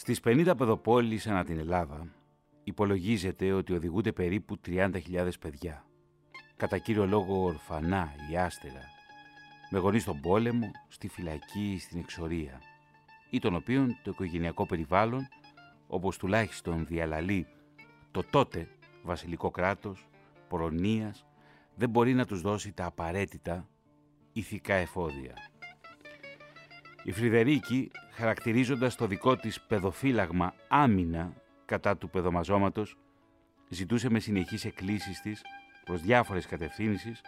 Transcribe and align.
Στις 0.00 0.20
50 0.24 0.52
παιδοπόλεις 0.56 1.26
ανά 1.26 1.44
την 1.44 1.58
Ελλάδα 1.58 2.06
υπολογίζεται 2.64 3.52
ότι 3.52 3.72
οδηγούνται 3.72 4.12
περίπου 4.12 4.60
30.000 4.66 5.30
παιδιά. 5.40 5.84
Κατά 6.56 6.78
κύριο 6.78 7.06
λόγο 7.06 7.42
ορφανά 7.42 8.12
ή 8.30 8.36
άστερα, 8.36 8.80
με 9.70 9.78
γονείς 9.78 10.02
στον 10.02 10.20
πόλεμο, 10.20 10.70
στη 10.88 11.08
φυλακή 11.08 11.72
ή 11.72 11.78
στην 11.78 11.98
εξορία, 11.98 12.60
ή 13.30 13.38
των 13.38 13.54
οποίων 13.54 13.96
το 14.02 14.10
οικογενειακό 14.10 14.66
περιβάλλον, 14.66 15.28
όπως 15.86 16.16
τουλάχιστον 16.16 16.86
διαλαλεί 16.86 17.46
το 18.10 18.22
τότε 18.30 18.68
βασιλικό 19.02 19.50
κράτος, 19.50 20.08
προνοίας, 20.48 21.26
δεν 21.74 21.90
μπορεί 21.90 22.14
να 22.14 22.26
τους 22.26 22.40
δώσει 22.40 22.72
τα 22.72 22.84
απαραίτητα 22.84 23.68
ηθικά 24.32 24.74
εφόδια. 24.74 25.49
Η 27.10 27.12
Φρυδερίκη, 27.12 27.90
χαρακτηρίζοντας 28.10 28.96
το 28.96 29.06
δικό 29.06 29.36
της 29.36 29.60
παιδοφύλαγμα 29.60 30.54
άμυνα 30.68 31.32
κατά 31.64 31.96
του 31.96 32.10
παιδομαζώματος, 32.10 32.96
ζητούσε 33.68 34.10
με 34.10 34.18
συνεχείς 34.18 34.64
εκκλήσεις 34.64 35.20
της 35.20 35.42
προς 35.84 36.00
διάφορες 36.00 36.46
κατευθύνσεις 36.46 37.20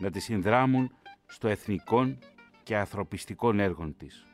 να 0.00 0.10
τη 0.10 0.20
συνδράμουν 0.20 0.94
στο 1.26 1.48
εθνικών 1.48 2.18
και 2.62 2.76
ανθρωπιστικών 2.76 3.60
έργων 3.60 3.96
της. 3.96 4.26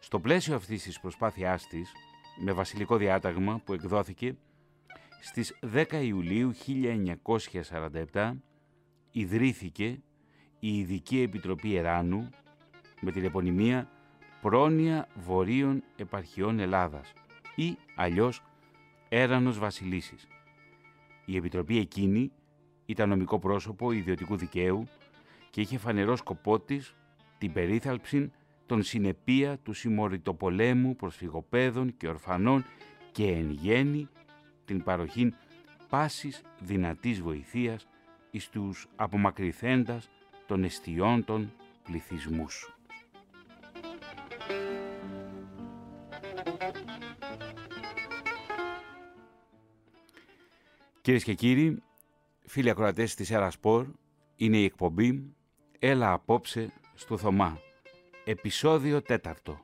Στο 0.00 0.20
πλαίσιο 0.20 0.54
αυτής 0.54 0.82
της 0.82 1.00
προσπάθειάς 1.00 1.66
της, 1.66 1.92
με 2.44 2.52
βασιλικό 2.52 2.96
διάταγμα 2.96 3.60
που 3.64 3.72
εκδόθηκε 3.72 4.36
στις 5.20 5.58
10 5.60 6.02
Ιουλίου 6.02 6.52
1947, 8.12 8.32
ιδρύθηκε 9.10 10.02
η 10.58 10.78
Ειδική 10.78 11.20
Επιτροπή 11.20 11.76
Εράνου 11.76 12.30
με 13.04 13.12
την 13.12 13.24
επωνυμία 13.24 13.88
«Πρόνοια 14.40 15.08
Βορείων 15.14 15.82
Επαρχιών 15.96 16.58
Ελλάδας» 16.58 17.12
ή 17.54 17.76
αλλιώς 17.96 18.42
«Έρανος 19.08 19.58
Βασιλίσης». 19.58 20.28
Η 21.24 21.36
Επιτροπή 21.36 21.78
εκείνη 21.78 22.32
ήταν 22.86 23.08
νομικό 23.08 23.38
πρόσωπο 23.38 23.92
ιδιωτικού 23.92 24.36
δικαίου 24.36 24.84
και 25.50 25.60
είχε 25.60 25.78
φανερό 25.78 26.16
σκοπό 26.16 26.60
της 26.60 26.94
την 27.38 27.52
περίθαλψη 27.52 28.32
των 28.66 28.82
συνεπία 28.82 29.58
του 29.58 29.72
συμμοριτοπολέμου 29.72 30.96
προσφυγοπαίδων 30.96 31.96
και 31.96 32.08
ορφανών 32.08 32.64
και 33.12 33.26
εν 33.26 33.50
γέννη 33.50 34.08
την 34.64 34.82
παροχή 34.82 35.34
πάσης 35.88 36.42
δυνατής 36.60 37.20
βοηθείας 37.20 37.86
εις 38.30 38.48
τους 38.48 38.88
απομακρυθέντας 38.96 40.08
των 40.46 40.64
εστιών 40.64 41.24
των 41.24 41.52
πληθυσμούς. 41.82 42.76
Κυρίες 51.02 51.24
και 51.24 51.34
κύριοι, 51.34 51.82
φίλοι 52.46 52.70
ακροατές 52.70 53.14
της 53.14 53.32
Σπορ, 53.48 53.86
είναι 54.36 54.56
η 54.56 54.64
εκπομπή 54.64 55.34
«Έλα 55.78 56.12
απόψε 56.12 56.72
στο 56.94 57.16
Θωμά». 57.16 57.58
Επισόδιο 58.24 59.02
τέταρτο. 59.02 59.60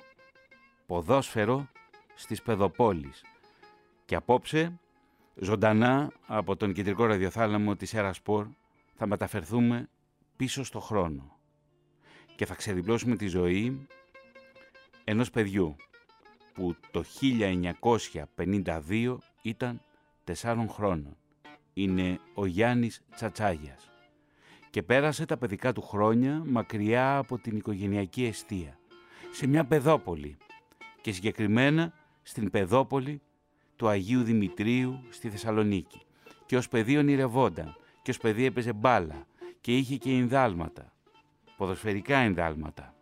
Ποδόσφαιρο 0.86 1.68
στις 2.14 2.42
Πεδοπόλεις. 2.42 3.24
Και 4.04 4.14
απόψε, 4.14 4.78
ζωντανά 5.34 6.12
από 6.26 6.56
τον 6.56 6.72
κεντρικό 6.72 7.04
ραδιοθάλαμο 7.04 7.76
της 7.76 7.94
Σπορ, 8.10 8.46
θα 8.94 9.06
μεταφερθούμε 9.06 9.88
πίσω 10.36 10.64
στο 10.64 10.80
χρόνο 10.80 11.38
και 12.36 12.46
θα 12.46 12.54
ξεδιπλώσουμε 12.54 13.16
τη 13.16 13.26
ζωή 13.26 13.86
ενός 15.04 15.30
παιδιού 15.30 15.76
που 16.54 16.76
το 16.90 17.04
1952 18.36 19.16
ήταν 19.42 19.82
τεσσάρων 20.24 20.68
χρόνων 20.68 21.16
είναι 21.82 22.20
ο 22.34 22.46
Γιάννης 22.46 23.02
Τσατσάγιας. 23.14 23.90
Και 24.70 24.82
πέρασε 24.82 25.24
τα 25.24 25.36
παιδικά 25.36 25.72
του 25.72 25.82
χρόνια 25.82 26.42
μακριά 26.46 27.16
από 27.16 27.38
την 27.38 27.56
οικογενειακή 27.56 28.24
αιστεία, 28.24 28.78
σε 29.30 29.46
μια 29.46 29.64
παιδόπολη. 29.64 30.36
Και 31.00 31.12
συγκεκριμένα 31.12 31.92
στην 32.22 32.50
παιδόπολη 32.50 33.20
του 33.76 33.88
Αγίου 33.88 34.22
Δημητρίου 34.22 35.00
στη 35.10 35.28
Θεσσαλονίκη. 35.28 36.00
Και 36.46 36.56
ως 36.56 36.68
παιδί 36.68 36.96
ονειρευόταν 36.96 37.76
και 38.02 38.10
ως 38.10 38.18
παιδί 38.18 38.44
έπαιζε 38.44 38.72
μπάλα. 38.72 39.26
Και 39.60 39.76
είχε 39.76 39.96
και 39.96 40.10
ενδάλματα, 40.10 40.92
ποδοσφαιρικά 41.56 42.18
ενδάλματα. 42.18 42.94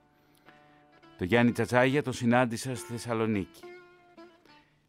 Το 1.18 1.24
Γιάννη 1.24 1.52
Τσατσάγια 1.52 2.02
τον 2.02 2.12
συνάντησα 2.12 2.76
στη 2.76 2.92
Θεσσαλονίκη, 2.92 3.62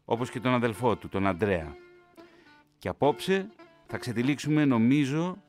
όπως 0.04 0.30
και 0.30 0.40
τον 0.40 0.52
αδελφό 0.52 0.96
του, 0.96 1.08
τον 1.08 1.26
Αντρέα. 1.26 1.76
Και 2.78 2.88
απόψε 2.88 3.50
θα 3.90 3.98
ξετυλίξουμε 3.98 4.64
νομίζω 4.64 5.42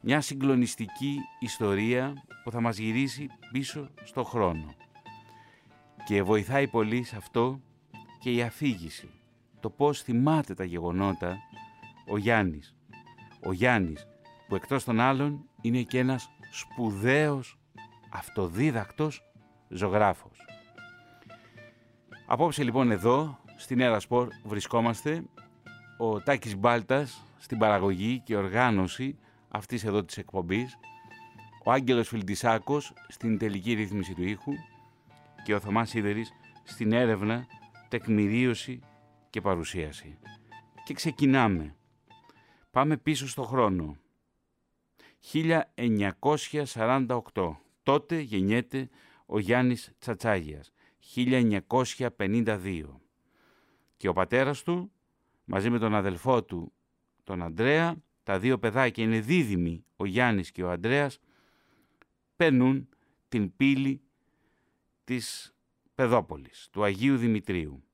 μια 0.00 0.20
συγκλονιστική 0.20 1.18
ιστορία 1.38 2.24
που 2.44 2.50
θα 2.50 2.60
μας 2.60 2.76
γυρίσει 2.76 3.28
πίσω 3.52 3.90
στο 4.04 4.24
χρόνο. 4.24 4.74
Και 6.04 6.22
βοηθάει 6.22 6.68
πολύ 6.68 7.02
σε 7.02 7.16
αυτό 7.16 7.60
και 8.20 8.32
η 8.32 8.42
αφήγηση. 8.42 9.10
Το 9.60 9.70
πώς 9.70 10.02
θυμάται 10.02 10.54
τα 10.54 10.64
γεγονότα 10.64 11.38
ο 12.06 12.16
Γιάννης. 12.16 12.76
Ο 13.46 13.52
Γιάννης 13.52 14.06
που 14.48 14.54
εκτός 14.54 14.84
των 14.84 15.00
άλλων 15.00 15.44
είναι 15.60 15.82
και 15.82 15.98
ένας 15.98 16.30
σπουδαίος 16.50 17.58
αυτοδίδακτος 18.10 19.22
ζωγράφος. 19.68 20.38
Απόψε 22.26 22.62
λοιπόν 22.62 22.90
εδώ 22.90 23.38
στην 23.56 23.80
Έρα 23.80 24.00
Σπορ 24.00 24.28
βρισκόμαστε 24.44 25.24
ο 25.98 26.20
Τάκης 26.20 26.56
Μπάλτας 26.56 27.24
στην 27.44 27.58
παραγωγή 27.58 28.20
και 28.24 28.36
οργάνωση 28.36 29.18
αυτής 29.48 29.84
εδώ 29.84 30.04
της 30.04 30.18
εκπομπής, 30.18 30.78
ο 31.64 31.72
Άγγελος 31.72 32.08
Φιλτισάκος 32.08 32.92
στην 33.08 33.38
τελική 33.38 33.72
ρύθμιση 33.72 34.14
του 34.14 34.22
ήχου 34.22 34.52
και 35.44 35.54
ο 35.54 35.60
Θωμάς 35.60 35.88
Σίδερης 35.88 36.32
στην 36.62 36.92
έρευνα, 36.92 37.46
τεκμηρίωση 37.88 38.80
και 39.30 39.40
παρουσίαση. 39.40 40.18
Και 40.84 40.94
ξεκινάμε. 40.94 41.76
Πάμε 42.70 42.96
πίσω 42.96 43.28
στο 43.28 43.42
χρόνο. 43.42 43.96
1948. 45.32 47.56
Τότε 47.82 48.20
γεννιέται 48.20 48.88
ο 49.26 49.38
Γιάννης 49.38 49.92
Τσατσάγιας. 49.98 50.72
1952. 50.98 53.00
Και 53.96 54.08
ο 54.08 54.12
πατέρας 54.12 54.62
του, 54.62 54.92
μαζί 55.44 55.70
με 55.70 55.78
τον 55.78 55.94
αδελφό 55.94 56.44
του 56.44 56.72
τον 57.24 57.42
Αντρέα, 57.42 57.96
τα 58.22 58.38
δύο 58.38 58.58
παιδάκια 58.58 59.04
είναι 59.04 59.20
δίδυμοι, 59.20 59.84
ο 59.96 60.04
Γιάννης 60.04 60.50
και 60.50 60.62
ο 60.62 60.70
Αντρέας, 60.70 61.18
παίρνουν 62.36 62.88
την 63.28 63.56
πύλη 63.56 64.00
της 65.04 65.54
Παιδόπολης, 65.94 66.68
του 66.72 66.84
Αγίου 66.84 67.16
Δημητρίου. 67.16 67.84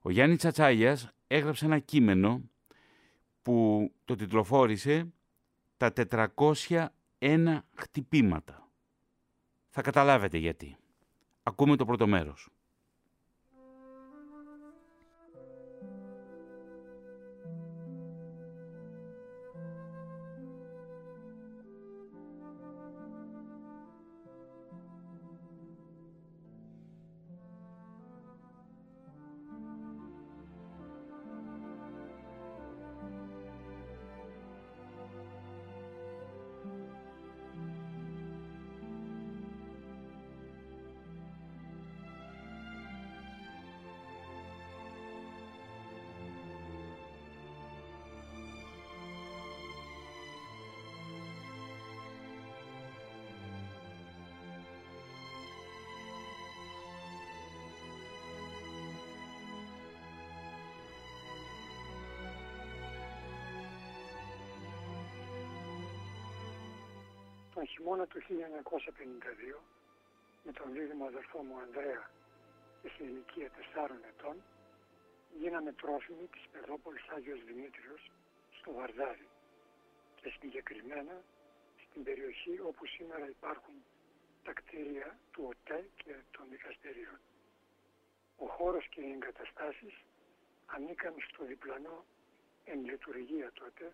Ο 0.00 0.10
Γιάννης 0.10 0.38
Τσατσάγιας 0.38 1.10
έγραψε 1.26 1.64
ένα 1.64 1.78
κείμενο 1.78 2.50
που 3.42 3.88
το 4.04 4.14
τιτλοφόρησε 4.14 5.12
«Τα 5.76 5.92
401 5.92 7.58
χτυπήματα». 7.74 8.70
Θα 9.68 9.82
καταλάβετε 9.82 10.38
γιατί. 10.38 10.76
Ακούμε 11.42 11.76
το 11.76 11.84
πρώτο 11.84 12.06
μέρος. 12.06 12.48
Τον 68.12 68.22
χειμώνα 68.22 68.62
του 68.62 68.80
1952 69.54 69.60
με 70.44 70.52
τον 70.52 70.72
δίδυμο 70.72 71.04
αδερφό 71.04 71.38
μου 71.42 71.58
Ανδρέα 71.58 72.10
και 72.82 72.88
σε 72.88 73.04
ηλικία 73.04 73.50
4 73.74 73.90
ετών 74.10 74.36
γίναμε 75.40 75.72
πρόθυμοι 75.72 76.26
της 76.32 76.44
Πεδόπολης 76.52 77.08
Άγιος 77.08 77.44
Δημήτριος 77.44 78.10
στο 78.58 78.72
Βαρδάρι 78.72 79.28
και 80.20 80.28
συγκεκριμένα 80.40 81.22
στην 81.84 82.02
περιοχή 82.02 82.60
όπου 82.60 82.86
σήμερα 82.86 83.28
υπάρχουν 83.28 83.74
τα 84.44 84.52
κτίρια 84.52 85.18
του 85.32 85.42
ΟΤΕ 85.50 85.88
και 85.96 86.14
των 86.30 86.44
δικαστηρίων. 86.50 87.18
Ο 88.36 88.46
χώρος 88.46 88.88
και 88.88 89.00
οι 89.00 89.10
εγκαταστάσεις 89.12 89.94
ανήκαν 90.66 91.14
στο 91.28 91.44
διπλανό 91.44 92.04
εν 92.64 92.84
λειτουργία 92.84 93.52
τότε 93.52 93.92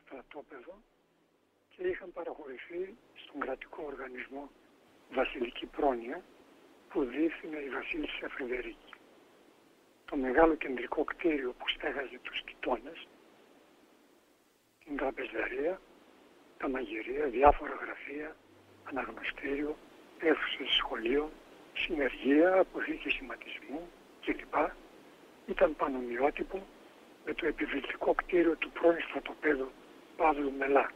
στρατόπεδο 0.00 0.82
και 1.76 1.86
είχαν 1.86 2.12
παραχωρηθεί 2.12 2.96
στον 3.14 3.40
κρατικό 3.40 3.82
οργανισμό 3.86 4.50
Βασιλική 5.10 5.66
Πρόνοια 5.66 6.22
που 6.88 7.04
διεύθυνε 7.04 7.58
η 7.58 7.68
Βασίλισσα 7.68 8.28
Φρυδερίκη. 8.28 8.94
Το 10.04 10.16
μεγάλο 10.16 10.54
κεντρικό 10.54 11.04
κτίριο 11.04 11.52
που 11.58 11.68
στέγαζε 11.68 12.18
τους 12.22 12.42
κοιτώνες, 12.42 13.08
την 14.84 14.96
τραπεζαρία, 14.96 15.80
τα 16.58 16.68
μαγειρία, 16.68 17.26
διάφορα 17.26 17.74
γραφεία, 17.82 18.36
αναγνωστήριο, 18.84 19.76
αίθουσες 20.18 20.70
σχολείων, 20.70 21.30
συνεργεία, 21.74 22.58
αποθήκη 22.58 23.10
σηματισμού 23.10 23.88
κλπ. 24.24 24.54
ήταν 25.46 25.76
πανομοιότυπο 25.76 26.66
με 27.24 27.34
το 27.34 27.46
επιβλητικό 27.46 28.14
κτίριο 28.14 28.56
του 28.56 28.70
πρώην 28.70 29.00
στρατοπέδου 29.08 29.70
Παύλου 30.16 30.52
Μελά, 30.52 30.90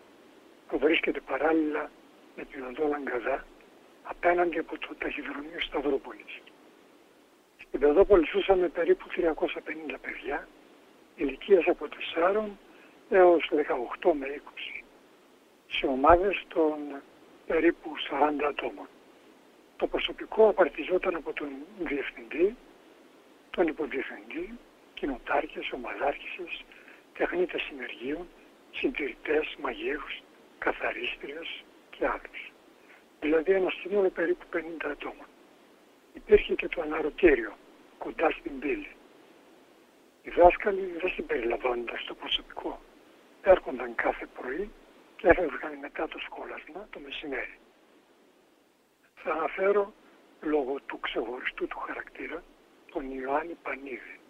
που 0.70 0.78
βρίσκεται 0.78 1.20
παράλληλα 1.20 1.90
με 2.36 2.44
την 2.44 2.64
οδό 2.64 2.88
Λαγκαδά 2.88 3.44
απέναντι 4.02 4.58
από 4.58 4.78
το 4.78 4.94
ταχυδρομείο 4.98 5.60
Σταυρούπολης. 5.60 6.40
Στην 7.62 7.80
Πεδόπολη 7.80 8.26
ζούσαμε 8.32 8.68
περίπου 8.68 9.06
350 9.08 9.96
παιδιά, 10.00 10.48
ηλικίας 11.16 11.64
από 11.66 11.88
4 11.88 12.44
έως 13.10 13.50
18 14.00 14.12
με 14.12 14.26
20, 14.26 14.84
σε 15.68 15.86
ομάδες 15.86 16.44
των 16.48 16.78
περίπου 17.46 17.90
40 18.10 18.44
ατόμων. 18.48 18.88
Το 19.76 19.86
προσωπικό 19.86 20.48
απαρτιζόταν 20.48 21.14
από 21.14 21.32
τον 21.32 21.48
διευθυντή, 21.78 22.56
τον 23.50 23.66
υποδιευθυντή, 23.66 24.58
κοινοτάρχες, 24.94 25.72
ομαδάρχησες, 25.72 26.64
τεχνίτες 27.18 27.62
συνεργείων, 27.62 28.26
συντηρητές, 28.70 29.56
μαγείρους, 29.62 30.22
καθαρίστριες 30.64 31.48
και 31.90 32.06
άλλους. 32.06 32.52
Δηλαδή 33.20 33.52
ένα 33.52 33.70
σύνολο 33.70 34.10
περίπου 34.10 34.46
50 34.52 34.90
ατόμων. 34.90 35.26
Υπήρχε 36.12 36.54
και 36.54 36.68
το 36.68 36.80
αναρωτήριο 36.82 37.52
κοντά 37.98 38.30
στην 38.30 38.58
πύλη. 38.58 38.92
Οι 40.22 40.30
δάσκαλοι 40.30 40.84
δεν 41.00 41.10
συμπεριλαμβάνονταν 41.10 41.98
στο 41.98 42.14
προσωπικό. 42.14 42.80
Έρχονταν 43.42 43.94
κάθε 43.94 44.26
πρωί 44.26 44.70
και 45.16 45.28
έφευγαν 45.28 45.74
μετά 45.80 46.08
το 46.08 46.18
σκόλασμα 46.18 46.86
το 46.90 46.98
μεσημέρι. 46.98 47.58
Θα 49.14 49.32
αναφέρω 49.32 49.92
λόγω 50.40 50.80
του 50.86 51.00
ξεχωριστού 51.00 51.66
του 51.66 51.78
χαρακτήρα 51.78 52.42
τον 52.92 53.10
Ιωάννη 53.10 53.56
Πανίδη. 53.62 54.20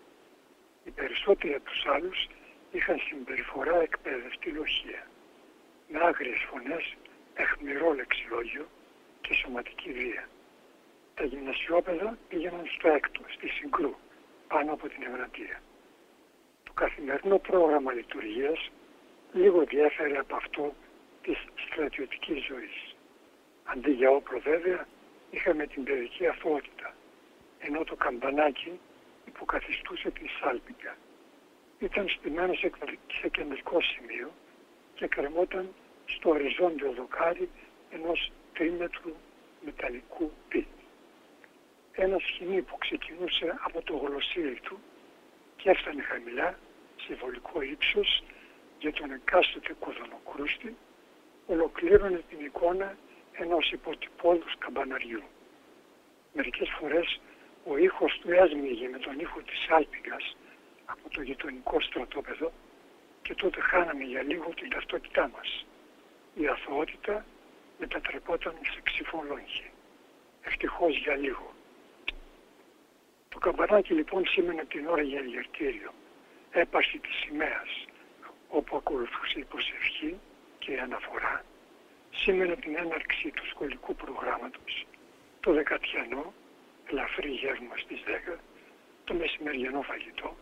Οι 0.85 0.91
περισσότεροι 0.91 1.55
από 1.55 1.65
τους 1.65 1.87
άλλους 1.87 2.29
είχαν 2.71 2.99
συμπεριφορά 2.99 3.77
εκπαίδευτη 3.81 4.51
λοχεία, 4.51 5.07
με 5.93 5.99
άγριες 6.09 6.47
φωνές, 6.51 6.97
εχμηρό 7.35 7.93
λεξιλόγιο 7.93 8.67
και 9.21 9.35
σωματική 9.35 9.93
βία. 9.93 10.29
Τα 11.15 11.25
γυμνασιόπαιδα 11.25 12.19
πήγαιναν 12.29 12.67
στο 12.79 12.89
έκτο, 12.89 13.21
στη 13.29 13.49
Συγκρού, 13.49 13.95
πάνω 14.49 14.73
από 14.73 14.89
την 14.89 15.03
Ευρατεία. 15.03 15.63
Το 16.65 16.73
καθημερινό 16.73 17.39
πρόγραμμα 17.39 17.93
λειτουργίας 17.93 18.71
λίγο 19.33 19.65
διέφερε 19.65 20.19
από 20.19 20.37
αυτό 20.37 20.75
της 21.23 21.39
στρατιωτικής 21.67 22.45
ζωής. 22.45 22.95
Αντί 23.65 23.91
για 23.91 24.11
όπλο 24.11 24.39
βέβαια, 24.39 24.87
είχαμε 25.31 25.67
την 25.67 25.85
παιδική 25.85 26.27
αθωότητα, 26.27 26.95
ενώ 27.59 27.85
το 27.85 27.97
καμπανάκι 27.97 28.81
υποκαθιστούσε 29.27 30.11
τη 30.11 30.29
σάλπιγγα. 30.41 30.97
Ήταν 31.79 32.09
στημένος 32.09 32.59
σε 33.21 33.29
κεντρικό 33.29 33.81
σημείο 33.81 34.31
και 35.01 35.07
κρεμόταν 35.07 35.75
στο 36.05 36.31
οριζόντιο 36.31 36.93
δοκάρι 36.93 37.49
ενός 37.91 38.33
τρίμετρου 38.53 39.15
μεταλλικού 39.65 40.33
πι. 40.49 40.67
Ένα 41.93 42.19
σχοινί 42.19 42.63
που 42.63 42.79
ξεκινούσε 42.79 43.59
από 43.61 43.83
το 43.83 43.97
γλωσσίδι 43.97 44.61
του 44.61 44.79
και 45.57 45.71
έφτανε 45.71 46.03
χαμηλά, 46.03 46.59
σε 47.03 47.15
βολικό 47.15 47.63
ύψος 47.63 48.23
για 48.79 48.93
τον 48.93 49.11
εκάστοτε 49.11 49.75
κοδονοκρούστη, 49.81 50.77
ολοκλήρωνε 51.47 52.23
την 52.29 52.45
εικόνα 52.45 52.97
ενός 53.33 53.71
υποτυπώδους 53.71 54.55
καμπαναριού. 54.59 55.23
Μερικές 56.33 56.69
φορές 56.79 57.21
ο 57.65 57.77
ήχος 57.77 58.19
του 58.21 58.31
έσμιγε 58.31 58.89
με 58.89 58.99
τον 58.99 59.19
ήχο 59.19 59.41
της 59.41 59.67
άλπιγγας 59.69 60.37
από 60.85 61.09
το 61.11 61.23
γειτονικό 61.23 61.81
στρατόπεδο 61.81 62.53
και 63.31 63.37
τότε 63.37 63.61
χάναμε 63.61 64.05
για 64.05 64.23
λίγο 64.23 64.49
την 64.55 64.71
ταυτότητά 64.71 65.31
μας. 65.35 65.67
Η 66.35 66.47
αθωότητα 66.47 67.25
μετατρεπόταν 67.79 68.55
σε 68.73 68.81
ξυφολόγχη. 68.83 69.71
Ευτυχώς 70.43 70.97
για 70.97 71.17
λίγο. 71.17 71.55
Το 73.29 73.39
καμπανάκι 73.39 73.95
λοιπόν 73.95 74.27
σήμαινε 74.27 74.65
την 74.65 74.87
ώρα 74.87 75.03
για 75.03 75.21
διαρτήριο. 75.21 75.91
Έπαρση 76.51 76.99
της 76.99 77.15
σημαίας 77.15 77.85
όπου 78.49 78.77
ακολουθούσε 78.77 79.39
η 79.39 79.45
προσευχή 79.45 80.19
και 80.59 80.73
η 80.73 80.79
αναφορά 80.79 81.45
σήμαινε 82.11 82.57
την 82.57 82.77
έναρξη 82.77 83.31
του 83.31 83.47
σχολικού 83.47 83.95
προγράμματος, 83.95 84.87
το 85.41 85.53
δεκατιανό, 85.53 86.33
ελαφρύ 86.91 87.31
γεύμα 87.31 87.75
στις 87.77 88.03
10, 88.07 88.39
το 89.05 89.15
μεσημεριανό 89.15 89.83
φαγητό, 89.83 90.37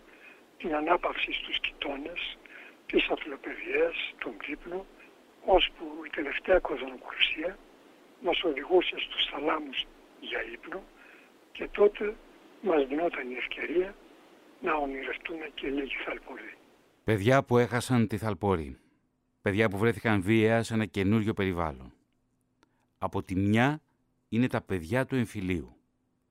την 0.59 0.75
ανάπαυση 0.75 1.33
στους 1.33 1.61
κοιτώνες, 1.61 2.39
τις 2.91 3.09
αθλοπαιδιές, 3.09 3.95
τον 4.19 4.35
κύπνο, 4.45 4.87
ώσπου 5.45 5.85
η 6.07 6.11
τελευταία 6.11 6.59
κοδονοκρουσία 6.59 7.59
μας 8.21 8.43
οδηγούσε 8.43 8.97
στους 8.99 9.25
θαλάμους 9.31 9.85
για 10.21 10.41
ύπνο 10.53 10.83
και 11.53 11.69
τότε 11.73 12.17
μας 12.61 12.87
δινόταν 12.87 13.31
η 13.31 13.35
ευκαιρία 13.35 13.95
να 14.61 14.75
ονειρευτούμε 14.75 15.51
και 15.55 15.69
λίγη 15.69 15.95
θαλπορή. 16.05 16.55
Παιδιά 17.05 17.43
που 17.43 17.59
έχασαν 17.59 18.07
τη 18.07 18.17
θαλπορή. 18.17 18.79
Παιδιά 19.43 19.69
που 19.69 19.79
βρέθηκαν 19.79 20.23
βία 20.23 20.63
σε 20.63 20.75
ένα 20.75 20.85
καινούριο 20.85 21.35
περιβάλλον. 21.35 21.93
Από 22.99 23.23
τη 23.23 23.35
μια 23.37 23.81
είναι 24.29 24.47
τα 24.47 24.61
παιδιά 24.61 25.07
του 25.07 25.15
εμφυλίου. 25.17 25.77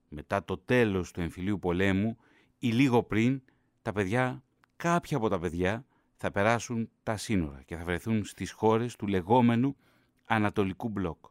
Μετά 0.09 0.43
το 0.43 0.57
τέλος 0.57 1.11
του 1.11 1.21
εμφυλίου 1.21 1.59
πολέμου 1.59 2.17
ή 2.59 2.67
λίγο 2.67 3.03
πριν, 3.03 3.41
τα 3.81 3.91
παιδιά, 3.91 4.43
κάποια 4.75 5.17
από 5.17 5.29
τα 5.29 5.39
παιδιά, 5.39 5.85
θα 6.17 6.31
περάσουν 6.31 6.89
τα 7.03 7.17
σύνορα 7.17 7.61
και 7.61 7.75
θα 7.75 7.83
βρεθούν 7.83 8.25
στις 8.25 8.51
χώρες 8.51 8.95
του 8.95 9.07
λεγόμενου 9.07 9.77
Ανατολικού 10.25 10.89
Μπλοκ. 10.89 11.25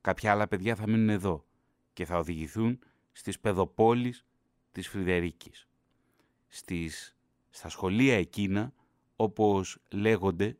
Κάποια 0.00 0.30
άλλα 0.32 0.48
παιδιά 0.48 0.74
θα 0.74 0.88
μείνουν 0.88 1.08
εδώ 1.08 1.46
και 1.92 2.04
θα 2.04 2.18
οδηγηθούν 2.18 2.78
στις 3.12 3.40
παιδοπόλεις 3.40 4.24
της 4.72 4.88
Φρυδερίκης. 4.88 5.68
Στις, 6.48 7.16
στα 7.50 7.68
σχολεία 7.68 8.16
εκείνα, 8.16 8.72
όπως 9.16 9.78
λέγονται, 9.90 10.56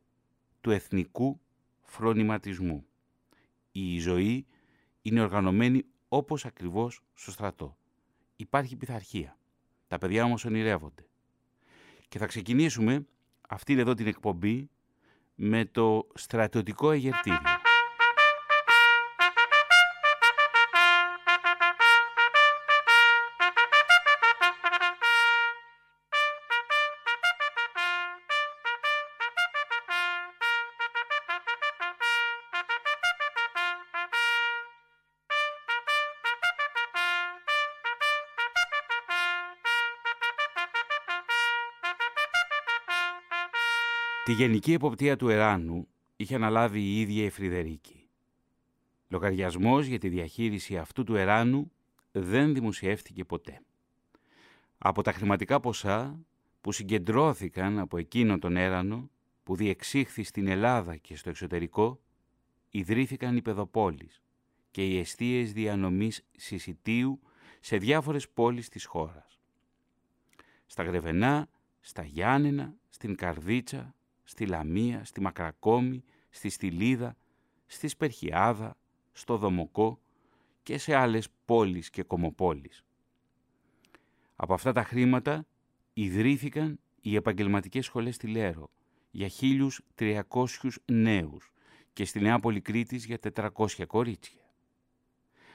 του 0.61 0.70
εθνικού 0.70 1.40
φρονηματισμού. 1.82 2.87
Η 3.73 3.99
ζωή 3.99 4.46
είναι 5.02 5.20
οργανωμένη 5.20 5.84
όπως 6.08 6.44
ακριβώς 6.44 7.00
στο 7.14 7.30
στρατό. 7.30 7.76
Υπάρχει 8.37 8.76
πειθαρχία. 8.76 9.38
Τα 9.87 9.99
παιδιά 9.99 10.25
όμως 10.25 10.44
ονειρεύονται. 10.44 11.06
Και 12.08 12.18
θα 12.18 12.26
ξεκινήσουμε 12.26 13.06
αυτή 13.49 13.79
εδώ 13.79 13.95
την 13.95 14.07
εκπομπή 14.07 14.71
με 15.35 15.65
το 15.65 16.07
στρατιωτικό 16.15 16.91
εγερτήριο. 16.91 17.39
Τη 44.25 44.33
γενική 44.33 44.73
εποπτεία 44.73 45.16
του 45.16 45.28
Εράνου 45.28 45.88
είχε 46.16 46.35
αναλάβει 46.35 46.81
η 46.81 47.00
ίδια 47.00 47.25
η 47.25 47.31
Φρυδερίκη. 47.31 48.09
Λογαριασμός 49.09 49.87
για 49.87 49.99
τη 49.99 50.09
διαχείριση 50.09 50.78
αυτού 50.78 51.04
του 51.04 51.16
Εράνου 51.16 51.73
δεν 52.12 52.54
δημοσιεύτηκε 52.54 53.25
ποτέ. 53.25 53.61
Από 54.78 55.02
τα 55.02 55.12
χρηματικά 55.12 55.61
ποσά 55.61 56.25
που 56.61 56.73
συγκεντρώθηκαν 56.73 57.78
από 57.78 57.97
εκείνον 57.97 58.40
τον 58.40 58.57
έρανο 58.57 59.11
που 59.43 59.57
διεξήχθη 59.57 60.23
στην 60.23 60.47
Ελλάδα 60.47 60.97
και 60.97 61.16
στο 61.16 61.28
εξωτερικό, 61.28 62.00
ιδρύθηκαν 62.71 63.37
οι 63.37 63.43
παιδοπόλεις 63.43 64.23
και 64.71 64.87
οι 64.87 64.99
αιστείες 64.99 65.52
διανομής 65.52 66.25
συσιτίου 66.37 67.21
σε 67.61 67.76
διάφορες 67.76 68.28
πόλεις 68.28 68.69
της 68.69 68.85
χώρας. 68.85 69.40
Στα 70.66 70.83
Γρεβενά, 70.83 71.49
στα 71.81 72.04
Γιάννενα, 72.04 72.75
στην 72.88 73.16
Καρδίτσα, 73.16 73.95
στη 74.25 74.47
Λαμία, 74.47 75.04
στη 75.04 75.21
Μακρακόμη, 75.21 76.04
στη 76.31 76.49
Στυλίδα, 76.49 77.16
στη 77.66 77.88
Σπερχιάδα, 77.88 78.76
στο 79.12 79.37
Δομοκό 79.37 80.00
και 80.62 80.78
σε 80.78 80.95
άλλες 80.95 81.28
πόλεις 81.45 81.90
και 81.90 82.02
κομοπόλεις. 82.02 82.85
Από 84.37 84.54
αυτά 84.54 84.73
τα 84.73 84.83
χρήματα 84.83 85.47
ιδρύθηκαν 85.93 86.78
οι 87.00 87.14
επαγγελματικές 87.14 87.85
σχολές 87.85 88.14
στη 88.14 88.26
Λέρο 88.26 88.71
για 89.11 89.31
1.300 89.97 90.23
νέους 90.85 91.52
και 91.93 92.04
στη 92.04 92.21
Νέα 92.21 92.40
Κρήτης 92.62 93.04
για 93.04 93.19
400 93.35 93.87
κορίτσια. 93.87 94.40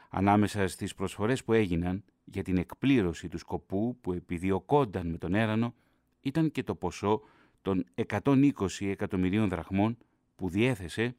Ανάμεσα 0.10 0.68
στις 0.68 0.96
προσφορές 0.96 1.44
που 1.44 1.54
έγιναν 1.54 2.04
για 2.24 2.44
την 2.44 2.58
εκπλήρωση 2.58 3.28
του 3.28 3.38
σκοπού 3.38 3.98
που 4.02 4.14
επιδιωκόνταν 4.14 5.08
με 5.10 5.18
τον 5.18 5.34
έρανο 5.34 5.74
ήταν 6.22 6.52
και 6.52 6.64
το 6.64 6.76
ποσό 6.76 7.22
των 7.62 7.86
120 8.08 8.52
εκατομμυρίων 8.80 9.50
δραχμών 9.50 9.98
που 10.36 10.50
διέθεσε 10.50 11.16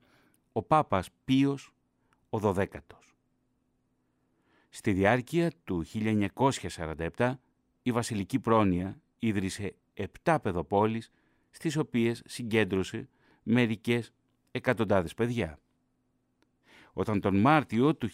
ο 0.53 0.63
Πάπας 0.63 1.09
Πίος 1.25 1.75
ο 2.31 2.39
12ος. 2.43 3.15
Στη 4.69 4.93
διάρκεια 4.93 5.53
του 5.65 5.85
1947 7.17 7.33
η 7.83 7.93
Βασιλική 7.93 8.39
Πρόνοια 8.39 9.01
ίδρυσε 9.19 9.75
επτά 9.95 10.41
παιδοπόλεις 10.41 11.11
στις 11.51 11.77
οποίες 11.77 12.23
συγκέντρωσε 12.27 13.09
μερικές 13.43 14.13
εκατοντάδες 14.51 15.15
παιδιά. 15.15 15.59
Όταν 16.93 17.21
τον 17.21 17.37
Μάρτιο 17.37 17.95
του 17.95 18.09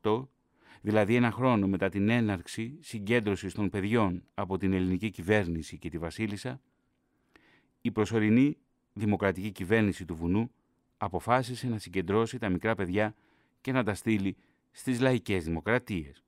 1948, 0.00 0.26
δηλαδή 0.80 1.14
ένα 1.14 1.30
χρόνο 1.30 1.66
μετά 1.66 1.88
την 1.88 2.08
έναρξη 2.08 2.78
συγκέντρωσης 2.80 3.54
των 3.54 3.70
παιδιών 3.70 4.22
από 4.34 4.58
την 4.58 4.72
ελληνική 4.72 5.10
κυβέρνηση 5.10 5.78
και 5.78 5.88
τη 5.88 5.98
Βασίλισσα, 5.98 6.60
η 7.80 7.90
προσωρινή 7.90 8.56
δημοκρατική 8.92 9.50
κυβέρνηση 9.50 10.04
του 10.04 10.16
Βουνού 10.16 10.50
αποφάσισε 10.96 11.68
να 11.68 11.78
συγκεντρώσει 11.78 12.38
τα 12.38 12.48
μικρά 12.48 12.74
παιδιά 12.74 13.14
και 13.60 13.72
να 13.72 13.84
τα 13.84 13.94
στείλει 13.94 14.36
στις 14.70 15.00
λαϊκές 15.00 15.44
δημοκρατίες. 15.44 16.24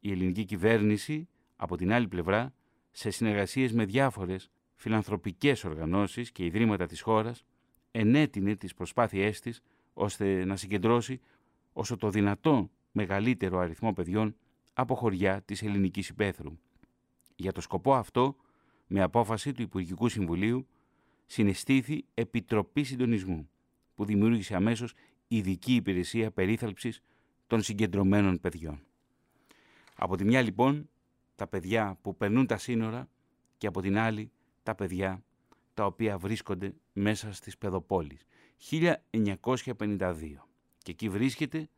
Η 0.00 0.10
ελληνική 0.10 0.44
κυβέρνηση, 0.44 1.28
από 1.56 1.76
την 1.76 1.92
άλλη 1.92 2.08
πλευρά, 2.08 2.54
σε 2.90 3.10
συνεργασίες 3.10 3.72
με 3.72 3.84
διάφορες 3.84 4.50
φιλανθρωπικές 4.74 5.64
οργανώσεις 5.64 6.32
και 6.32 6.44
ιδρύματα 6.44 6.86
της 6.86 7.00
χώρας, 7.00 7.44
ενέτεινε 7.90 8.56
τις 8.56 8.74
προσπάθειές 8.74 9.40
της 9.40 9.62
ώστε 9.92 10.44
να 10.44 10.56
συγκεντρώσει 10.56 11.20
όσο 11.72 11.96
το 11.96 12.10
δυνατό 12.10 12.70
μεγαλύτερο 12.92 13.58
αριθμό 13.58 13.92
παιδιών 13.92 14.36
από 14.72 14.94
χωριά 14.94 15.42
της 15.42 15.62
ελληνικής 15.62 16.08
υπαίθρου. 16.08 16.58
Για 17.36 17.52
το 17.52 17.60
σκοπό 17.60 17.94
αυτό, 17.94 18.36
με 18.86 19.02
απόφαση 19.02 19.52
του 19.52 19.62
Υπουργικού 19.62 20.08
Συμβουλίου, 20.08 20.66
συναισθήθη 21.26 22.04
Επιτροπή 22.14 22.84
Συντονισμού, 22.84 23.48
που 23.94 24.04
δημιούργησε 24.04 24.54
αμέσως 24.54 24.94
ειδική 25.28 25.74
υπηρεσία 25.74 26.30
περίθαλψης 26.30 27.00
των 27.46 27.62
συγκεντρωμένων 27.62 28.40
παιδιών. 28.40 28.80
Από 29.96 30.16
τη 30.16 30.24
μια 30.24 30.42
λοιπόν 30.42 30.88
τα 31.34 31.46
παιδιά 31.46 31.98
που 32.02 32.16
περνούν 32.16 32.46
τα 32.46 32.56
σύνορα 32.56 33.08
και 33.58 33.66
από 33.66 33.80
την 33.80 33.98
άλλη 33.98 34.30
τα 34.62 34.74
παιδιά 34.74 35.24
τα 35.74 35.86
οποία 35.86 36.18
βρίσκονται 36.18 36.74
μέσα 36.92 37.32
στις 37.32 37.58
παιδοπόλεις. 37.58 38.26
1952. 38.70 40.48
Και 40.78 40.90
εκεί 40.90 41.08
βρίσκεται 41.08 41.68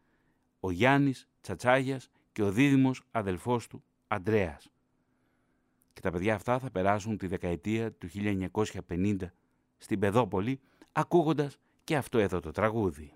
ο 0.60 0.70
Γιάννης 0.70 1.28
Τσατσάγιας 1.40 2.08
και 2.32 2.42
ο 2.42 2.52
δίδυμος 2.52 3.02
αδελφός 3.10 3.66
του 3.66 3.82
Αντρέας. 4.08 4.70
Και 5.96 6.02
τα 6.02 6.10
παιδιά 6.10 6.34
αυτά 6.34 6.58
θα 6.58 6.70
περάσουν 6.70 7.16
τη 7.16 7.26
δεκαετία 7.26 7.92
του 7.92 8.08
1950 8.88 9.16
στην 9.76 9.98
Παιδόπολη 9.98 10.60
ακούγοντας 10.92 11.58
και 11.84 11.96
αυτό 11.96 12.18
εδώ 12.18 12.40
το 12.40 12.50
τραγούδι. 12.50 13.12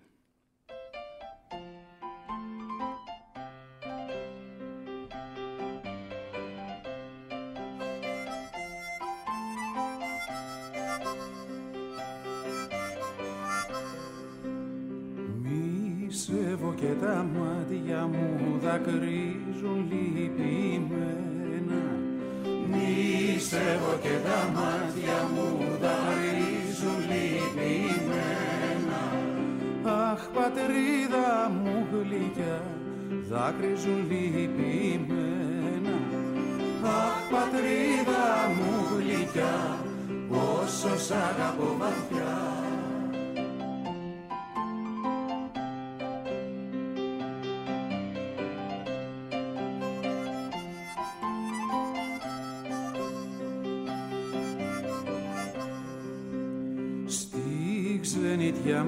Μισεύω 15.43 16.75
και 16.75 16.95
τα 17.01 17.23
μάτια 17.23 18.07
μου 18.07 18.59
δακρύζουν 18.59 19.91
λυπημένα 19.91 21.30
Μισεύω 23.01 23.99
και 24.03 24.17
τα 24.27 24.41
μάτια 24.55 25.19
μου 25.35 25.49
δακρύζουν 25.83 26.99
λυπημένα. 27.11 29.03
Αχ 30.11 30.23
πατρίδα 30.35 31.51
μου 31.63 31.87
γλυκιά 31.93 32.63
δάκρυζουν 33.31 34.01
λυπημένα. 34.11 35.97
Αχ 37.03 37.17
πατρίδα 37.31 38.27
μου 38.57 38.73
γλυκιά 38.97 39.57
πόσο 40.29 40.93
σ' 41.07 41.11
αγαπώ 41.11 41.77
βαθιά 41.79 42.30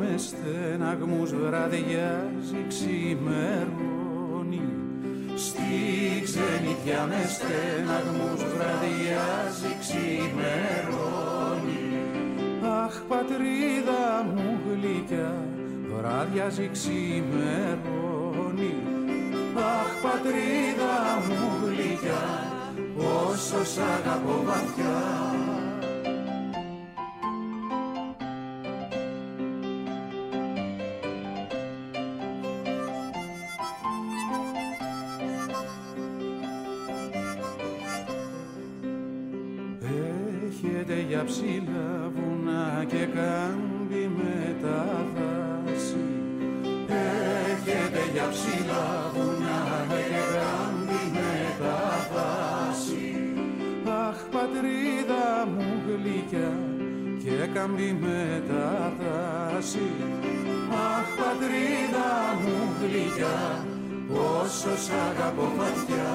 με 0.02 0.14
στεναγμούς 0.18 1.30
βραδιάζει 1.34 2.64
ξημερώνει. 2.68 4.62
Στη 5.34 5.72
ξενιτιά 6.24 7.06
με 7.10 7.22
στεναγμούς 7.34 8.40
βραδιάζει 8.54 9.72
ξημερώνει. 9.80 11.82
Αχ 12.84 12.94
πατρίδα 13.08 14.04
μου 14.34 14.48
γλυκιά 14.66 15.32
βραδιάζει 15.96 16.66
ξημερώνει. 16.72 18.74
Αχ 19.56 19.90
πατρίδα 20.02 20.96
μου 21.26 21.40
γλυκιά 21.66 22.24
όσο 22.96 23.64
σ' 23.64 23.78
αγαπώ 23.78 24.42
βαθιά 24.46 25.11
ψηλά 41.24 42.12
βουνά 42.14 42.84
και 42.88 43.06
κάμπι 43.14 44.10
με 44.16 44.56
τα 44.62 45.06
δάση 45.14 46.04
Έρχεται 46.88 48.02
για 48.12 48.28
ψηλά 48.30 49.10
βουνά 49.14 49.86
και 49.88 50.20
κάμπι 50.34 51.02
με 51.12 51.34
τα 51.60 51.80
δάση 52.14 53.16
Αχ 54.08 54.18
πατρίδα 54.30 55.48
μου 55.54 55.68
γλυκιά 55.86 56.52
και 57.24 57.46
κάμπι 57.54 57.96
με 58.00 58.42
τα 58.48 58.92
δάση 59.00 59.90
Αχ 60.70 61.06
πατρίδα 61.18 62.10
μου 62.42 62.56
γλυκιά 62.80 63.64
πόσο 64.08 64.76
σ' 64.76 64.90
αγαπώ 65.10 65.52
βαθιά 65.56 66.10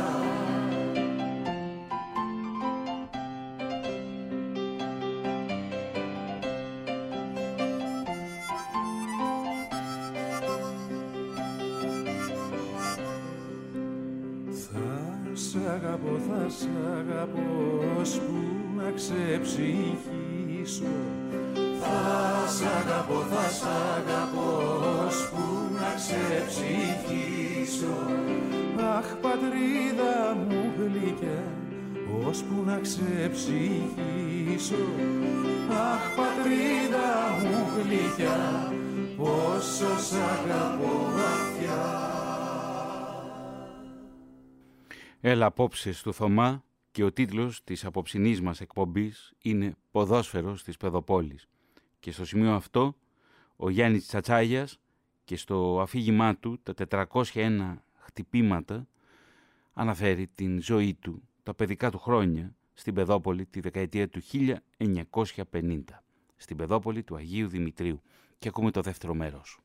σ' 16.97 16.99
αγαπώ 16.99 17.41
που 18.25 18.35
να 18.75 18.91
ξεψυχήσω. 18.91 20.95
Θα 21.79 22.47
σ' 22.47 22.61
αγαπώ, 22.61 23.21
θα 23.21 23.49
σ' 23.49 23.63
αγαπώ 23.97 24.51
που 25.29 25.43
να 25.73 25.93
ξεψυχήσω. 25.95 27.97
Αχ 28.97 29.07
πατρίδα 29.21 30.35
μου 30.47 30.61
γλυκιά 30.77 31.43
ώσπου 32.27 32.57
να 32.65 32.79
ξεψυχήσω. 32.79 34.85
Αχ 35.69 36.15
πατρίδα 36.15 37.09
μου 37.41 37.57
γλυκιά 37.75 38.71
πόσο 39.17 39.99
σ' 39.99 40.13
αγαπώ 40.13 41.11
βαθιά. 41.15 41.83
Έλα 45.21 45.45
απόψε 45.45 45.93
του 46.03 46.13
Θωμά 46.13 46.65
και 46.97 47.03
ο 47.03 47.11
τίτλος 47.11 47.63
της 47.63 47.85
απόψινής 47.85 48.41
μας 48.41 48.61
εκπομπής 48.61 49.33
είναι 49.41 49.75
«Ποδόσφαιρος 49.91 50.63
της 50.63 50.77
Παιδοπόλης». 50.77 51.47
Και 51.99 52.11
στο 52.11 52.25
σημείο 52.25 52.53
αυτό 52.53 52.95
ο 53.55 53.69
Γιάννης 53.69 54.07
Τσατσάγιας 54.07 54.79
και 55.23 55.37
στο 55.37 55.81
αφήγημά 55.81 56.35
του 56.35 56.59
τα 56.63 56.73
401 56.73 57.83
χτυπήματα 57.95 58.87
αναφέρει 59.73 60.27
την 60.27 60.61
ζωή 60.61 60.93
του, 60.93 61.21
τα 61.43 61.53
παιδικά 61.53 61.91
του 61.91 61.99
χρόνια 61.99 62.55
στην 62.73 62.93
Παιδόπολη 62.93 63.45
τη 63.45 63.59
δεκαετία 63.59 64.09
του 64.09 64.21
1950, 64.21 65.83
στην 66.35 66.57
Παιδόπολη 66.57 67.03
του 67.03 67.15
Αγίου 67.15 67.47
Δημητρίου. 67.47 68.01
Και 68.39 68.47
ακούμε 68.47 68.71
το 68.71 68.81
δεύτερο 68.81 69.13
μέρος. 69.13 69.59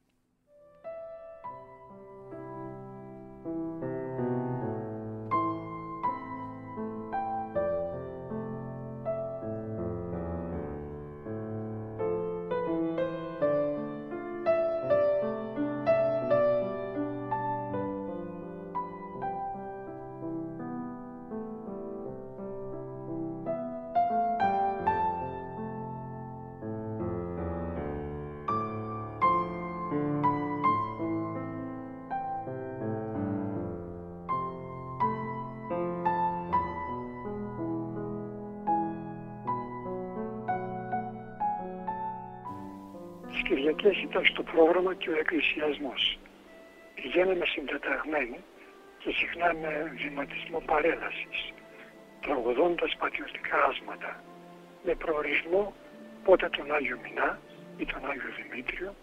Κυριακές 43.42 44.02
ήταν 44.02 44.24
στο 44.24 44.42
πρόγραμμα 44.42 44.94
και 44.94 45.10
ο 45.10 45.16
εκκλησιασμός. 45.18 46.18
Πηγαίναμε 46.94 47.44
συντεταγμένοι 47.44 48.38
και 48.98 49.10
συχνά 49.18 49.54
με 49.62 49.92
βηματισμό 50.00 50.60
παρέλασης, 50.70 51.38
τραγουδώντας 52.20 52.96
πατριωτικά 52.98 53.56
άσματα, 53.70 54.22
με 54.84 54.94
προορισμό 54.94 55.74
πότε 56.24 56.48
τον 56.48 56.74
Άγιο 56.74 56.98
Μινά 57.02 57.38
ή 57.76 57.84
τον 57.84 58.10
Άγιο 58.10 58.30
Δημήτριο, 58.40 58.94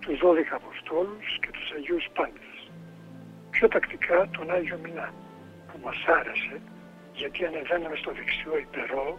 τους 0.00 0.18
12 0.18 0.54
Αποστόλους 0.60 1.38
και 1.42 1.50
τους 1.52 1.70
Αγίους 1.76 2.06
Πάντες. 2.14 2.70
Πιο 3.50 3.68
τακτικά 3.68 4.28
τον 4.36 4.50
Άγιο 4.50 4.78
Μινά, 4.82 5.14
που 5.68 5.78
μας 5.84 5.98
άρεσε 6.18 6.60
γιατί 7.12 7.46
ανεβαίναμε 7.46 7.96
στο 7.96 8.12
δεξιό 8.12 8.58
υπερό 8.58 9.18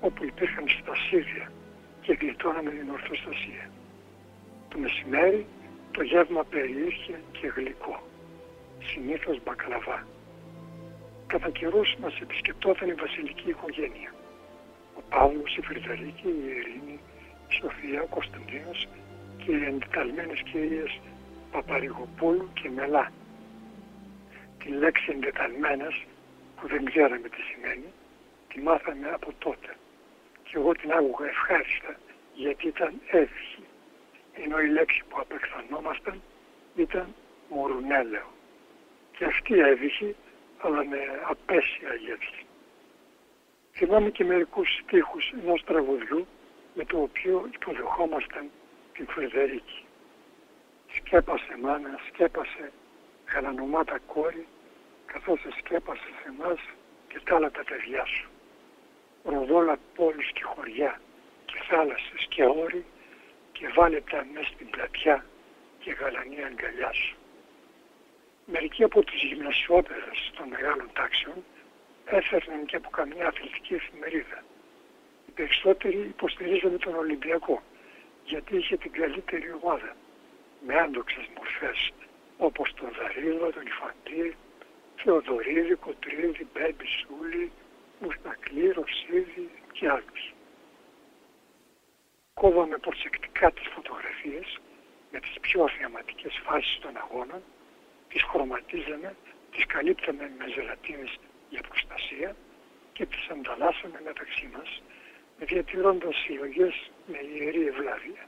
όπου 0.00 0.24
υπήρχαν 0.24 0.64
στασίδια 0.68 1.52
και 2.00 2.12
γλιτώναμε 2.20 2.70
την 2.70 2.90
ορθοστασία. 2.90 3.64
Το 4.74 4.80
μεσημέρι 4.80 5.46
το 5.90 6.02
γεύμα 6.02 6.44
περιείχε 6.44 7.20
και 7.32 7.46
γλυκό, 7.46 8.02
συνήθως 8.82 9.42
μπακλαβά. 9.44 10.06
Κατά 11.26 11.50
καιρούς 11.50 11.94
μας 12.00 12.20
επισκεπτόταν 12.20 12.88
η 12.88 12.92
βασιλική 12.94 13.48
οικογένεια. 13.48 14.14
Ο 14.98 15.00
Παύλος, 15.08 15.56
η 15.56 15.60
Φρυδερίκη, 15.60 16.28
η 16.28 16.46
Ειρήνη, 16.56 16.98
η 17.48 17.52
Σοφία, 17.60 18.02
ο 18.02 18.06
Κωνσταντίνος 18.06 18.88
και 19.36 19.50
οι 19.52 19.64
εντεταλμένες 19.64 20.42
κυρίες 20.42 21.00
Παπαρηγοπούλου 21.52 22.48
και 22.52 22.70
Μελά. 22.70 23.12
Τη 24.58 24.68
λέξη 24.68 25.10
εντεταλμένες 25.10 26.04
που 26.56 26.68
δεν 26.68 26.84
ξέραμε 26.84 27.28
τι 27.28 27.40
σημαίνει, 27.50 27.90
τη 28.48 28.60
μάθαμε 28.60 29.08
από 29.08 29.32
τότε. 29.38 29.70
Και 30.42 30.56
εγώ 30.56 30.72
την 30.72 30.92
άκουγα 30.92 31.26
ευχάριστα 31.28 31.96
γιατί 32.34 32.66
ήταν 32.66 32.92
εύχη 33.10 33.62
ενώ 34.42 34.60
η 34.60 34.68
λέξη 34.68 35.02
που 35.08 35.20
απεχθανόμασταν 35.20 36.22
ήταν 36.76 37.14
μουρουνέλαιο. 37.48 38.26
Και 39.16 39.24
αυτή 39.24 39.58
έβηχε, 39.58 40.14
αλλά 40.58 40.84
με 40.84 40.98
απέσια 41.28 41.94
γεύση. 41.94 42.46
Θυμάμαι 43.72 44.10
και 44.10 44.24
μερικούς 44.24 44.68
στίχους 44.82 45.32
ενός 45.42 45.64
τραγουδιού 45.64 46.26
με 46.74 46.84
το 46.84 47.00
οποίο 47.00 47.48
υποδεχόμασταν 47.54 48.50
την 48.92 49.06
Φρυδερίκη. 49.06 49.84
Σκέπασε 50.96 51.56
μάνα, 51.60 52.00
σκέπασε 52.08 52.72
γαλανομάτα 53.32 53.98
κόρη, 54.06 54.46
καθώς 55.06 55.40
σκέπασε 55.58 56.08
σε 56.22 56.28
εμάς 56.28 56.60
και 57.08 57.20
τα 57.24 57.36
άλλα 57.36 57.50
τα 57.50 57.64
παιδιά 57.64 58.04
σου. 58.04 58.28
Ροδόλα 59.24 59.78
πόλεις 59.94 60.30
και 60.32 60.42
χωριά 60.42 61.00
και 61.44 61.58
θάλασσες 61.68 62.26
και 62.28 62.44
όροι 62.44 62.84
και 63.56 63.66
βάλε 63.76 64.00
τα 64.00 64.26
μέσα 64.32 64.50
στην 64.54 64.70
πλατιά 64.70 65.24
και 65.78 65.90
γαλανή 65.92 66.44
αγκαλιά 66.44 66.92
σου. 66.92 67.16
Μερικοί 68.46 68.82
από 68.82 69.04
τις 69.04 69.22
γυμνασιότερες 69.22 70.32
των 70.36 70.48
μεγάλων 70.48 70.88
τάξεων 70.92 71.44
έφερναν 72.04 72.64
και 72.66 72.76
από 72.76 72.90
καμιά 72.90 73.26
αθλητική 73.26 73.74
εφημερίδα. 73.74 74.38
Οι 75.26 75.30
περισσότεροι 75.30 75.98
υποστηρίζονται 75.98 76.76
τον 76.76 76.94
Ολυμπιακό 76.94 77.62
γιατί 78.24 78.56
είχε 78.56 78.76
την 78.76 78.92
καλύτερη 78.92 79.52
ομάδα 79.60 79.96
με 80.66 80.74
άντοξες 80.74 81.26
μορφές 81.36 81.92
όπως 82.38 82.74
τον 82.74 82.88
Δαρίδο, 82.98 83.50
τον 83.50 83.66
Ιφαντή, 83.66 84.36
Θεοδωρίδη, 84.96 85.74
Κοτρίδη, 85.74 86.46
Μπέμπι, 86.52 86.86
Σούλη, 86.86 87.52
Μουστακλή, 88.00 88.70
Ρωσίδη 88.70 89.50
και 89.72 89.88
άλλους 89.88 90.33
κόβαμε 92.34 92.76
προσεκτικά 92.78 93.52
τις 93.52 93.66
φωτογραφίες 93.74 94.60
με 95.12 95.20
τις 95.20 95.34
πιο 95.40 95.68
θεαματικές 95.68 96.40
φάσεις 96.44 96.78
των 96.78 96.96
αγώνων, 96.96 97.42
τις 98.08 98.22
χρωματίζαμε, 98.22 99.16
τις 99.52 99.66
καλύπταμε 99.66 100.30
με 100.38 100.44
ζελατίνες 100.54 101.18
για 101.48 101.62
προστασία 101.68 102.36
και 102.92 103.06
τις 103.06 103.28
ανταλλάσσαμε 103.28 104.00
μεταξύ 104.04 104.50
μας, 104.56 104.82
διατηρώντας 105.38 106.14
συλλογές 106.16 106.90
με 107.06 107.18
ιερή 107.34 107.66
ευλάβεια. 107.66 108.22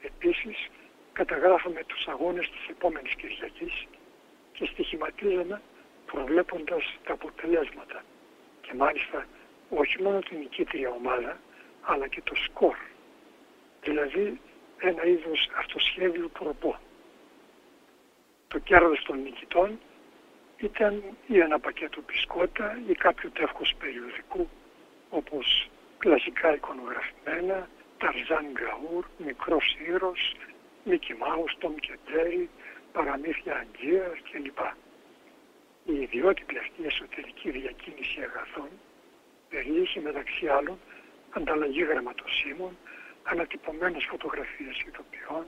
Επίσης, 0.00 0.68
καταγράφαμε 1.12 1.84
τους 1.84 2.06
αγώνες 2.06 2.50
της 2.50 2.68
επόμενης 2.68 3.14
Κυριακής 3.14 3.86
και 4.52 4.66
στοιχηματίζαμε 4.66 5.62
προβλέποντας 6.06 6.84
τα 7.04 7.12
αποτελέσματα 7.12 8.04
και 8.60 8.74
μάλιστα 8.74 9.26
όχι 9.68 10.02
μόνο 10.02 10.18
την 10.18 10.38
νικήτρια 10.38 10.90
ομάδα, 10.90 11.40
αλλά 11.80 12.06
και 12.08 12.22
το 12.24 12.34
σκορ 12.34 12.76
δηλαδή 13.86 14.40
ένα 14.78 15.04
είδος 15.04 15.50
αυτοσχέδιου 15.56 16.30
προπό. 16.38 16.78
Το 18.48 18.58
κέρδος 18.58 19.02
των 19.04 19.22
νικητών 19.22 19.78
ήταν 20.56 21.02
ή 21.26 21.38
ένα 21.38 21.58
πακέτο 21.58 22.00
μπισκότα 22.06 22.78
ή 22.88 22.94
κάποιο 22.94 23.30
τεύχος 23.30 23.74
περιοδικού 23.78 24.48
όπως 25.10 25.70
κλασικά 25.98 26.54
εικονογραφημένα, 26.54 27.68
Ταρζάν 27.98 28.46
Γκαούρ, 28.52 29.04
Μικρός 29.18 29.76
Ήρος, 29.86 30.34
Μίκη 30.84 31.14
Μάους, 31.14 31.56
Τόμ 31.58 31.74
και 31.74 31.98
παραμύθια 32.92 33.54
Αγγείας 33.56 34.18
κλπ. 34.30 34.58
Η 35.84 36.00
ιδιότυπη 36.00 36.58
αυτή 36.58 36.84
εσωτερική 36.84 37.50
διακίνηση 37.50 38.20
αγαθών 38.20 38.68
περιείχε 39.50 40.00
μεταξύ 40.00 40.46
άλλων 40.46 40.78
ανταλλαγή 41.30 41.82
γραμματοσύμων, 41.82 42.76
ανατυπωμένες 43.30 44.04
φωτογραφίες 44.04 44.76
ηθοποιών, 44.88 45.46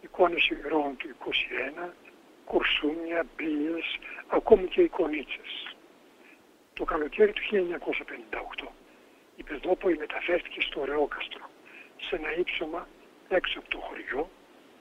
εικόνες 0.00 0.48
υγρών 0.48 0.96
του 0.96 1.08
21, 1.08 1.94
κουρσούμια, 2.44 3.26
μπύλες, 3.36 3.98
ακόμη 4.26 4.66
και 4.66 4.82
εικονίτσες. 4.82 5.76
Το 6.72 6.84
καλοκαίρι 6.84 7.32
του 7.32 7.42
1958 7.42 8.68
η 9.36 9.42
Πεδόπολη 9.42 9.96
μεταφέρθηκε 9.96 10.60
στο 10.60 10.84
Ρεόκαστρο, 10.84 11.50
σε 12.00 12.16
ένα 12.16 12.36
ύψωμα 12.36 12.88
έξω 13.28 13.58
από 13.58 13.68
το 13.68 13.78
χωριό, 13.78 14.30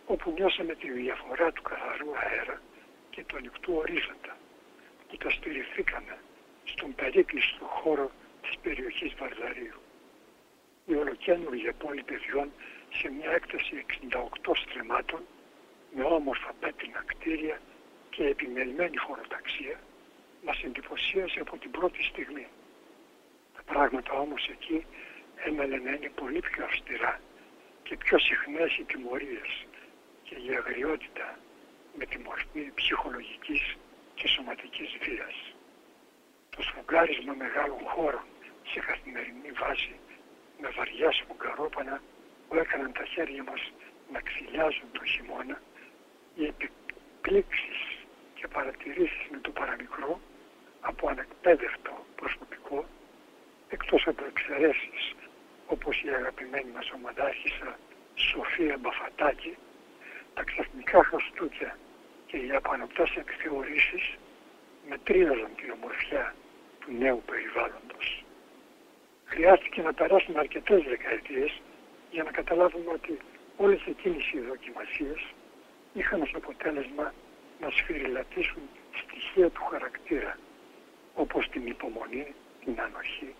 όπου 0.06 0.32
νιώσαμε 0.32 0.76
τη 0.76 0.91
διαφορά 0.91 1.52
του 1.52 1.62
καθαρού 1.62 2.10
αέρα 2.17 2.62
και 3.10 3.24
του 3.24 3.38
ανοιχτού 3.38 3.74
ορίζοντα, 3.74 4.38
που 5.08 5.17
τα 5.17 5.30
στηριχθήκαμε 5.30 6.17
στον 6.63 6.95
περίκλειστο 6.95 7.65
χώρο 7.65 8.12
της 8.41 8.58
περιοχής 8.63 9.13
Βαρδαρίου 9.19 9.80
η 10.86 10.95
ολοκένουργια 10.95 11.74
πόλη 11.74 12.04
παιδιών 12.04 12.52
σε 12.93 13.10
μια 13.12 13.32
έκταση 13.32 13.86
68 14.45 14.52
στρεμάτων 14.56 15.21
με 15.95 16.04
όμορφα 16.04 16.54
πέτρινα 16.60 17.04
κτίρια 17.06 17.60
και 18.10 18.24
επιμελημένη 18.24 18.98
χωροταξία 18.98 19.80
μας 20.45 20.63
εντυπωσίασε 20.63 21.39
από 21.39 21.58
την 21.58 21.71
πρώτη 21.71 22.04
στιγμή. 22.04 22.48
Τα 23.56 23.63
πράγματα 23.74 24.12
όμως 24.13 24.48
εκεί 24.48 24.86
έμελε 25.36 25.78
να 25.78 25.91
είναι 25.91 26.12
πολύ 26.15 26.39
πιο 26.39 26.63
αυστηρά 26.65 27.21
και 27.84 27.98
πιο 27.98 28.17
συχνές 28.19 28.78
οι 28.78 28.84
τιμωρίες 28.84 29.65
και 30.24 30.36
η 30.36 30.56
αγριότητα 30.56 31.39
με 31.98 32.06
τη 32.06 32.17
μορφή 32.19 32.71
ψυχολογικής 32.76 33.76
και 34.15 34.28
σωματικής 34.28 34.98
βίας. 35.04 35.36
Το 36.50 36.62
σφουγγάρισμα 36.62 37.34
μεγάλων 37.34 37.80
χώρων 37.86 38.26
σε 38.71 38.80
καθημερινή 38.80 39.52
βάση 39.52 39.95
με 40.65 40.71
βαριά 40.78 41.12
σφουγγαρόπανα 41.12 42.01
που 42.47 42.56
έκαναν 42.56 42.91
τα 42.91 43.06
χέρια 43.06 43.43
μας 43.43 43.62
να 44.13 44.19
ξυλιάζουν 44.28 44.89
το 44.91 45.04
χειμώνα, 45.06 45.62
οι 46.36 46.43
επιπλήξεις 46.54 47.80
και 48.38 48.47
παρατηρήσεις 48.47 49.25
με 49.32 49.38
το 49.45 49.51
παραμικρό 49.51 50.19
από 50.82 51.08
ανεκπαίδευτο 51.10 52.06
προσωπικό, 52.15 52.86
εκτός 53.69 54.08
από 54.08 54.23
εξαιρέσεις 54.25 55.04
όπως 55.67 56.01
η 56.01 56.10
αγαπημένη 56.10 56.71
μας 56.75 56.91
ομαδάρχησα 56.91 57.80
Σοφία 58.15 58.78
Μπαφατάκη, 58.78 59.58
τα 60.34 60.43
ξαφνικά 60.43 61.04
χαστούκια 61.04 61.78
και 62.28 62.38
οι 62.38 62.51
απανοτές 62.51 63.15
επιθεωρήσεις 63.15 64.15
μετρίαζαν 64.89 65.51
την 65.56 65.71
ομορφιά 65.71 66.36
του 66.80 66.91
νέου 66.99 67.21
περιβάλλοντος. 67.25 67.85
Χρειάστηκε 69.36 69.82
να 69.82 69.93
περάσουν 69.93 70.38
αρκετές 70.38 70.84
δεκαετίες 70.84 71.62
για 72.12 72.24
να 72.24 72.32
καταλάβουμε 72.32 72.91
ότι 72.91 73.17
όλες 73.58 73.82
εκείνες 73.86 74.32
οι 74.32 74.39
δοκιμασίες 74.39 75.21
είχαν 75.93 76.21
ως 76.21 76.32
αποτέλεσμα 76.36 77.13
να 77.62 77.69
σφυριλατήσουν 77.69 78.62
στοιχεία 79.02 79.50
του 79.50 79.63
χαρακτήρα 79.71 80.38
όπως 81.15 81.50
την 81.50 81.67
υπομονή, 81.67 82.26
την 82.65 82.82
ανοχή, 82.82 83.32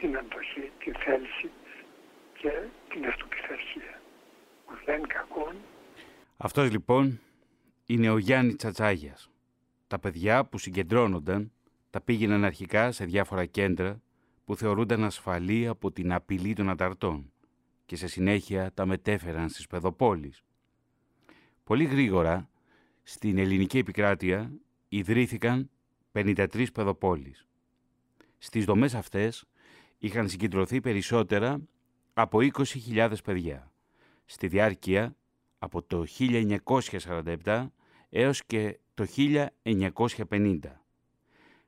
την 0.00 0.16
αντοχή, 0.16 0.70
την 0.78 0.94
θέληση 0.94 1.50
και 2.40 2.52
την 2.88 3.06
αυτοπιθαρχία. 3.06 4.00
Δεν 4.84 5.02
κακόν. 5.06 5.54
Αυτός 6.36 6.70
λοιπόν 6.70 7.20
είναι 7.86 8.10
ο 8.10 8.18
Γιάννη 8.18 8.54
Τσατσάγιας. 8.54 9.30
Τα 9.86 9.98
παιδιά 9.98 10.44
που 10.44 10.58
συγκεντρώνονταν 10.58 11.52
τα 11.90 12.00
πήγαιναν 12.00 12.44
αρχικά 12.44 12.92
σε 12.92 13.04
διάφορα 13.04 13.44
κέντρα 13.44 14.00
που 14.46 14.56
θεωρούνταν 14.56 15.04
ασφαλή 15.04 15.66
από 15.66 15.92
την 15.92 16.12
απειλή 16.12 16.54
των 16.54 16.68
αταρτών 16.70 17.32
και 17.86 17.96
σε 17.96 18.06
συνέχεια 18.06 18.72
τα 18.72 18.86
μετέφεραν 18.86 19.48
στις 19.48 19.66
παιδοπόλεις. 19.66 20.42
Πολύ 21.64 21.84
γρήγορα 21.84 22.50
στην 23.02 23.38
ελληνική 23.38 23.78
επικράτεια 23.78 24.52
ιδρύθηκαν 24.88 25.70
53 26.12 26.66
παιδοπόλεις. 26.72 27.46
Στις 28.38 28.64
δομές 28.64 28.94
αυτές 28.94 29.44
είχαν 29.98 30.28
συγκεντρωθεί 30.28 30.80
περισσότερα 30.80 31.60
από 32.12 32.38
20.000 32.40 33.12
παιδιά. 33.24 33.72
Στη 34.24 34.48
διάρκεια 34.48 35.16
από 35.58 35.82
το 35.82 36.04
1947 36.18 37.66
έως 38.08 38.44
και 38.44 38.78
το 38.94 39.06
1950. 39.16 40.58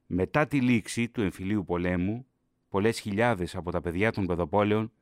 Μετά 0.06 0.46
τη 0.46 0.60
λήξη 0.60 1.08
του 1.08 1.22
εμφυλίου 1.22 1.64
πολέμου, 1.64 2.26
πολλές 2.68 3.00
χιλιάδες 3.00 3.56
από 3.56 3.70
τα 3.70 3.80
παιδιά 3.80 4.12
των 4.12 4.26
παιδοπόλεων 4.26 4.92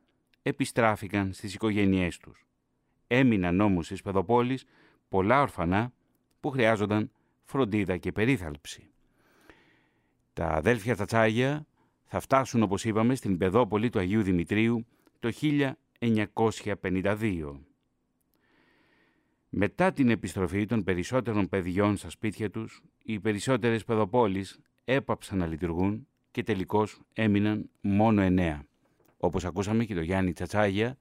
επιστράφηκαν 0.42 1.32
στις 1.32 1.54
οικογένειές 1.54 2.18
τους. 2.18 2.46
Έμειναν 3.06 3.60
όμως 3.60 3.86
στις 3.86 4.02
παιδοπόλεις 4.02 4.64
πολλά 5.08 5.40
ορφανά 5.40 5.92
που 6.40 6.50
χρειάζονταν 6.50 7.10
φροντίδα 7.44 7.96
και 7.96 8.12
περίθαλψη. 8.12 8.90
Τα 10.32 10.46
αδέλφια 10.46 10.94
Τσατσάγια 10.94 11.66
θα 12.04 12.20
φτάσουν, 12.20 12.62
όπως 12.62 12.84
είπαμε, 12.84 13.14
στην 13.14 13.36
παιδόπολη 13.36 13.90
του 13.90 13.98
Αγίου 13.98 14.22
Δημητρίου 14.22 14.86
το 15.18 15.32
1952. 16.00 17.60
Μετά 19.48 19.92
την 19.92 20.10
επιστροφή 20.10 20.66
των 20.66 20.84
περισσότερων 20.84 21.48
παιδιών 21.48 21.96
στα 21.96 22.10
σπίτια 22.10 22.50
τους, 22.50 22.82
οι 23.02 23.20
περισσότερες 23.20 23.84
παιδοπόλεις 23.84 24.58
έπαψαν 24.84 25.38
να 25.38 25.46
λειτουργούν 25.46 26.08
και 26.36 26.42
τελικώς 26.42 27.00
έμειναν 27.12 27.70
μόνο 27.80 28.20
εννέα. 28.20 28.66
Όπως 29.16 29.44
ακούσαμε 29.44 29.84
και 29.84 29.94
το 29.94 30.00
Γιάννη 30.00 30.32
Τσατσάγια, 30.32 30.98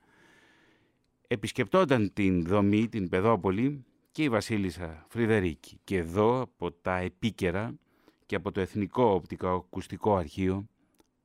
επισκεπτόταν 1.27 2.13
την 2.13 2.45
δομή, 2.45 2.87
την 2.87 3.09
παιδόπολη 3.09 3.85
και 4.11 4.23
η 4.23 4.29
Βασίλισσα 4.29 5.05
Φρυδερίκη. 5.09 5.79
Και 5.83 5.97
εδώ 5.97 6.41
από 6.41 6.71
τα 6.71 6.97
επίκαιρα 6.97 7.75
και 8.25 8.35
από 8.35 8.51
το 8.51 8.61
Εθνικό 8.61 9.03
Οπτικοακουστικό 9.13 10.15
Αρχείο 10.15 10.67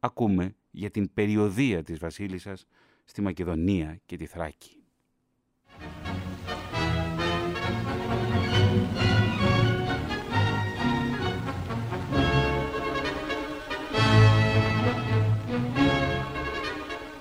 ακούμε 0.01 0.55
για 0.71 0.91
την 0.91 1.13
περιοδία 1.15 1.83
της 1.83 1.99
Βασίλισσας 1.99 2.67
στη 3.05 3.23
Μακεδονία 3.23 4.01
και 4.07 4.17
τη 4.17 4.27
Θράκη. 4.27 4.80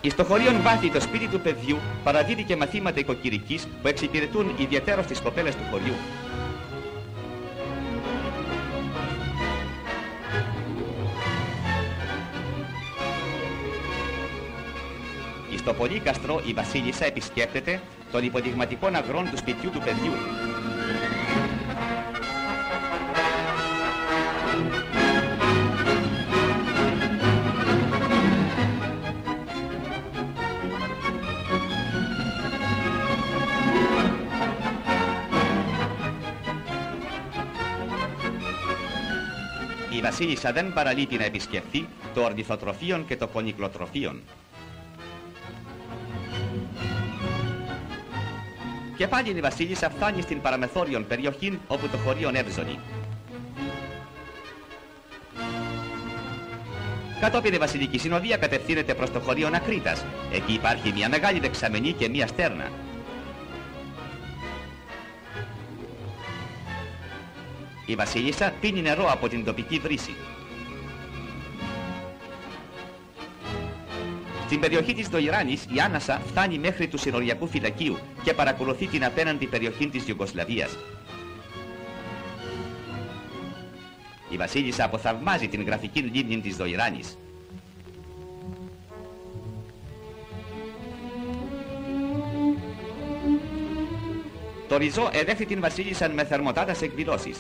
Στο 0.10 0.24
χωρίον 0.24 0.62
βάθη 0.62 0.90
το 0.92 1.02
σπίτι 1.02 1.28
του 1.28 1.40
παιδιού 1.40 1.78
παραδίδει 2.04 2.44
και 2.44 2.56
μαθήματα 2.56 3.00
οικοκυρικής 3.00 3.68
που 3.82 3.88
εξυπηρετούν 3.88 4.56
ιδιαίτερα 4.58 5.02
στις 5.02 5.20
κοπέλες 5.20 5.56
του 5.56 5.64
χωριού. 5.72 5.94
Στο 15.58 15.74
Πολύκαστρο 15.74 16.42
η 16.46 16.54
Βασίλισσα 16.54 17.06
επισκέπτεται 17.06 17.82
των 18.12 18.24
υποδειγματικών 18.24 18.96
αγρών 18.96 19.30
του 19.30 19.38
σπιτιού 19.38 19.70
του 19.70 19.80
παιδιού. 19.80 20.12
Βασίλισσα 40.10 40.52
δεν 40.52 40.74
παραλείπει 40.74 41.16
να 41.18 41.24
επισκεφθεί 41.24 41.88
το 42.14 42.22
ορνηθοτροφείο 42.22 43.04
και 43.08 43.18
το 43.18 43.28
πονικλοτροφείο. 43.28 44.20
Και 48.98 49.08
πάλι 49.08 49.30
η 49.30 49.40
Βασίλισσα 49.40 49.90
φτάνει 49.90 50.22
στην 50.22 50.42
παραμεθόριον 50.42 51.08
περιοχή 51.08 51.60
όπου 51.68 51.88
το 51.88 51.98
χωρίον 51.98 52.36
έβζωνει. 52.36 52.80
Κατόπιν 57.22 57.54
η 57.54 57.58
Βασιλική 57.58 57.98
Συνοδεία 57.98 58.38
κατευθύνεται 58.38 58.94
προς 58.94 59.12
το 59.12 59.20
χωρίον 59.20 59.54
Ακρίτας. 59.54 60.06
Εκεί 60.34 60.54
υπάρχει 60.54 60.92
μια 60.94 61.10
μεγάλη 61.10 61.40
δεξαμενή 61.40 61.92
και 61.92 62.10
μια 62.10 62.28
στέρνα. 62.28 62.72
Η 67.90 67.96
Βασίλισσα 67.96 68.54
πίνει 68.62 68.82
νερό 68.82 69.12
από 69.12 69.28
την 69.28 69.46
τοπική 69.46 69.80
βρύση. 69.80 70.16
Στην 74.46 74.60
περιοχή 74.60 74.94
της 74.94 75.08
Δοϊράνης 75.08 75.64
η 75.64 75.80
Άνασα 75.80 76.22
φτάνει 76.28 76.58
μέχρι 76.58 76.88
του 76.88 76.98
συνοριακού 76.98 77.48
φυλακίου 77.48 77.98
και 78.24 78.34
παρακολουθεί 78.34 78.88
την 78.88 79.06
απέναντι 79.06 79.48
περιοχή 79.48 79.88
της 79.88 80.08
Ιουγκοσλαβίας. 80.08 80.78
Η 84.30 84.38
Βασίλισσα 84.38 84.84
αποθαυμάζει 84.84 85.48
την 85.48 85.64
γραφική 85.64 86.00
λίμνη 86.00 86.40
της 86.40 86.56
Δοϊράνης. 86.56 87.18
Το 94.68 94.78
ριζό 94.78 95.10
εδέχθη 95.12 95.46
την 95.46 95.60
Βασίλισσα 95.60 96.10
με 96.10 96.26
θερμοτάτας 96.26 96.82
εκδηλώσεις. 96.82 97.40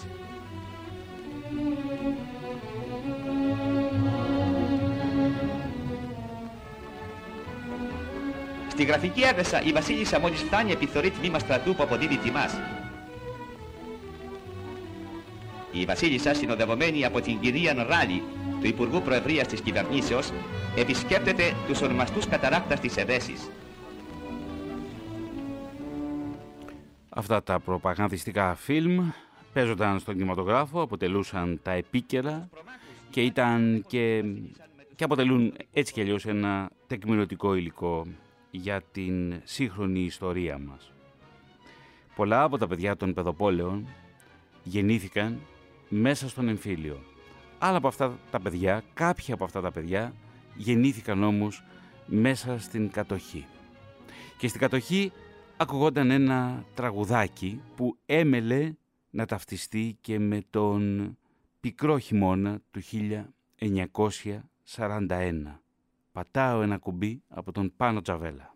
Στη 8.79 8.87
γραφική 8.87 9.21
έβεσα 9.21 9.61
η 9.61 9.71
Βασίλισσα 9.71 10.19
μόλις 10.19 10.41
φτάνει 10.41 10.71
επιθωρεί 10.71 11.09
τμήμα 11.09 11.39
στρατού 11.39 11.75
που 11.75 11.83
αποδίδει 11.83 12.17
τιμάς. 12.17 12.59
Η 15.71 15.85
Βασίλισσα 15.85 16.33
συνοδευομένη 16.33 17.05
από 17.05 17.21
την 17.21 17.39
κυρία 17.39 17.73
Ράλη 17.73 18.23
του 18.61 18.67
Υπουργού 18.67 19.01
Προεδρίας 19.01 19.47
της 19.47 19.61
Κυβερνήσεως 19.61 20.31
επισκέπτεται 20.75 21.43
τους 21.67 21.81
ονομαστούς 21.81 22.27
καταράκτας 22.27 22.79
της 22.79 22.97
Εδέσης. 22.97 23.49
Αυτά 27.09 27.43
τα 27.43 27.59
προπαγανδιστικά 27.59 28.55
φιλμ 28.55 29.09
παίζονταν 29.53 29.99
στον 29.99 30.13
κινηματογράφο, 30.13 30.81
αποτελούσαν 30.81 31.59
τα 31.63 31.71
επίκαιρα 31.71 32.49
και 33.09 33.21
ήταν 33.21 33.85
και, 33.87 34.23
και 34.95 35.03
αποτελούν 35.03 35.53
έτσι 35.73 35.93
κι 35.93 36.01
αλλιώς 36.01 36.25
ένα 36.25 36.69
τεκμηρωτικό 36.87 37.55
υλικό 37.55 38.07
για 38.51 38.81
την 38.91 39.41
σύγχρονη 39.43 39.99
ιστορία 39.99 40.57
μας. 40.57 40.91
Πολλά 42.15 42.43
από 42.43 42.57
τα 42.57 42.67
παιδιά 42.67 42.95
των 42.95 43.13
παιδοπόλεων 43.13 43.88
γεννήθηκαν 44.63 45.39
μέσα 45.89 46.29
στον 46.29 46.47
εμφύλιο. 46.47 46.99
Άλλα 47.59 47.77
από 47.77 47.88
αυτά 47.88 48.19
τα 48.31 48.39
παιδιά, 48.39 48.83
κάποια 48.93 49.33
από 49.33 49.43
αυτά 49.43 49.62
τα 49.62 49.71
παιδιά 49.71 50.13
γεννήθηκαν 50.55 51.23
όμως 51.23 51.63
μέσα 52.05 52.59
στην 52.59 52.91
κατοχή. 52.91 53.45
Και 54.38 54.47
στην 54.47 54.59
κατοχή 54.59 55.12
ακουγόταν 55.57 56.12
ένα 56.12 56.65
τραγουδάκι 56.73 57.62
που 57.75 57.97
έμελε 58.05 58.73
να 59.09 59.25
ταυτιστεί 59.25 59.97
και 60.01 60.19
με 60.19 60.43
τον 60.49 61.13
πικρό 61.59 61.97
χειμώνα 61.97 62.59
του 62.71 62.81
1941. 65.07 65.59
Πατάω 66.11 66.61
ένα 66.61 66.77
κουμπί 66.77 67.23
από 67.27 67.51
τον 67.51 67.73
Πάνο 67.77 68.01
Τζαβέλα. 68.01 68.53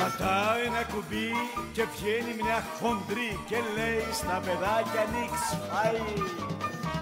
Πατάω 0.00 0.56
ένα 0.66 0.84
κουμπί 0.92 1.30
και 1.72 1.84
βγαίνει 1.84 2.42
μια 2.42 2.62
χοντρή 2.80 3.38
και 3.48 3.56
λέει 3.76 4.12
στα 4.12 4.40
παιδάκια 4.44 5.04
νίξ 5.12 5.34
φάει. 5.70 6.28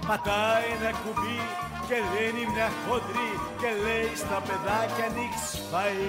Πατάει 0.06 0.64
ένα 0.80 0.90
κουμπί 0.98 1.38
και 1.88 1.98
λένε 2.12 2.42
μια 2.54 2.68
χοντρή 2.84 3.30
και 3.60 3.70
λέει 3.84 4.10
στα 4.22 4.38
παιδάκια 4.46 5.06
νίξ 5.16 5.36
φάει 5.70 6.08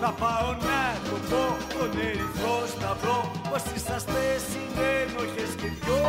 Θα 0.00 0.10
πάω 0.20 0.50
να 0.68 0.80
το 1.06 1.16
πω 1.28 1.42
τον 1.74 1.90
ερυθρό 2.08 2.56
σταυρό 2.74 3.18
πως 3.48 3.62
είσαστε 3.76 4.22
συνένοχες 4.48 5.47
και 5.47 5.47
δυο 5.66 6.00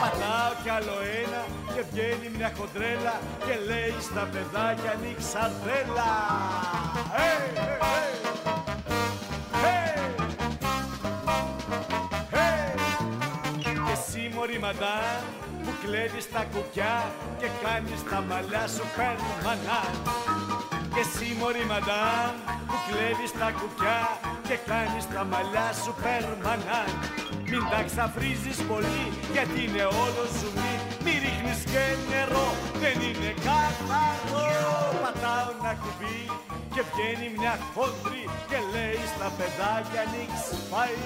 Πατάω 0.00 0.52
κι 0.62 0.70
άλλο 0.76 0.96
ένα 1.22 1.42
και 1.74 1.82
βγαίνει 1.90 2.28
μια 2.36 2.52
χοντρέλα 2.58 3.14
και 3.46 3.54
λέει 3.66 3.94
στα 4.00 4.28
παιδάκια 4.32 4.94
νίξ 5.02 5.34
αντρέλα 5.44 6.12
hey, 7.18 7.46
hey, 7.84 8.10
hey. 9.62 9.88
Hey! 12.34 12.78
Και 13.62 13.92
εσύ 13.92 14.30
μωρή 14.34 14.58
μαντάν 14.58 15.22
που 15.62 15.70
κλέβεις 15.82 16.30
τα 16.32 16.44
κουκιά 16.52 17.12
και 17.38 17.48
κάνεις 17.62 18.02
τα 18.10 18.20
μαλλιά 18.28 18.66
σου 18.74 18.84
περμανάν. 18.96 19.94
Και 20.94 21.00
εσύ 21.00 21.36
μωρή 21.40 21.64
μαντάμ 21.72 22.34
που 22.68 22.76
κλέβεις 22.88 23.32
τα 23.40 23.48
κουκιά 23.58 24.00
και 24.48 24.58
κάνεις 24.72 25.04
τα 25.14 25.22
μαλλιά 25.30 25.68
σου 25.82 25.92
περμανάν. 26.02 26.90
Μην 27.50 27.62
τα 27.70 27.80
ξαφρίζεις 27.88 28.58
πολύ 28.70 29.04
γιατί 29.34 29.58
είναι 29.66 29.84
όλο 30.04 30.22
ζουμί 30.38 30.72
Μη. 31.04 31.14
Ρίχνεις 31.24 31.60
και 31.72 31.84
νερό 32.10 32.48
δεν 32.82 32.96
είναι 33.06 33.32
καθαρό. 33.46 34.46
Πατάω 35.02 35.48
ένα 35.58 35.72
κουμπί 35.82 36.20
και 36.74 36.82
βγαίνει 36.88 37.28
μια 37.38 37.54
χόντρη 37.74 38.24
Και 38.50 38.58
λέει 38.72 39.00
στα 39.14 39.28
παιδάκια 39.36 40.02
νίξ 40.12 40.34
πάει 40.70 40.98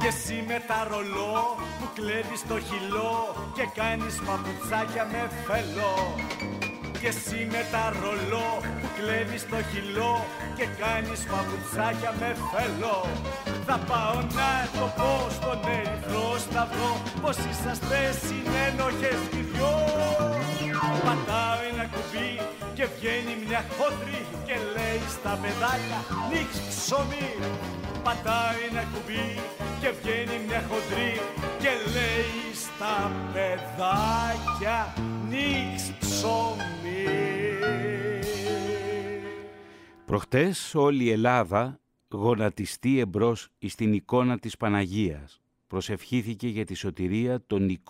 Και 0.00 0.06
εσύ 0.06 0.44
με 0.48 0.58
τα 0.68 0.86
ρολό 0.90 1.36
που 1.58 1.67
κλέβεις 1.98 2.42
το 2.50 2.56
χυλό 2.68 3.16
Και 3.56 3.66
κάνεις 3.80 4.14
παπουτσάκια 4.26 5.04
με 5.12 5.22
φελό. 5.46 5.96
Και 7.00 7.08
εσύ 7.14 7.40
με 7.52 7.62
τα 7.72 7.84
ρολό 8.00 8.50
που 8.80 8.88
κλέβεις 8.96 9.42
το 9.52 9.58
χυλό 9.70 10.14
Και 10.58 10.66
κάνεις 10.82 11.20
παπουτσάκια 11.30 12.12
με 12.20 12.30
φελό. 12.50 12.98
Θα 13.66 13.76
πάω 13.88 14.18
να 14.38 14.50
το 14.76 14.86
πω 14.98 15.10
στον 15.36 15.58
ερυθρό 15.76 16.26
σταυρό 16.46 16.92
Πως 17.22 17.36
είσαστε 17.50 18.00
συνένοχες 18.24 19.20
οι 19.34 19.40
δυο 19.50 19.74
Πατάω 21.04 21.58
ένα 21.70 21.84
κουμπί 21.92 22.07
και 22.78 22.86
βγαίνει 22.98 23.34
μια 23.46 23.64
χόντρη 23.76 24.20
Και 24.46 24.56
λέει 24.74 25.00
στα 25.16 25.38
παιδάκια 25.42 26.00
νίξ 26.30 26.50
ψωμί 26.68 27.28
Πατάει 28.04 28.60
ένα 28.70 28.82
κουμπί 28.92 29.26
και 29.80 29.90
βγαίνει 30.00 30.44
μια 30.46 30.62
χοντρή 30.68 31.12
και 31.62 31.72
λέει 31.94 32.54
στα 32.54 32.96
παιδάκια 33.32 34.94
νίξ 35.28 35.92
ψωμί. 35.98 37.04
Προχτές 40.04 40.74
όλη 40.74 41.04
η 41.04 41.10
Ελλάδα 41.10 41.80
γονατιστεί 42.08 42.98
εμπρός 42.98 43.48
στην 43.66 43.92
εικόνα 43.92 44.38
της 44.38 44.56
Παναγίας. 44.56 45.40
Προσευχήθηκε 45.66 46.48
για 46.48 46.64
τη 46.64 46.74
σωτηρία 46.74 47.42
των 47.46 47.80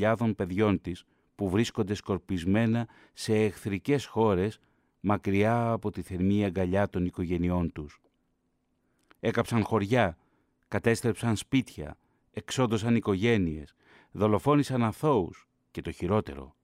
28.000 0.00 0.32
παιδιών 0.36 0.80
της 0.80 1.04
που 1.34 1.48
βρίσκονται 1.48 1.94
σκορπισμένα 1.94 2.88
σε 3.12 3.34
εχθρικές 3.34 4.06
χώρες 4.06 4.60
μακριά 5.00 5.70
από 5.70 5.90
τη 5.90 6.02
θερμή 6.02 6.44
αγκαλιά 6.44 6.88
των 6.88 7.04
οικογενειών 7.04 7.72
τους. 7.72 8.00
Έκαψαν 9.20 9.62
χωριά, 9.62 10.18
κατέστρεψαν 10.68 11.36
σπίτια, 11.36 11.96
εξόντωσαν 12.32 12.96
οικογένειες, 12.96 13.74
δολοφόνησαν 14.10 14.82
αθώους 14.82 15.48
και 15.70 15.80
το 15.80 15.90
χειρότερο. 15.90 16.56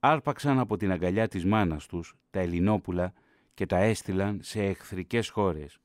Άρπαξαν 0.00 0.58
από 0.58 0.76
την 0.76 0.92
αγκαλιά 0.92 1.28
της 1.28 1.44
μάνας 1.44 1.86
τους 1.86 2.14
τα 2.30 2.40
Ελληνόπουλα 2.40 3.12
και 3.54 3.66
τα 3.66 3.76
έστειλαν 3.76 4.38
σε 4.42 4.64
εχθρικές 4.64 5.28
χώρες. 5.28 5.78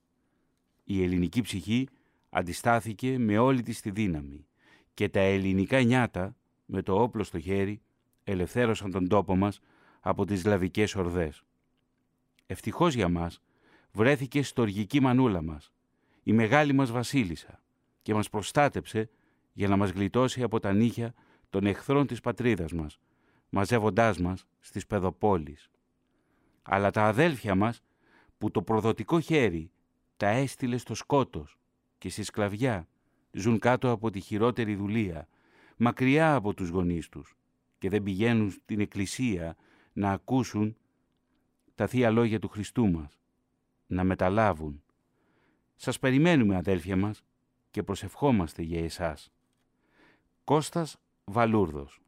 Η 0.83 1.03
ελληνική 1.03 1.41
ψυχή 1.41 1.87
αντιστάθηκε 2.29 3.17
με 3.17 3.37
όλη 3.37 3.61
της 3.61 3.81
τη 3.81 3.91
δύναμη 3.91 4.45
και 4.93 5.09
τα 5.09 5.19
ελληνικά 5.19 5.81
νιάτα 5.81 6.35
με 6.65 6.81
το 6.81 7.01
όπλο 7.01 7.23
στο 7.23 7.39
χέρι 7.39 7.81
ελευθέρωσαν 8.23 8.91
τον 8.91 9.07
τόπο 9.07 9.35
μας 9.35 9.59
από 9.99 10.25
τις 10.25 10.45
λαβικές 10.45 10.95
ορδές. 10.95 11.43
Ευτυχώς 12.45 12.93
για 12.93 13.09
μας 13.09 13.41
βρέθηκε 13.91 14.43
στοργική 14.43 15.01
μανούλα 15.01 15.41
μας, 15.41 15.71
η 16.23 16.33
μεγάλη 16.33 16.73
μας 16.73 16.91
βασίλισσα 16.91 17.61
και 18.01 18.13
μας 18.13 18.29
προστάτεψε 18.29 19.09
για 19.53 19.67
να 19.67 19.75
μας 19.75 19.89
γλιτώσει 19.89 20.43
από 20.43 20.59
τα 20.59 20.73
νύχια 20.73 21.13
των 21.49 21.65
εχθρών 21.65 22.07
της 22.07 22.19
πατρίδας 22.19 22.71
μας, 22.71 22.99
μαζεύοντάς 23.49 24.17
μας 24.17 24.45
στις 24.59 24.87
παιδοπόλεις. 24.87 25.69
Αλλά 26.61 26.91
τα 26.91 27.03
αδέλφια 27.03 27.55
μας 27.55 27.81
που 28.37 28.51
το 28.51 28.61
προδοτικό 28.61 29.19
χέρι 29.19 29.71
τα 30.17 30.27
έστειλε 30.27 30.77
στο 30.77 30.95
σκότος 30.95 31.57
και 31.97 32.09
στη 32.09 32.23
σκλαβιά 32.23 32.87
ζουν 33.31 33.59
κάτω 33.59 33.91
από 33.91 34.09
τη 34.09 34.19
χειρότερη 34.19 34.75
δουλεία, 34.75 35.27
μακριά 35.77 36.35
από 36.35 36.53
τους 36.53 36.69
γονείς 36.69 37.09
τους 37.09 37.35
και 37.81 37.89
δεν 37.89 38.03
πηγαίνουν 38.03 38.51
στην 38.51 38.79
εκκλησία 38.79 39.55
να 39.93 40.11
ακούσουν 40.11 40.77
τα 41.75 41.87
θεία 41.87 42.09
λόγια 42.09 42.39
του 42.39 42.47
Χριστού 42.47 42.91
μας, 42.91 43.19
να 43.87 44.03
μεταλάβουν. 44.03 44.83
Σας 45.75 45.99
περιμένουμε 45.99 46.55
αδέλφια 46.55 46.95
μας 46.95 47.23
και 47.71 47.83
προσευχόμαστε 47.83 48.61
για 48.61 48.83
εσάς. 48.83 49.31
Κώστας 50.43 50.97
Βαλούρδος, 51.23 52.01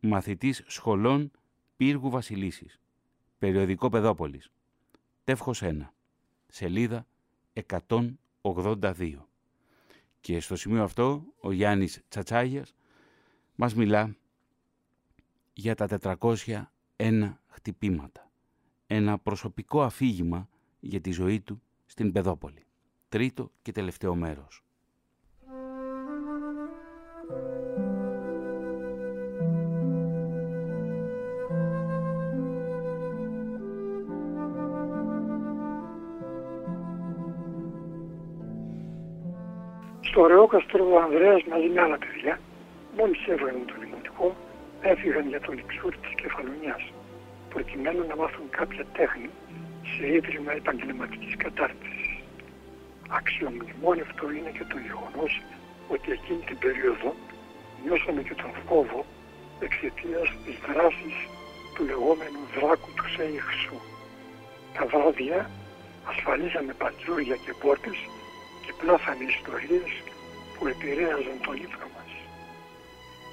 μαθητής 0.00 0.64
σχολών 0.66 1.30
Πύργου 1.76 2.10
Βασιλίσης, 2.10 2.80
περιοδικό 3.38 3.88
Παιδόπολης, 3.88 4.50
τεύχος 5.24 5.62
1, 5.62 5.94
σελίδα 6.46 7.06
182. 7.52 9.28
Και 10.20 10.40
στο 10.40 10.56
σημείο 10.56 10.82
αυτό 10.82 11.24
ο 11.40 11.52
Γιάννης 11.52 12.02
Τσατσάγιας 12.08 12.74
μας 13.54 13.74
μιλά 13.74 14.16
για 15.60 15.74
τα 15.74 15.86
401 16.96 17.34
χτυπήματα. 17.46 18.30
Ένα 18.86 19.18
προσωπικό 19.18 19.82
αφήγημα 19.82 20.48
για 20.80 21.00
τη 21.00 21.10
ζωή 21.10 21.40
του 21.40 21.62
στην 21.86 22.12
Παιδόπολη. 22.12 22.66
Τρίτο 23.08 23.50
και 23.62 23.72
τελευταίο 23.72 24.14
μέρος. 24.14 24.62
Στο 40.00 40.20
ωραίο 40.20 40.46
καστρό 40.46 40.92
ο 40.92 41.00
Ανδρέας 41.00 41.44
μαζί 41.44 41.68
με 41.68 41.80
άλλα 41.80 41.98
παιδιά, 41.98 42.40
μόλις 42.96 43.26
έβγαλαν 43.26 43.66
το 43.66 43.74
δημοτικό, 43.80 44.36
έφυγαν 44.82 45.28
για 45.28 45.40
τον 45.40 45.58
Ιξούρ 45.58 45.96
της 45.96 46.14
Κεφαλονιάς, 46.22 46.92
προκειμένου 47.48 48.06
να 48.06 48.16
μάθουν 48.16 48.48
κάποια 48.50 48.84
τέχνη 48.92 49.30
σε 49.96 50.12
ίδρυμα 50.16 50.52
επαγγελματικής 50.52 51.36
κατάρτισης. 51.36 52.10
Αξιομνημόνευτο 53.08 54.30
είναι 54.30 54.50
και 54.56 54.64
το 54.72 54.78
γεγονός 54.86 55.42
ότι 55.88 56.10
εκείνη 56.12 56.42
την 56.46 56.58
περίοδο 56.58 57.14
νιώσαμε 57.84 58.22
και 58.22 58.34
τον 58.34 58.52
φόβο 58.66 59.04
εξαιτίας 59.60 60.28
της 60.44 60.56
δράσης 60.68 61.16
του 61.74 61.84
λεγόμενου 61.84 62.42
δράκου 62.54 62.90
του 62.96 63.08
Σέιχσου. 63.14 63.78
Τα 64.76 64.86
βράδια 64.86 65.50
ασφαλίζαμε 66.10 66.72
πατρούλια 66.72 67.36
και 67.44 67.52
πόρτες 67.60 67.98
και 68.64 68.72
πλάθανε 68.80 69.24
ιστορίες 69.34 69.90
που 70.54 70.66
επηρέαζαν 70.66 71.38
τον 71.44 71.56
ύπνο 71.64 71.86
μας. 71.94 71.97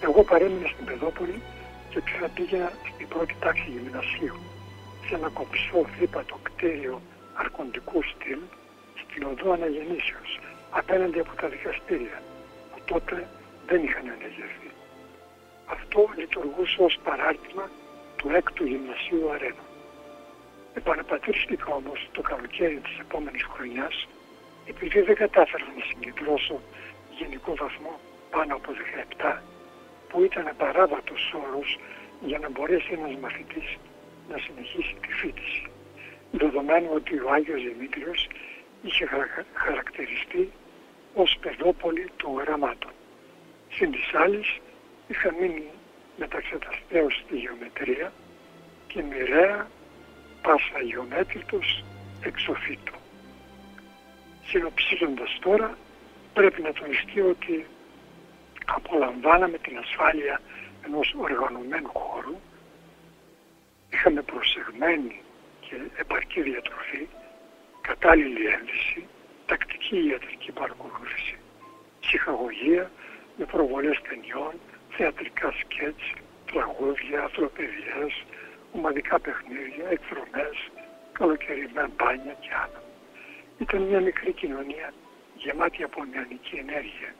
Εγώ 0.08 0.24
παρέμεινα 0.24 0.68
στην 0.68 0.86
Πεδόπολη 0.86 1.42
και 1.90 2.00
πια 2.02 2.28
πήγαινα 2.36 2.72
στην 2.94 3.08
πρώτη 3.08 3.36
τάξη 3.40 3.68
γυμνασίου 3.76 4.38
σε 5.08 5.16
ένα 5.16 5.30
κομψό 5.38 5.80
δίπατο 6.00 6.36
κτίριο 6.44 7.02
αρκοντικού 7.34 8.04
στυλ 8.04 8.40
στην 9.02 9.24
οδό 9.24 9.52
Αναγεννήσεως 9.52 10.32
απέναντι 10.70 11.20
από 11.20 11.34
τα 11.42 11.48
δικαστήρια 11.48 12.18
που 12.72 12.80
τότε 12.86 13.28
δεν 13.68 13.84
είχαν 13.84 14.06
αναγερθεί. 14.16 14.70
Αυτό 15.66 16.10
λειτουργούσε 16.18 16.84
ως 16.88 16.96
παράρτημα 17.04 17.70
του 18.18 18.30
έκτου 18.40 18.66
γυμνασίου 18.66 19.32
Αρένα. 19.34 19.66
Επαναπατρίστηκα 20.74 21.70
όμως 21.74 22.10
το 22.12 22.22
καλοκαίρι 22.22 22.80
της 22.86 22.98
επόμενης 23.00 23.44
χρονιάς 23.44 24.08
επειδή 24.66 25.02
δεν 25.02 25.16
κατάφερα 25.16 25.66
να 25.78 25.84
συγκεντρώσω 25.90 26.56
γενικό 27.18 27.56
βαθμό 27.56 28.00
πάνω 28.32 28.56
από 28.56 28.70
17 29.22 29.55
που 30.16 30.24
ήταν 30.24 30.48
απαράβατος 30.48 31.34
όρος 31.46 31.80
για 32.26 32.40
να 32.40 32.50
μπορέσει 32.50 32.90
ένας 32.92 33.16
μαθητής 33.22 33.78
να 34.30 34.38
συνεχίσει 34.38 34.96
τη 35.02 35.14
φίτηση. 35.14 35.68
Δεδομένου 36.32 36.90
ότι 36.94 37.20
ο 37.20 37.32
Άγιος 37.32 37.62
Δημήτριος 37.64 38.28
είχε 38.82 39.06
χαρακτηριστεί 39.54 40.52
ως 41.14 41.38
παιδόπολη 41.42 42.10
του 42.18 42.40
γραμμάτων. 42.40 42.92
Συν 43.72 43.92
της 43.92 44.14
άλλης 44.14 44.60
είχα 45.08 45.34
μείνει 45.40 45.70
μεταξεταστέως 46.18 47.24
στη 47.26 47.36
γεωμετρία 47.38 48.14
και 48.88 49.02
μοιραία 49.02 49.68
πάσα 50.42 50.80
γεωμέτρητος 50.84 51.84
εξοφύτου. 52.22 52.94
Συνοψίζοντας 54.46 55.38
τώρα 55.42 55.78
πρέπει 56.34 56.62
να 56.62 56.74
τονιστεί 56.74 57.22
ότι 57.22 57.66
απολαμβάναμε 58.86 59.58
την 59.58 59.78
ασφάλεια 59.78 60.42
ενός 60.86 61.16
οργανωμένου 61.18 61.92
χώρου, 61.94 62.36
είχαμε 63.94 64.22
προσεγμένη 64.22 65.22
και 65.60 65.76
επαρκή 65.96 66.42
διατροφή, 66.42 67.08
κατάλληλη 67.82 68.46
ένδυση, 68.46 69.08
τακτική 69.46 70.08
ιατρική 70.08 70.52
παρακολούθηση, 70.52 71.38
ψυχαγωγία 72.00 72.92
με 73.38 73.46
προβολές 73.46 74.02
ταινιών, 74.10 74.54
θεατρικά 74.90 75.52
σκέτς, 75.60 76.04
τραγούδια, 76.52 77.22
ανθρωπαιδιές, 77.22 78.14
ομαδικά 78.76 79.20
παιχνίδια, 79.20 79.86
εκδρομές, 79.90 80.58
καλοκαιρινά 81.12 81.90
μπάνια 81.96 82.36
και 82.40 82.50
άλλα. 82.64 82.82
Ήταν 83.60 83.82
μια 83.82 84.00
μικρή 84.02 84.32
κοινωνία 84.32 84.94
γεμάτη 85.36 85.84
από 85.84 86.06
νεανική 86.06 86.56
ενέργεια, 86.56 87.12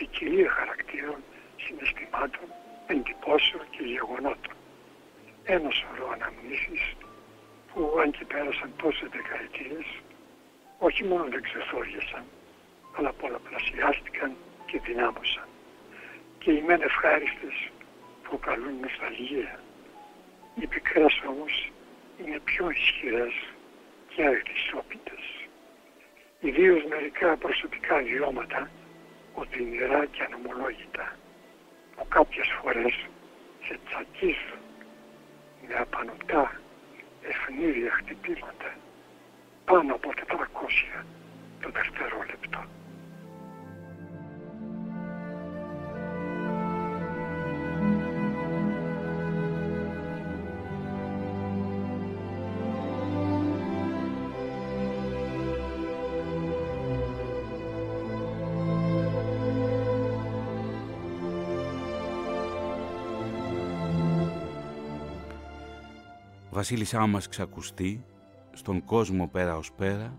ποικιλία 0.00 0.50
χαρακτήρων, 0.50 1.20
συναισθημάτων, 1.62 2.46
εντυπώσεων 2.86 3.64
και 3.74 3.82
γεγονότων. 3.94 4.54
Ένα 5.44 5.70
σωρό 5.78 6.06
αναμνήσεις 6.14 6.82
που 7.68 7.80
αν 8.02 8.10
και 8.10 8.24
πέρασαν 8.32 8.70
τόσες 8.82 9.08
δεκαετίες, 9.16 9.86
όχι 10.78 11.02
μόνο 11.04 11.24
δεν 11.32 11.42
ξεθόριασαν, 11.42 12.24
αλλά 12.96 13.12
πολλαπλασιάστηκαν 13.12 14.30
και 14.68 14.78
δυνάμωσαν. 14.86 15.48
Και 16.38 16.50
οι 16.52 16.62
μεν 16.66 16.82
ευχάριστες 16.82 17.56
προκαλούν 18.28 18.74
νοσταλγία. 18.82 19.60
Οι 20.58 20.66
πικρές 20.66 21.14
όμως 21.32 21.54
είναι 22.18 22.38
πιο 22.44 22.70
ισχυρές 22.70 23.34
και 24.12 24.20
αριστόπιτες. 24.26 25.24
Ιδίως 26.40 26.82
μερικά 26.84 27.36
προσωπικά 27.36 27.96
βιώματα, 28.02 28.70
οδυνηρά 29.34 30.06
και 30.06 30.22
ανομολόγητα, 30.22 31.16
που 31.96 32.08
κάποιες 32.08 32.48
φορές 32.62 32.94
σε 33.66 33.78
τσακίζουν 33.86 34.60
με 35.68 35.74
απανοτά 35.74 36.60
ευνίδια 37.22 37.90
χτυπήματα 37.90 38.70
πάνω 39.64 39.94
από 39.94 40.10
400 40.16 41.04
το 41.60 41.70
δευτερόλεπτο. 41.70 42.79
Βασίλισσά 66.60 67.06
μας 67.06 67.28
ξακουστεί, 67.28 68.04
στον 68.52 68.84
κόσμο 68.84 69.28
πέρα 69.28 69.56
ως 69.56 69.72
πέρα, 69.72 70.18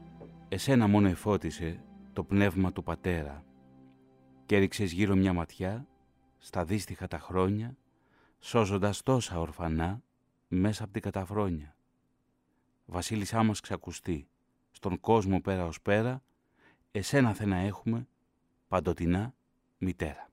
εσένα 0.50 0.88
μόνο 0.88 1.08
εφώτισε 1.08 1.84
το 2.14 2.24
πνεύμα 2.24 2.72
του 2.72 2.84
πατέρα 2.84 3.44
και 4.46 4.56
έριξες 4.56 4.92
γύρω 4.92 5.16
μια 5.16 5.34
ματιά 5.34 5.88
στα 6.38 6.66
δύστιχα 6.66 7.08
τα 7.08 7.20
χρόνια, 7.20 7.78
σώζοντας 8.40 9.04
τόσα 9.04 9.40
ορφανά 9.40 10.04
μέσα 10.48 10.84
από 10.84 10.94
την 10.94 11.02
καταφρόνια. 11.02 11.76
Βασίλισσά 12.86 13.44
μας 13.44 13.60
ξακουστεί, 13.60 14.28
στον 14.72 15.00
κόσμο 15.00 15.42
πέρα 15.42 15.66
ως 15.66 15.82
πέρα, 15.82 16.24
εσένα 16.92 17.34
θε 17.34 17.46
να 17.46 17.58
έχουμε 17.58 18.08
παντοτινά 18.68 19.34
μητέρα. 19.78 20.30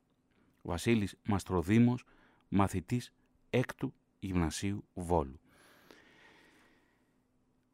Βασίλης 0.63 1.17
Μαστροδήμος, 1.25 2.05
μαθητής 2.49 3.13
έκτου 3.51 3.95
γυμνασίου 4.19 4.85
Βόλου. 4.95 5.41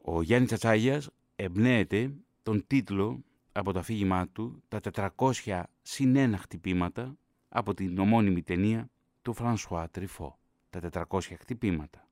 Ο 0.06 0.22
Γιάννης 0.22 0.48
Τσατσάγιας 0.48 1.10
εμπνέεται 1.36 2.14
τον 2.42 2.66
τίτλο 2.66 3.24
από 3.52 3.72
το 3.72 3.78
αφήγημά 3.78 4.28
του 4.28 4.62
«Τα 4.68 4.80
400 5.16 5.62
συνένα 5.82 6.38
χτυπήματα» 6.38 7.16
από 7.48 7.74
την 7.74 7.98
ομώνυμη 7.98 8.42
ταινία 8.42 8.90
του 9.22 9.32
Φρανσουά 9.34 9.88
Τριφό. 9.88 10.38
Τα 10.70 11.06
400 11.10 11.20
χτυπήματα. 11.38 12.08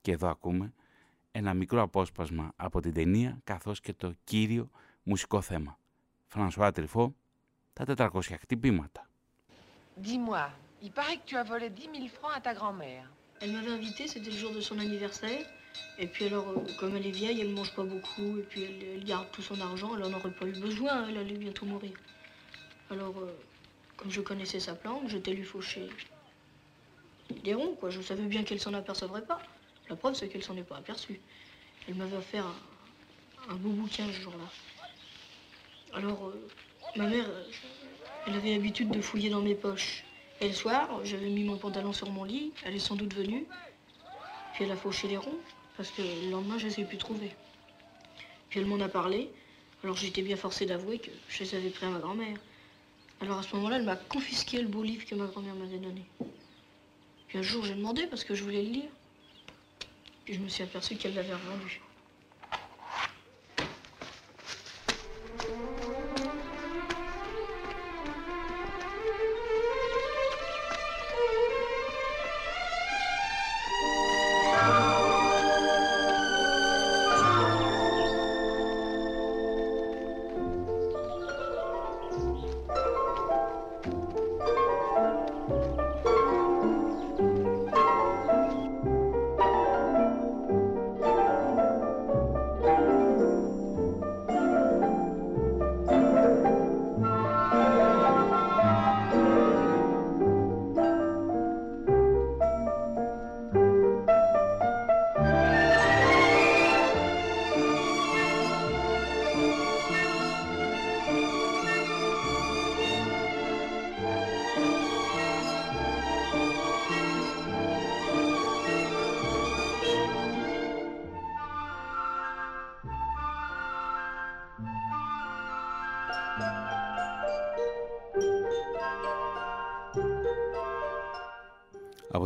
Και 0.00 0.12
εδώ 0.12 0.28
ακούμε 0.28 0.72
ένα 1.32 1.54
μικρό 1.54 1.82
απόσπασμα 1.82 2.52
από 2.56 2.80
την 2.80 2.92
ταινία 2.92 3.40
καθώς 3.44 3.80
και 3.80 3.94
το 3.94 4.12
κύριο 4.24 4.70
μουσικό 5.02 5.40
θέμα. 5.40 5.78
Φρανσουά 6.26 6.72
Τριφό, 6.72 7.14
τα 7.72 7.84
400 7.96 8.20
χτυπήματα. 8.20 9.10
Dis-moi, 10.02 10.44
il 10.82 10.92
paraît 10.98 11.18
que 11.20 11.26
tu 11.30 11.36
as 11.36 11.46
volé 11.52 11.68
10 11.70 11.82
000 11.82 12.08
francs 12.18 12.34
à 12.36 12.40
ta 12.40 12.54
grand-mère. 12.54 13.06
Elle 13.42 13.50
m'avait 13.50 13.72
invité, 13.72 14.06
c'était 14.06 14.30
le 14.30 14.36
jour 14.36 14.52
de 14.52 14.60
son 14.60 14.78
anniversaire. 14.78 15.44
Et 15.98 16.06
puis 16.06 16.26
alors, 16.26 16.48
euh, 16.50 16.60
comme 16.76 16.96
elle 16.96 17.06
est 17.06 17.10
vieille, 17.10 17.40
elle 17.40 17.50
mange 17.50 17.72
pas 17.72 17.82
beaucoup, 17.82 18.38
et 18.38 18.42
puis 18.42 18.62
elle, 18.62 19.04
garde 19.04 19.26
tout 19.32 19.42
son 19.42 19.60
argent, 19.60 19.96
elle 19.96 20.04
en 20.04 20.12
aurait 20.12 20.30
pas 20.30 20.46
eu 20.46 20.52
besoin, 20.52 21.08
elle 21.08 21.18
allait 21.18 21.34
bientôt 21.34 21.66
mourir. 21.66 21.90
Alors, 22.88 23.18
euh, 23.18 23.36
comme 23.96 24.12
je 24.12 24.20
connaissais 24.20 24.60
sa 24.60 24.76
plante, 24.76 25.08
j'étais 25.08 25.32
lui 25.32 25.42
faucher 25.42 25.88
des 27.42 27.54
ronds, 27.54 27.74
quoi. 27.74 27.90
Je 27.90 28.00
savais 28.00 28.26
bien 28.26 28.44
qu'elle 28.44 28.60
s'en 28.60 28.74
apercevrait 28.74 29.24
pas. 29.24 29.42
La 29.90 29.96
preuve, 29.96 30.14
c'est 30.14 30.28
qu'elle 30.28 30.44
s'en 30.44 30.56
est 30.56 30.62
pas 30.62 30.76
aperçue. 30.76 31.20
Elle 31.88 31.96
m'avait 31.96 32.16
offert 32.16 32.46
un, 33.48 33.56
beau 33.56 33.70
bouquin 33.70 34.06
ce 34.06 34.20
jour-là. 34.20 35.98
Alors, 35.98 36.28
euh, 36.28 36.48
ma 36.94 37.08
mère, 37.08 37.26
elle 38.28 38.36
avait 38.36 38.52
l'habitude 38.52 38.90
de 38.90 39.00
fouiller 39.00 39.30
dans 39.30 39.42
mes 39.42 39.56
poches. 39.56 40.04
Et 40.42 40.48
le 40.48 40.54
soir, 40.54 40.88
j'avais 41.04 41.28
mis 41.28 41.44
mon 41.44 41.56
pantalon 41.56 41.92
sur 41.92 42.10
mon 42.10 42.24
lit, 42.24 42.52
elle 42.64 42.74
est 42.74 42.80
sans 42.80 42.96
doute 42.96 43.14
venue, 43.14 43.46
puis 44.52 44.64
elle 44.64 44.72
a 44.72 44.76
fauché 44.76 45.06
les 45.06 45.16
ronds. 45.16 45.38
Parce 45.76 45.92
que 45.92 46.02
le 46.02 46.30
lendemain, 46.30 46.58
je 46.58 46.64
ne 46.66 46.70
les 46.70 46.80
ai 46.80 46.84
plus 46.84 46.98
trouvés. 46.98 47.30
Puis 48.48 48.58
elle 48.58 48.66
m'en 48.66 48.80
a 48.80 48.88
parlé. 48.88 49.30
Alors 49.84 49.96
j'étais 49.96 50.20
bien 50.20 50.36
forcée 50.36 50.66
d'avouer 50.66 50.98
que 50.98 51.12
je 51.28 51.44
les 51.44 51.54
avais 51.54 51.70
pris 51.70 51.86
à 51.86 51.90
ma 51.90 52.00
grand-mère. 52.00 52.36
Alors 53.20 53.38
à 53.38 53.44
ce 53.44 53.54
moment-là, 53.54 53.76
elle 53.76 53.84
m'a 53.84 53.94
confisqué 53.94 54.60
le 54.60 54.66
beau 54.66 54.82
livre 54.82 55.06
que 55.06 55.14
ma 55.14 55.26
grand-mère 55.26 55.54
m'avait 55.54 55.78
donné. 55.78 56.04
Puis 57.28 57.38
un 57.38 57.42
jour, 57.42 57.64
j'ai 57.64 57.74
demandé 57.74 58.08
parce 58.08 58.24
que 58.24 58.34
je 58.34 58.42
voulais 58.42 58.62
le 58.62 58.70
lire. 58.70 58.90
Puis 60.24 60.34
je 60.34 60.40
me 60.40 60.48
suis 60.48 60.64
aperçue 60.64 60.96
qu'elle 60.96 61.14
l'avait 61.14 61.34
revendu. 61.34 61.80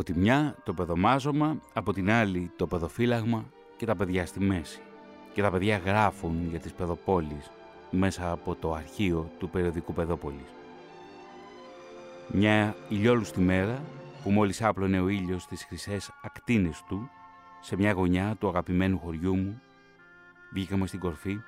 Τη 0.07 0.19
μια 0.19 0.55
το 0.63 0.73
παιδομάζωμα, 0.73 1.59
από 1.73 1.93
την 1.93 2.11
άλλη 2.11 2.51
το 2.55 2.67
παιδοφύλαγμα 2.67 3.45
και 3.77 3.85
τα 3.85 3.95
παιδιά 3.95 4.25
στη 4.25 4.39
μέση. 4.39 4.81
Και 5.33 5.41
τα 5.41 5.51
παιδιά 5.51 5.77
γράφουν 5.77 6.47
για 6.49 6.59
τις 6.59 6.73
παιδοπόλεις 6.73 7.51
μέσα 7.91 8.31
από 8.31 8.55
το 8.55 8.73
αρχείο 8.73 9.31
του 9.39 9.49
περιοδικού 9.49 9.93
Παιδόπολης. 9.93 10.53
Μια 12.27 12.75
ηλιόλουστη 12.89 13.39
μέρα 13.39 13.81
που 14.23 14.31
μόλις 14.31 14.61
άπλωνε 14.61 14.99
ο 14.99 15.07
ήλιος 15.07 15.41
στις 15.41 15.63
χρυσές 15.63 16.11
ακτίνες 16.21 16.83
του 16.87 17.09
σε 17.61 17.75
μια 17.75 17.91
γωνιά 17.91 18.35
του 18.39 18.47
αγαπημένου 18.47 18.99
χωριού 18.99 19.35
μου 19.35 19.61
βγήκαμε 20.53 20.87
στην 20.87 20.99
κορφή 20.99 21.39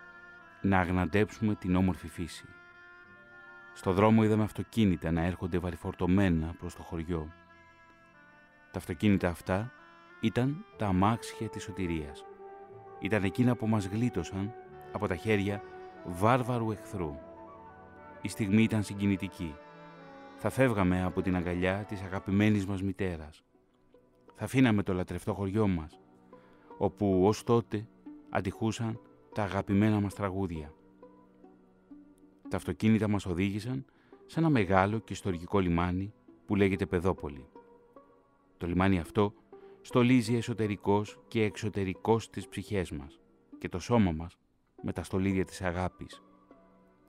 να 0.62 0.80
αγναντέψουμε 0.80 1.56
την 1.56 1.76
όμορφη 1.76 2.08
φύση. 2.08 2.46
Στο 3.74 3.92
δρόμο 3.94 4.24
είδαμε 4.24 4.44
αυτοκίνητα 4.44 5.12
να 5.12 5.22
έρχονται 5.22 5.58
βαριφορτωμένα 5.58 6.56
προς 6.60 6.76
το 6.76 6.84
χωριό 6.84 7.28
τα 8.72 8.78
αυτοκίνητα 8.78 9.30
αυτά 9.30 9.72
ήταν 10.20 10.66
τα 10.78 10.88
αμάξια 10.88 11.50
της 11.50 11.64
σωτηρίας. 11.64 12.26
Ήταν 13.00 13.24
εκείνα 13.24 13.56
που 13.56 13.68
μας 13.68 13.86
γλίτωσαν 13.86 14.54
από 14.92 15.08
τα 15.08 15.16
χέρια 15.16 15.62
βάρβαρου 16.06 16.72
εχθρού. 16.72 17.16
Η 18.22 18.28
στιγμή 18.28 18.64
ήταν 18.64 18.84
συγκινητική. 18.84 19.56
Θα 20.38 20.50
φεύγαμε 20.50 21.04
από 21.04 21.22
την 21.22 21.36
αγκαλιά 21.36 21.86
της 21.88 22.02
αγαπημένης 22.02 22.66
μας 22.66 22.82
μητέρας. 22.82 23.44
Θα 24.36 24.44
αφήναμε 24.44 24.84
το 24.84 24.94
λατρευτό 24.94 25.34
χωριό 25.34 25.68
μας, 25.68 26.00
όπου 26.78 27.26
ως 27.26 27.44
τότε 27.44 27.88
αντιχούσαν 28.30 29.00
τα 29.34 29.44
αγαπημένα 29.44 30.00
μας 30.00 30.14
τραγούδια. 30.14 30.74
Τα 32.50 32.58
αυτοκίνητα 32.58 33.08
μας 33.08 33.26
οδήγησαν 33.26 33.86
σε 34.26 34.40
ένα 34.40 34.50
μεγάλο 34.50 35.00
και 35.00 35.14
ιστορικό 35.14 35.60
λιμάνι 35.60 36.14
που 36.46 36.56
λέγεται 36.56 36.86
Πεδόπολη. 36.86 37.48
Το 38.60 38.68
λιμάνι 38.68 39.00
αυτό 39.00 39.34
στολίζει 39.82 40.36
εσωτερικός 40.36 41.20
και 41.28 41.44
εξωτερικός 41.44 42.30
τις 42.30 42.48
ψυχές 42.48 42.92
μας 42.92 43.20
και 43.58 43.70
το 43.70 43.80
σώμα 43.80 44.12
μας 44.12 44.38
με 44.82 44.94
τα 44.94 45.04
στολίδια 45.04 45.46
της 45.46 45.62
αγάπης. 45.62 46.22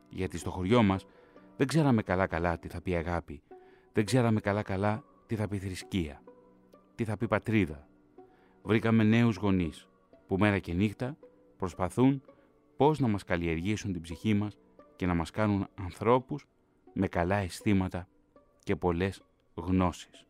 Γιατί 0.09 0.39
στο 0.39 0.51
χωριό 0.51 0.83
μας 0.83 1.07
δεν 1.57 1.67
ξέραμε 1.67 2.03
καλά-καλά 2.03 2.59
τι 2.59 2.69
θα 2.69 2.81
πει 2.81 2.95
αγάπη, 2.95 3.43
δεν 3.93 4.05
ξέραμε 4.05 4.41
καλά-καλά 4.41 5.05
τι 5.27 5.37
θα 5.37 5.49
πει 5.49 5.59
θρησκεία, 5.59 6.23
τι 6.95 7.05
θα 7.05 7.17
πει 7.17 7.29
πατρίδα. 7.29 7.89
Βρήκαμε 8.63 9.03
νέους 9.05 9.37
γονείς 9.37 9.89
που 10.27 10.37
μέρα 10.39 10.59
και 10.59 10.73
νύχτα 10.73 11.17
προσπαθούν 11.57 12.23
πώς 12.77 12.99
να 12.99 13.09
μας 13.09 13.25
καλλιεργήσουν 13.25 13.93
την 13.93 14.01
ψυχή 14.01 14.35
μας 14.35 14.59
και 14.97 15.07
να 15.07 15.15
μας 15.15 15.31
κάνουν 15.31 15.67
ανθρώπους 15.75 16.47
με 16.93 17.09
καλά 17.09 17.37
αισθήματα 17.37 18.09
και 18.59 18.77
πολλές 18.77 19.23
γνώσεις. 19.55 20.25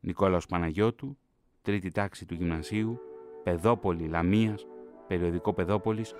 Νικόλαος 0.00 0.46
Παναγιώτου, 0.46 1.18
τρίτη 1.62 1.90
τάξη 1.90 2.26
του 2.26 2.34
γυμνασίου, 2.34 3.00
Παιδόπολη 3.42 4.08
Λαμίας, 4.08 4.66
περιοδικό 5.06 5.52
Παιδόπολης, 5.52 6.14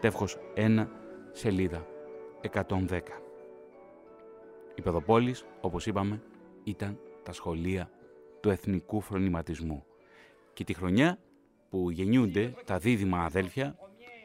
τεύχος 0.00 0.38
1, 0.54 0.88
σελίδα 1.32 1.86
110. 2.40 3.22
Η 4.74 4.82
Παιδοπόλης, 4.82 5.44
όπως 5.60 5.86
είπαμε, 5.86 6.22
ήταν 6.64 6.98
τα 7.22 7.32
σχολεία 7.32 7.90
του 8.40 8.50
εθνικού 8.50 9.00
φρονηματισμού. 9.00 9.84
Και 10.52 10.64
τη 10.64 10.74
χρονιά 10.74 11.18
που 11.68 11.90
γεννιούνται 11.90 12.54
τα 12.64 12.78
δίδυμα 12.78 13.24
αδέλφια, 13.24 13.78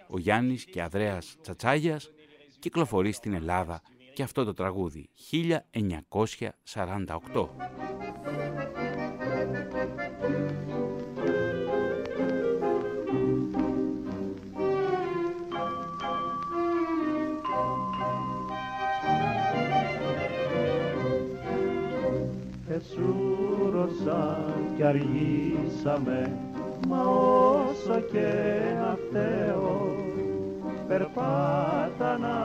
ο 0.07 0.19
Γιάννης 0.19 0.65
και 0.65 0.81
Αδρέας 0.81 1.37
Τσατσάγιας, 1.41 2.11
κυκλοφορεί 2.59 3.11
στην 3.11 3.33
Ελλάδα 3.33 3.81
και 4.13 4.23
αυτό 4.23 4.43
το 4.43 4.53
τραγούδι 4.53 5.09
1948. 5.13 7.49
Εσούρωσα 23.91 24.37
κι 24.75 24.83
αργήσαμε 24.83 26.37
μα 26.87 27.01
όσο 27.01 27.99
και 28.11 28.29
να 28.79 28.97
φταίω 29.07 29.95
περπάτα 30.87 32.17
να 32.17 32.37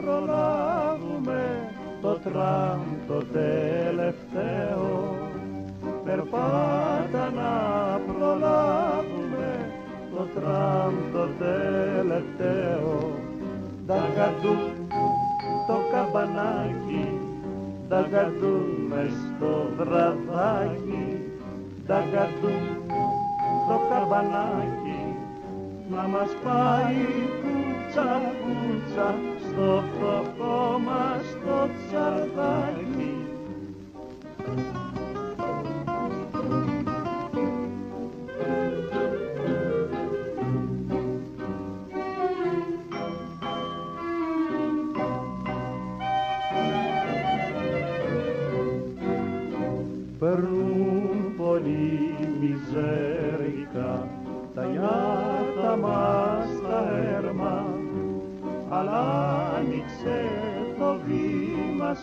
προλάβουμε 0.00 1.70
το 2.02 2.18
τραμ 2.24 2.80
το 3.08 3.22
τελευταίο. 3.32 5.14
Περπάτα 6.04 7.30
να 7.34 7.52
προλάβουμε 8.12 9.72
το 10.16 10.26
τραμ 10.34 10.94
το 11.12 11.28
τελευταίο. 11.38 13.10
Δαγκαντού 13.86 14.56
το 15.66 15.76
καμπανάκι 15.92 17.24
δαγκαντού 17.88 18.60
μες 18.88 19.23
στο 19.44 19.70
βραδάκι 19.76 21.04
δαγκαντού 21.86 22.56
το 23.68 23.80
καμπανάκι 23.90 25.00
να 25.90 26.02
μας 26.12 26.30
πάει 26.44 27.04
κούτσα 27.40 28.20
κούτσα 28.40 29.14
στο 29.40 29.82
φτωχό 29.92 30.78
μας 30.78 31.24
το 31.44 31.68
τσαρδάκι 31.76 32.83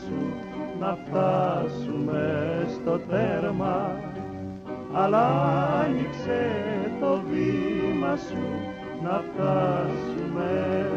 σου 0.01 0.33
να 0.79 0.97
φτάσουμε 1.05 2.25
στο 2.75 2.99
τέρμα. 3.09 3.99
Αλλά 4.93 5.25
άνοιξε 5.83 6.41
το 6.99 7.21
βήμα 7.29 8.15
σου 8.15 8.45
να 9.03 9.23
φτάσουμε 9.27 10.49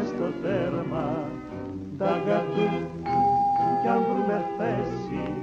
στο 0.05 0.27
τέρμα. 0.41 1.29
Τα 1.97 2.21
γκαντού 2.25 2.69
κι 3.81 3.87
αν 3.87 4.03
βρούμε 4.09 4.45
θέση 4.57 5.33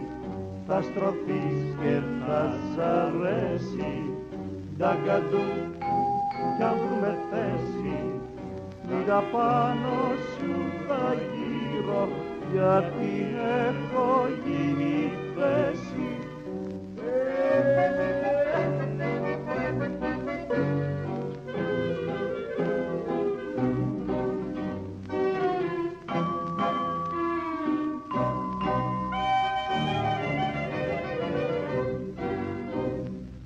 θα 0.67 0.83
στροφείς 0.83 1.61
και 1.81 2.01
θα 2.27 2.57
σ' 2.73 2.79
αρέσει. 2.79 3.93
Τα 4.79 4.97
γκαντού 5.05 5.47
κι 6.57 6.63
αν 6.63 6.75
βρούμε 6.81 7.19
θέση 7.31 7.97
λίγα 8.89 9.21
πάνω 9.33 9.95
σου 10.35 10.53
θα 10.89 11.15
γύρω 11.15 12.09
γιατί 12.53 13.37
έχω 13.69 14.29
γίνει 14.45 15.13
θέση 15.35 16.17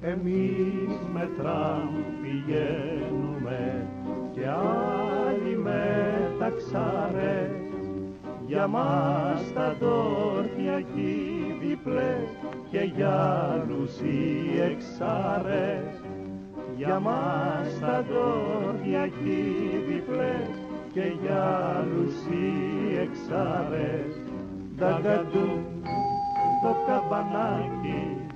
Εμείς 0.00 0.98
με 1.12 1.28
τραμ 1.38 1.88
πηγαίνουμε 2.22 3.86
και 4.32 4.46
άλλοι 4.48 5.56
με 5.56 5.84
ταξάρες 6.38 7.45
για 8.46 8.66
μας 8.66 9.52
τα 9.54 9.76
τόρτια 9.80 10.72
εκεί 10.72 11.56
διπλές 11.60 12.28
και 12.70 12.92
για 12.96 13.12
άλλους 13.52 14.00
οι 14.00 14.60
εξάρες 14.60 16.00
για 16.76 17.00
μας 17.00 17.78
τα 17.80 18.04
τόρτια 18.08 19.00
εκεί 19.00 19.44
διπλές 19.88 20.48
και 20.92 21.12
για 21.22 21.42
άλλους 21.78 22.14
οι 22.14 22.98
εξάρες 22.98 24.20
δαγκαντού 24.76 25.60
το 26.62 26.76
καμπανάκι 26.86 28.26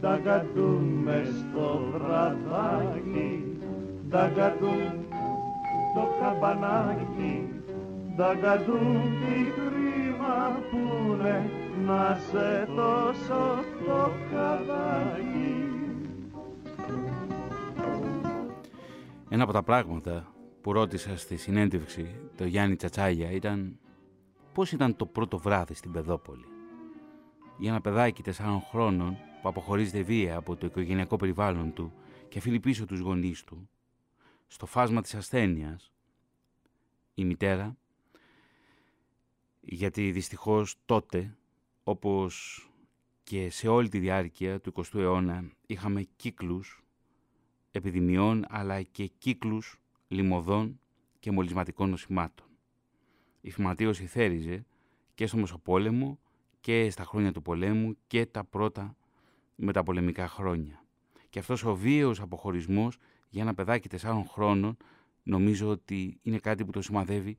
δαγκαντούν 0.00 0.84
μες 1.04 1.28
στο 1.28 1.80
βραδάκι. 1.92 3.56
Δαγκαντούν 4.08 4.92
το 5.94 6.08
καμπανάκι 6.20 7.57
τι 8.18 9.50
κρίμα 9.54 10.60
που 10.70 11.16
να 11.84 12.18
σε 12.30 12.66
τόσο 12.76 13.64
το 13.86 14.12
καβάκι 14.30 15.68
Ένα 19.28 19.42
από 19.42 19.52
τα 19.52 19.62
πράγματα 19.62 20.32
που 20.60 20.72
ρώτησα 20.72 21.16
στη 21.16 21.36
συνέντευξη 21.36 22.20
το 22.36 22.44
Γιάννη 22.44 22.76
Τσατσάγια 22.76 23.30
ήταν 23.30 23.78
πώς 24.52 24.72
ήταν 24.72 24.96
το 24.96 25.06
πρώτο 25.06 25.38
βράδυ 25.38 25.74
στην 25.74 25.92
Πεδόπολη. 25.92 26.46
Για 27.58 27.70
ένα 27.70 27.80
παιδάκι 27.80 28.22
τεσσάρων 28.22 28.60
χρόνων 28.60 29.16
που 29.42 29.48
αποχωρίζεται 29.48 30.02
βία 30.02 30.36
από 30.36 30.56
το 30.56 30.66
οικογενειακό 30.66 31.16
περιβάλλον 31.16 31.72
του 31.72 31.92
και 32.28 32.38
αφήνει 32.38 32.60
πίσω 32.60 32.86
τους 32.86 33.00
γονείς 33.00 33.44
του, 33.44 33.68
στο 34.46 34.66
φάσμα 34.66 35.02
της 35.02 35.14
ασθένειας, 35.14 35.92
η 37.14 37.24
μητέρα, 37.24 37.76
γιατί 39.70 40.10
δυστυχώς 40.10 40.76
τότε, 40.84 41.36
όπως 41.82 42.62
και 43.22 43.50
σε 43.50 43.68
όλη 43.68 43.88
τη 43.88 43.98
διάρκεια 43.98 44.60
του 44.60 44.72
20ου 44.76 44.98
αιώνα, 44.98 45.50
είχαμε 45.66 46.02
κύκλους 46.16 46.84
επιδημιών 47.70 48.44
αλλά 48.48 48.82
και 48.82 49.06
κύκλους 49.06 49.80
λιμωδών 50.08 50.80
και 51.18 51.30
μολυσματικών 51.30 51.90
νοσημάτων. 51.90 52.46
Η 53.40 53.50
φυματίωση 53.50 54.06
θέριζε 54.06 54.66
και 55.14 55.26
στο 55.26 55.36
Μεσοπόλεμο 55.36 56.18
και 56.60 56.90
στα 56.90 57.04
χρόνια 57.04 57.32
του 57.32 57.42
πολέμου 57.42 57.96
και 58.06 58.26
τα 58.26 58.44
πρώτα 58.44 58.96
μεταπολεμικά 59.54 60.28
χρόνια. 60.28 60.84
Και 61.30 61.38
αυτός 61.38 61.64
ο 61.64 61.76
βίαιος 61.76 62.20
αποχωρισμός 62.20 62.98
για 63.28 63.42
ένα 63.42 63.54
παιδάκι 63.54 63.88
τεσσάρων 63.88 64.26
χρόνων 64.26 64.76
νομίζω 65.22 65.68
ότι 65.68 66.18
είναι 66.22 66.38
κάτι 66.38 66.64
που 66.64 66.70
το 66.70 66.82
σημαδεύει 66.82 67.38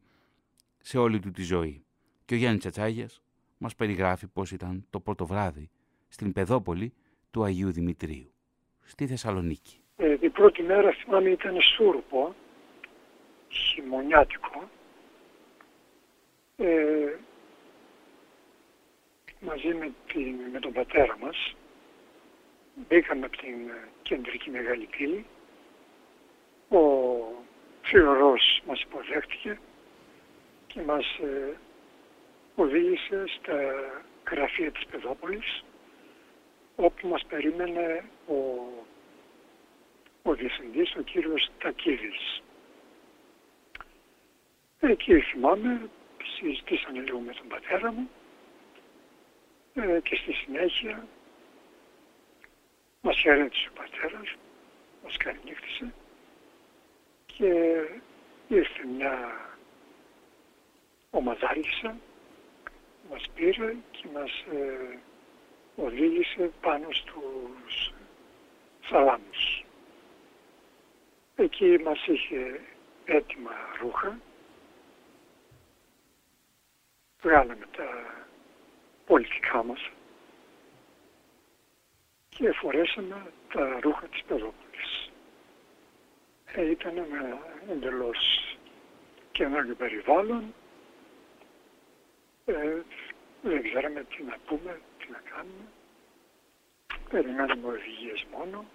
σε 0.77 0.97
όλη 0.97 1.19
του 1.19 1.31
τη 1.31 1.43
ζωή. 1.43 1.83
Και 2.29 2.35
ο 2.35 2.37
Γιάννης 2.37 2.59
Τσατσάγιας 2.59 3.21
μας 3.57 3.75
περιγράφει 3.75 4.27
πώς 4.27 4.51
ήταν 4.51 4.85
το 4.89 4.99
πρώτο 4.99 5.25
βράδυ 5.25 5.69
στην 6.07 6.33
Πεδόπολη 6.33 6.93
του 7.31 7.43
Αγίου 7.43 7.71
Δημητρίου, 7.71 8.31
στη 8.83 9.07
Θεσσαλονίκη. 9.07 9.83
Ε, 9.95 10.17
την 10.17 10.31
πρώτη 10.31 10.61
μέρα 10.61 10.91
θυμάμαι 10.91 11.29
ήταν 11.29 11.55
σούρπο, 11.61 12.35
χειμωνιάτικο. 13.49 14.69
Ε, 16.57 17.15
μαζί 19.39 19.73
με, 19.73 19.91
την, 20.07 20.35
με 20.51 20.59
τον 20.59 20.73
πατέρα 20.73 21.17
μας 21.17 21.55
μπήκαμε 22.75 23.25
από 23.25 23.37
την 23.37 23.57
κεντρική 24.01 24.49
μεγάλη 24.49 24.85
πύλη. 24.85 25.25
Ο 26.69 26.79
φιωρός 27.81 28.61
μας 28.67 28.81
υποδέχτηκε 28.81 29.59
και 30.67 30.81
μας 30.81 31.05
ε, 31.17 31.57
οδήγησε 32.63 33.23
στα 33.39 33.57
γραφεία 34.31 34.71
της 34.71 34.85
Πεδόπολης 34.85 35.63
όπου 36.75 37.07
μας 37.07 37.25
περίμενε 37.25 38.03
ο 38.27 38.69
ο 40.23 40.33
διευθυντής, 40.33 40.95
ο 40.95 41.01
κύριος 41.01 41.49
Τακίδης. 41.59 42.41
Εκεί 44.79 45.19
θυμάμαι, 45.19 45.89
συζητήσαμε 46.37 46.99
λίγο 46.99 47.19
με 47.19 47.33
τον 47.33 47.47
πατέρα 47.47 47.91
μου 47.91 48.09
ε, 49.73 49.99
και 50.03 50.15
στη 50.15 50.33
συνέχεια 50.33 51.07
μας 53.01 53.19
χαιρέτησε 53.19 53.69
ο 53.69 53.73
πατέρας, 53.75 54.35
μας 55.03 55.17
καληνύχτησε 55.17 55.93
και 57.25 57.81
ήρθε 58.47 58.85
μια 58.85 59.45
ομαδάλισσα, 61.09 61.97
μας 63.09 63.29
πήρε 63.35 63.75
και 63.91 64.07
μας 64.13 64.31
ε, 64.51 64.97
οδήγησε 65.75 66.51
πάνω 66.61 66.87
στους 66.91 67.93
θαλάμους. 68.81 69.63
Εκεί 71.35 71.79
μας 71.83 72.05
είχε 72.07 72.59
έτοιμα 73.05 73.51
ρούχα. 73.81 74.19
Βγάλαμε 77.21 77.65
τα 77.77 77.87
πολιτικά 79.05 79.63
μας 79.63 79.89
και 82.29 82.51
φορέσαμε 82.51 83.31
τα 83.53 83.79
ρούχα 83.81 84.07
της 84.07 84.23
Πεδόπολης. 84.27 85.11
Ε, 86.53 86.69
ήταν 86.69 86.97
ένα 86.97 87.39
εντελώς 87.69 88.17
καινούργιο 89.31 89.75
περιβάλλον. 89.75 90.53
Ε, 92.49 92.83
δεν 93.41 93.63
ξέραμε 93.63 94.03
τι 94.03 94.23
να 94.23 94.37
πούμε, 94.45 94.81
τι 94.97 95.11
να 95.11 95.21
κάνουμε. 95.31 95.65
Περιμένουμε 97.09 97.67
οδηγίες 97.67 98.25
μόνο. 98.31 98.65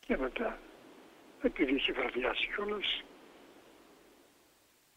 Και 0.00 0.16
μετά, 0.16 0.58
επειδή 1.42 1.74
είχε 1.74 1.92
βραδιάσει 1.92 2.48
κιόλας, 2.54 3.04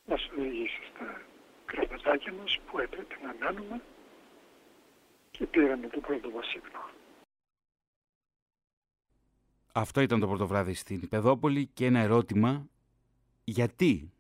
μας 0.06 0.30
οδήγησε 0.38 0.80
στα 0.94 1.22
κρεβατάκια 1.66 2.34
μας 2.34 2.60
που 2.68 2.80
έπρεπε 2.80 3.16
να 3.24 3.36
μένουμε 3.40 3.82
και 5.32 5.46
πήραμε 5.46 5.88
το 5.88 6.00
πρώτο 6.00 6.30
μας 6.30 6.54
ύπνο. 6.54 6.90
Αυτό 9.72 10.02
ήταν 10.02 10.20
το 10.20 10.28
πρώτο 10.28 10.48
βράδυ 10.48 10.74
στην 10.74 11.10
Πεδόπολη 11.10 11.66
και 11.66 11.86
ένα 11.86 12.00
ερώτημα 12.00 12.68
γιατί 13.44 14.12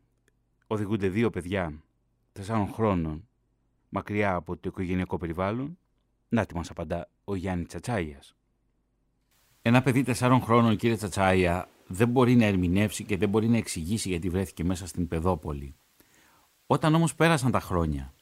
οδηγούνται 0.68 1.08
δύο 1.08 1.30
παιδιά 1.30 1.82
τεσσάρων 2.38 2.67
χρόνων 2.67 3.27
μακριά 3.89 4.35
από 4.35 4.53
το 4.57 4.69
οικογενειακό 4.69 5.17
περιβάλλον. 5.17 5.77
Να 6.29 6.45
τι 6.45 6.55
μας 6.55 6.69
απαντά 6.69 7.09
ο 7.23 7.35
Γιάννης 7.35 7.67
Τσατσάγιας. 7.67 8.35
Ένα 9.61 9.81
παιδί 9.81 10.03
τεσσάρων 10.03 10.41
χρόνων, 10.41 10.75
κύριε 10.75 10.95
Τσατσάια, 10.95 11.69
δεν 11.88 12.07
μπορεί 12.09 12.35
να 12.35 12.45
ερμηνεύσει 12.45 13.03
και 13.03 13.17
δεν 13.17 13.29
μπορεί 13.29 13.47
να 13.47 13.57
εξηγήσει 13.57 14.09
γιατί 14.09 14.29
βρέθηκε 14.29 14.63
μέσα 14.63 14.88
στην 14.88 15.07
Παιδόπολη. 15.07 15.75
Όταν 16.67 16.95
όμως 16.95 17.15
πέρασαν 17.15 17.51
τα 17.51 17.59
χρόνια 17.59 18.13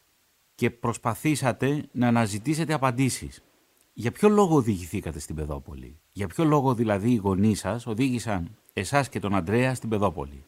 και 0.55 0.69
προσπαθήσατε 0.69 1.85
να 1.91 2.07
αναζητήσετε 2.07 2.73
απαντήσεις, 2.73 3.43
για 3.93 4.11
ποιο 4.11 4.29
λόγο 4.29 4.55
οδηγηθήκατε 4.55 5.19
στην 5.19 5.35
Παιδόπολη, 5.35 5.99
για 6.11 6.27
ποιο 6.27 6.43
λόγο 6.43 6.73
δηλαδή 6.73 7.11
οι 7.11 7.15
γονείς 7.15 7.59
σας 7.59 7.87
οδήγησαν 7.87 8.57
εσάς 8.73 9.09
και 9.09 9.19
τον 9.19 9.35
Αντρέα 9.35 9.75
στην 9.75 9.89
Παιδόπολη. 9.89 10.43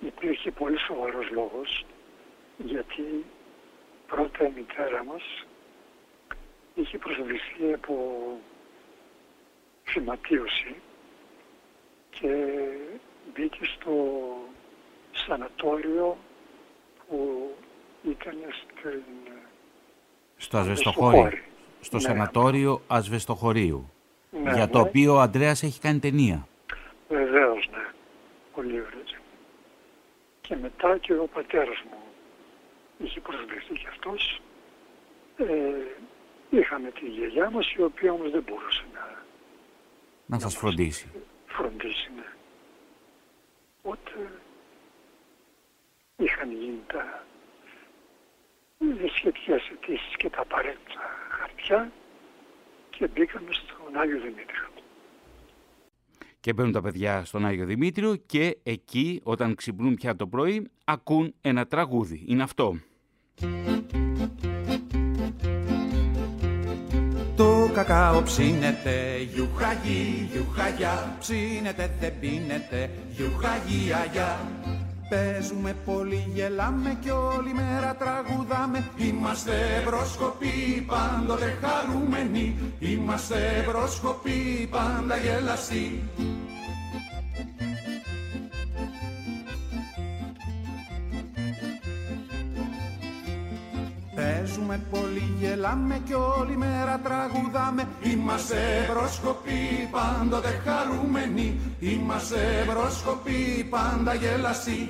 Υπήρχε 0.00 0.50
πολύ 0.50 0.78
σοβαρός 0.78 1.30
λόγος, 1.30 1.86
γιατί 2.64 3.24
πρώτα 4.06 4.46
η 4.46 4.52
μητέρα 4.56 5.04
μας 5.04 5.22
είχε 6.74 6.98
προσβληθεί 6.98 7.72
από 7.74 7.94
φυματίωση 9.82 10.74
και 12.10 12.46
μπήκε 13.34 13.64
στο 13.64 13.92
σανατόριο 15.12 16.16
που 17.08 17.50
ήταν 18.10 18.34
στην... 18.50 19.02
Στο 20.36 20.58
ασβεστοχώριο. 20.58 21.38
Στο 21.80 21.96
ναι. 21.96 22.02
σανατόριο 22.02 22.82
ασβεστοχωρίου. 22.86 23.90
Ναι, 24.30 24.52
για 24.52 24.68
το 24.68 24.78
ναι. 24.78 24.88
οποίο 24.88 25.14
ο 25.14 25.20
Αντρέας 25.20 25.62
έχει 25.62 25.80
κάνει 25.80 25.98
ταινία. 25.98 26.46
Βεβαίως, 27.08 27.68
ναι. 27.72 27.86
Πολύ 28.54 28.72
ωραία. 28.72 29.00
Και 30.40 30.56
μετά 30.56 30.98
και 30.98 31.12
ο 31.12 31.28
πατέρας 31.32 31.82
μου 31.90 32.09
είχε 33.04 33.20
προσβληθεί 33.20 33.72
και 33.72 33.88
αυτός. 33.88 34.40
Ε, 35.36 35.46
είχαμε 36.50 36.90
τη 36.90 37.06
γιαγιά 37.06 37.50
μας 37.50 37.72
η 37.72 37.82
οποία 37.82 38.12
όμως 38.12 38.30
δεν 38.30 38.42
μπορούσε 38.42 38.84
να 38.94 39.10
να 40.30 40.38
σας 40.38 40.56
φροντίσει. 40.56 41.08
Φροντίσει, 41.46 42.10
ναι. 42.16 42.26
Οπότε 43.82 44.30
είχαν 46.16 46.52
γίνει 46.52 46.80
τα 46.86 47.24
σχετικές 49.16 49.70
αιτήσεις 49.72 50.16
και 50.16 50.30
τα 50.30 50.40
απαραίτητα 50.40 51.00
χαρτιά 51.28 51.92
και 52.90 53.08
μπήκαμε 53.08 53.48
στον 53.52 54.00
Άγιο 54.00 54.20
Δημήτριο. 54.20 54.68
Και 56.40 56.52
μπαίνουν 56.52 56.72
τα 56.72 56.80
παιδιά 56.80 57.24
στον 57.24 57.46
Άγιο 57.46 57.66
Δημήτριο 57.66 58.16
και 58.16 58.58
εκεί 58.62 59.20
όταν 59.22 59.54
ξυπνούν 59.54 59.94
πια 59.94 60.16
το 60.16 60.26
πρωί 60.26 60.70
ακούν 60.84 61.34
ένα 61.40 61.66
τραγούδι. 61.66 62.24
Είναι 62.26 62.42
αυτό. 62.42 62.80
Κακάο 67.84 68.22
ψήνεται 68.22 69.16
Γιουχαγί, 69.34 70.28
γιουχαγιά. 70.32 71.16
Ψήνεται 71.18 71.90
δεν 72.00 72.12
πίνεται 72.20 72.90
Γιουχαγί, 73.10 73.92
αγιά. 74.02 74.38
Παίζουμε 75.08 75.76
πολύ, 75.84 76.30
γελάμε 76.34 76.98
και 77.00 77.10
όλη 77.10 77.52
μέρα 77.54 77.96
τραγουδάμε. 77.96 78.90
Είμαστε 78.96 79.52
προσκοποί, 79.84 80.86
πάντοτε 80.86 81.58
χαρούμενοι. 81.62 82.56
Είμαστε 82.78 83.64
προσκοποί, 83.66 84.68
πάντα 84.70 85.16
γελαστοί 85.16 86.02
Παίζουμε 94.60 94.86
πολύ, 94.90 95.34
γελάμε 95.38 96.02
και 96.06 96.14
όλη 96.14 96.56
μέρα 96.56 97.00
τραγουδάμε 97.00 97.88
Είμαστε 98.02 98.86
μπροσκοποί, 98.90 99.88
πάντοτε 99.90 100.48
χαρούμενοι 100.48 101.60
Είμαστε 101.80 102.64
μπροσκοποί, 102.66 103.66
πάντα 103.70 104.14
γελαστοί 104.14 104.88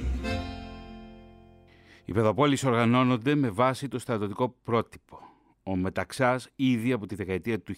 οι 2.05 2.13
παιδοπόλεις 2.13 2.65
οργανώνονται 2.65 3.35
με 3.35 3.51
βάση 3.51 3.89
το 3.89 3.99
στρατιωτικό 3.99 4.55
πρότυπο. 4.65 5.19
Ο 5.63 5.77
Μεταξάς 5.77 6.49
ήδη 6.57 6.93
από 6.93 7.07
τη 7.07 7.15
δεκαετία 7.15 7.61
του 7.61 7.75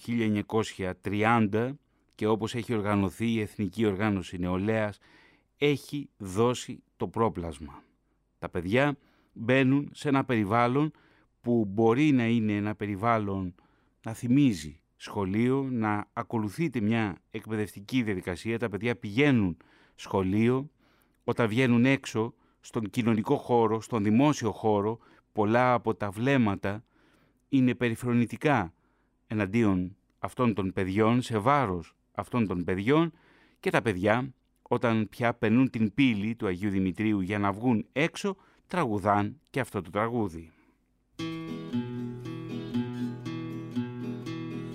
1930 1.03 1.71
και 2.15 2.27
όπως 2.27 2.55
έχει 2.55 2.75
οργανωθεί 2.75 3.27
η 3.27 3.41
Εθνική 3.41 3.85
Οργάνωση 3.85 4.39
Νεολαίας 4.39 4.99
έχει 5.59 6.09
δώσει 6.17 6.83
το 6.97 7.09
πρόπλασμα. 7.09 7.83
Τα 8.39 8.49
παιδιά 8.49 8.97
μπαίνουν 9.33 9.91
σε 9.93 10.09
ένα 10.09 10.25
περιβάλλον 10.25 10.93
που 11.43 11.65
μπορεί 11.69 12.13
να 12.13 12.27
είναι 12.27 12.57
ένα 12.57 12.75
περιβάλλον 12.75 13.55
να 14.03 14.13
θυμίζει 14.13 14.81
σχολείο, 14.97 15.69
να 15.71 16.07
ακολουθείται 16.13 16.81
μια 16.81 17.17
εκπαιδευτική 17.31 18.03
διαδικασία. 18.03 18.59
Τα 18.59 18.69
παιδιά 18.69 18.97
πηγαίνουν 18.97 19.57
σχολείο, 19.95 20.71
όταν 21.25 21.49
βγαίνουν 21.49 21.85
έξω 21.85 22.35
στον 22.61 22.91
κοινωνικό 22.91 23.37
χώρο, 23.37 23.81
στον 23.81 24.03
δημόσιο 24.03 24.53
χώρο, 24.53 24.99
πολλά 25.33 25.75
από 25.75 25.95
τα 25.95 26.11
βλέμματα 26.11 26.85
είναι 27.49 27.75
περιφρονητικά 27.75 28.73
εναντίον 29.27 29.97
αυτών 30.19 30.55
των 30.55 30.73
παιδιών, 30.73 31.23
σε 31.23 31.39
βάρος 31.39 31.97
αυτών 32.13 32.47
των 32.47 32.65
παιδιών 32.65 33.13
και 33.61 33.71
τα 33.71 33.83
παιδιά 33.83 34.35
όταν 34.63 35.09
πια 35.09 35.35
περνούν 35.35 35.71
την 35.71 35.95
πύλη 35.95 36.35
του 36.35 36.47
Αγίου 36.47 36.71
Δημητρίου 36.71 37.21
για 37.21 37.39
να 37.39 37.53
βγουν 37.53 37.87
έξω, 37.93 38.37
τραγουδάν 38.67 39.41
και 39.51 39.61
αυτό 39.61 39.83
το 39.83 39.91
τραγούδι. 39.91 40.51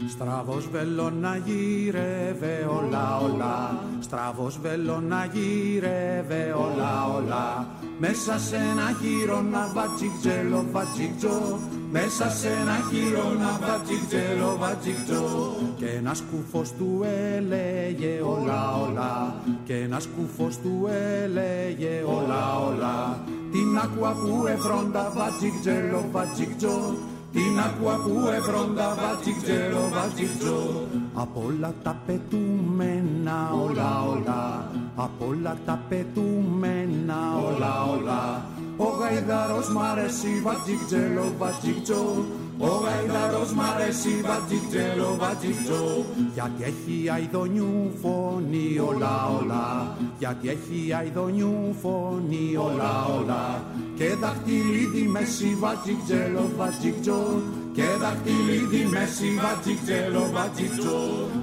Στραβός 0.10 0.70
βελόνα 0.72 1.38
γύρευε 1.46 2.68
όλα 2.80 3.18
όλα. 3.18 3.84
Στραβός 4.00 4.60
βελόνα 4.62 5.30
γύρευε 5.34 6.56
όλα 6.58 7.06
όλα. 7.16 7.68
Μέσα 8.00 8.40
σε 8.40 8.56
ένα 8.56 8.96
γύρο 9.02 9.42
να 9.42 9.72
βατζικτζέλο 9.74 10.66
βατζικτζό 10.72 11.60
Μέσα 11.92 12.30
σε 12.30 12.48
ένα 12.48 12.78
γύρο 12.92 13.24
να 13.40 13.68
βατζικτζέλο 13.68 14.58
βατζικτζό 14.60 15.56
Και 15.78 15.86
ένας 15.86 16.24
κουφός 16.32 16.72
του 16.72 17.06
έλεγε 17.36 18.22
όλα 18.24 18.76
όλα. 18.88 19.36
Και 19.66 19.74
ένας 19.76 20.08
κουφός 20.08 20.58
του 20.58 20.88
έλεγε 21.24 22.04
όλα 22.06 22.60
όλα. 22.68 23.24
Την 23.52 23.78
άκουα 23.84 24.12
που 24.12 24.48
ευρώντας 24.48 25.14
βατζικτζέλο 25.14 26.06
βατζικτζό 26.12 26.96
την 27.32 27.60
άκουα 27.60 27.96
που 27.96 28.28
ευρώντας 28.38 28.96
βατζικτζέλο 28.96 29.90
βατζικτζό 29.94 30.88
Από 31.14 31.44
όλα 31.48 31.74
τα 31.84 32.02
πετούμενα 32.06 33.52
όλα 33.64 34.04
όλα. 34.04 34.72
Από 34.96 35.26
όλα 35.28 35.58
τα 35.66 35.82
πετούμενα 35.90 37.18
όλα 37.48 37.84
όλα 37.84 38.46
Ο 38.78 38.88
γαϊδαρός 39.00 39.70
μ' 39.70 39.82
αρέσει 39.82 40.42
βατζικτζέλο 40.44 41.34
βατζικτζό 41.38 42.26
ο 42.60 42.68
γαϊδαρός 42.68 43.54
μ' 43.54 43.62
αρέσει 43.62 44.10
βατζικτζέλο 44.28 45.18
βατζικτζό 45.20 46.06
Γιατί 46.34 46.64
έχει 46.64 47.10
αηδονιού 47.10 47.92
φωνή 48.02 48.80
όλα 48.90 49.28
όλα. 49.42 49.98
Γιατί 50.20 50.50
έχει 50.50 50.94
αηδονιού 50.94 51.76
φωνή 51.82 52.56
όλα 52.56 53.06
όλα. 53.20 53.64
Και 53.96 54.16
δαχτυλίδι 54.22 55.08
μέση 55.08 55.58
βατζικτζέλο 55.60 56.50
βατζικτζό 56.58 57.42
και 57.78 57.84
δαχτυλίδι 58.02 58.86
μέση 58.92 59.40
βατζικτζέλο 59.42 60.30
βατζικτζό 60.34 61.00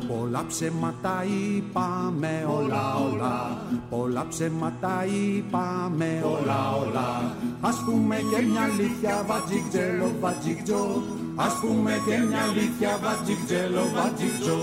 Πολλά 0.08 0.44
ψέματα 0.48 1.24
είπαμε 1.24 2.46
όλα 2.58 2.94
όλα 2.94 3.62
Πολλά 3.90 4.26
ψέματα 4.28 5.04
είπαμε 5.04 6.22
όλα 6.24 6.60
όλα 6.82 7.36
Ας 7.60 7.82
πούμε 7.84 8.16
και 8.16 8.42
μια 8.42 8.62
αλήθεια 8.62 9.24
βατζικτζέλο 9.26 10.12
βατζικτζό 10.20 11.02
Ας 11.36 11.54
πούμε 11.60 11.92
και 12.06 12.16
μια 12.28 12.42
αλήθεια 12.42 12.98
βατζικτζέλο 13.02 13.84
βατζικτζό 13.94 14.60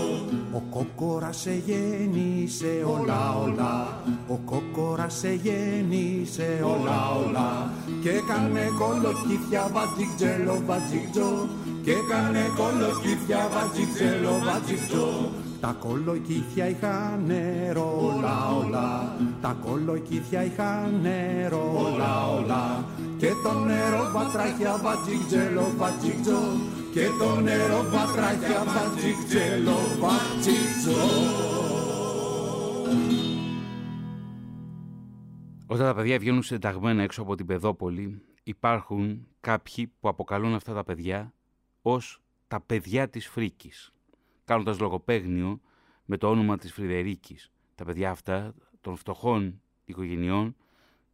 Ο 0.52 0.60
κόκορας 0.70 1.36
σε 1.40 1.62
γέννησε 1.66 2.84
όλα 2.96 3.36
όλα 3.44 4.02
Ο 4.28 4.36
κόκορας 4.44 5.14
σε 5.14 5.32
γέννησε 5.32 6.60
όλα 6.64 6.98
όλα 7.26 7.72
Και 8.02 8.08
έκανε 8.08 8.70
κολοκύθια 8.78 9.70
βατζικτζέλο 9.72 10.62
βατζικτζό 10.66 11.48
και 11.82 11.94
κάνε 12.08 12.44
κολοκύθια 12.56 13.48
βατζικτζέλο 13.52 14.38
βατζικτζό 14.44 15.30
τα 15.62 15.76
κολοκύθια 15.80 16.68
είχαν 16.68 17.24
νερό 17.26 18.14
όλα 18.14 18.54
όλα. 18.56 19.16
Τα 19.40 19.56
κολοκύθια 19.64 20.44
είχαν 20.44 21.00
νερό 21.02 21.72
όλα 21.76 22.26
όλα. 22.26 22.84
Και 23.18 23.28
το 23.42 23.58
νερό 23.58 24.10
βατράχια 24.12 24.76
βατζικτζέλο 24.82 25.72
βατζικτζό 25.76 26.42
Και 26.92 27.06
το 27.18 27.40
νερό 27.40 27.82
βατράχια 27.90 28.64
βατζικτζέλο 28.64 29.76
βατζικτζό 30.00 31.02
Όταν 35.66 35.86
τα 35.86 35.94
παιδιά 35.94 36.18
βγαίνουν 36.18 36.42
συνταγμένα 36.42 37.02
έξω 37.02 37.22
από 37.22 37.34
την 37.34 37.46
παιδόπολη, 37.46 38.22
υπάρχουν 38.42 39.26
κάποιοι 39.40 39.86
που 40.00 40.08
αποκαλούν 40.08 40.54
αυτά 40.54 40.72
τα 40.74 40.84
παιδιά 40.84 41.34
ως 41.82 42.22
τα 42.48 42.60
παιδιά 42.60 43.08
της 43.08 43.28
φρίκης, 43.28 43.92
κάνοντας 44.44 44.78
λογοπαίγνιο 44.78 45.60
με 46.04 46.16
το 46.16 46.30
όνομα 46.30 46.58
της 46.58 46.72
Φρυδερίκης. 46.72 47.52
Τα 47.74 47.84
παιδιά 47.84 48.10
αυτά 48.10 48.54
των 48.80 48.96
φτωχών 48.96 49.62
οικογενειών, 49.84 50.56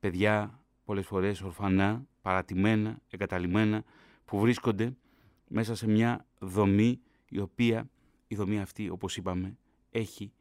παιδιά 0.00 0.62
πολλές 0.84 1.06
φορές 1.06 1.42
ορφανά, 1.42 2.06
παρατημένα, 2.22 3.00
εγκαταλειμμένα, 3.10 3.84
που 4.24 4.40
βρίσκονται 4.40 4.96
μέσα 5.48 5.74
σε 5.74 5.88
μια 5.88 6.26
δομή 6.38 7.00
η 7.28 7.38
οποία 7.38 7.90
η 8.26 8.34
δομή 8.34 8.60
αυτή, 8.60 8.88
όπως 8.90 9.16
είπαμε, 9.16 9.56
έχει 9.90 10.32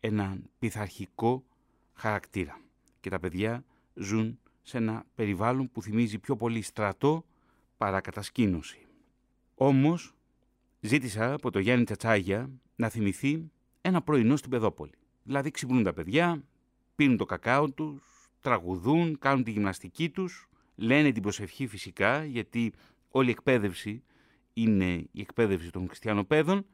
έναν 0.00 0.50
πειθαρχικό 0.58 1.44
χαρακτήρα. 1.92 2.60
Και 3.00 3.10
τα 3.10 3.18
παιδιά 3.18 3.64
ζουν 3.94 4.38
σε 4.62 4.76
ένα 4.76 5.04
περιβάλλον 5.14 5.70
που 5.70 5.82
θυμίζει 5.82 6.18
πιο 6.18 6.36
πολύ 6.36 6.62
στρατό 6.62 7.24
παρά 7.76 8.00
κατασκήνωση. 8.00 8.86
Όμως 9.62 10.14
ζήτησα 10.80 11.32
από 11.32 11.50
το 11.50 11.58
Γιάννη 11.58 11.84
Τσατσάγια 11.84 12.50
να 12.76 12.88
θυμηθεί 12.88 13.50
ένα 13.80 14.02
πρωινό 14.02 14.36
στην 14.36 14.50
Παιδόπολη. 14.50 14.92
Δηλαδή 15.22 15.50
ξυπνούν 15.50 15.82
τα 15.82 15.92
παιδιά, 15.92 16.42
πίνουν 16.94 17.16
το 17.16 17.24
κακάο 17.24 17.70
τους, 17.70 18.30
τραγουδούν, 18.40 19.18
κάνουν 19.18 19.44
τη 19.44 19.50
γυμναστική 19.50 20.10
τους, 20.10 20.48
λένε 20.74 21.12
την 21.12 21.22
προσευχή 21.22 21.66
φυσικά, 21.66 22.24
γιατί 22.24 22.72
όλη 23.10 23.28
η 23.28 23.30
εκπαίδευση 23.30 24.02
είναι 24.52 24.92
η 24.94 25.20
εκπαίδευση 25.20 25.70
των 25.70 25.86
χριστιανοπαίδων. 25.86 26.66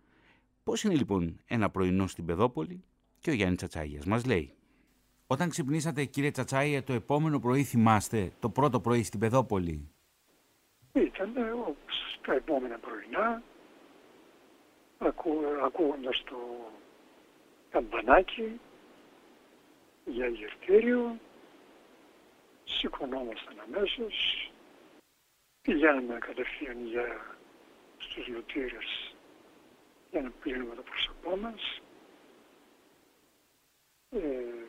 Πώς 0.64 0.82
είναι 0.82 0.94
λοιπόν 0.94 1.40
ένα 1.46 1.70
πρωινό 1.70 2.06
στην 2.06 2.24
Παιδόπολη 2.24 2.84
και 3.20 3.30
ο 3.30 3.34
Γιάννης 3.34 3.56
Τσατσάγιας 3.56 4.04
μας 4.04 4.24
λέει. 4.24 4.52
Όταν 5.26 5.48
ξυπνήσατε 5.48 6.04
κύριε 6.04 6.30
Τσατσάγια 6.30 6.82
το 6.82 6.92
επόμενο 6.92 7.38
πρωί 7.38 7.62
θυμάστε, 7.62 8.32
το 8.40 8.50
πρώτο 8.50 8.80
πρωί 8.80 9.02
στην 9.02 9.20
Παιδόπολη. 9.20 9.90
Ήταν 10.92 11.32
όπως 11.68 11.85
τα 12.26 12.34
επόμενα 12.34 12.78
πρωινά, 12.78 13.42
ακού, 14.98 15.40
ακούγοντας 15.62 16.22
το 16.24 16.70
καμπανάκι 17.70 18.60
για 20.04 20.28
γευτήριο, 20.28 21.18
σηκωνόμασταν 22.64 23.60
αμέσως, 23.60 24.50
πηγαίναμε 25.62 26.18
κατευθείαν 26.18 26.86
για 26.86 27.36
στους 27.98 28.26
λουτήρες 28.26 29.14
για 30.10 30.22
να 30.22 30.30
πλύνουμε 30.30 30.74
το 30.74 30.82
πρόσωπό 30.82 31.36
μας. 31.36 31.80
Ε, 34.10 34.64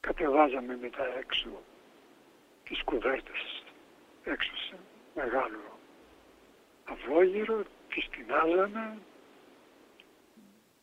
κατεβάζαμε 0.00 0.76
μετά 0.76 1.18
έξω 1.18 1.62
τις 2.64 2.82
κουβέρτες 2.82 3.62
έξω 4.24 4.56
σε 4.56 4.76
μεγάλο 5.14 5.71
αυλόγυρο, 6.92 7.62
τις 7.88 8.08
τεινάζαμε, 8.08 8.98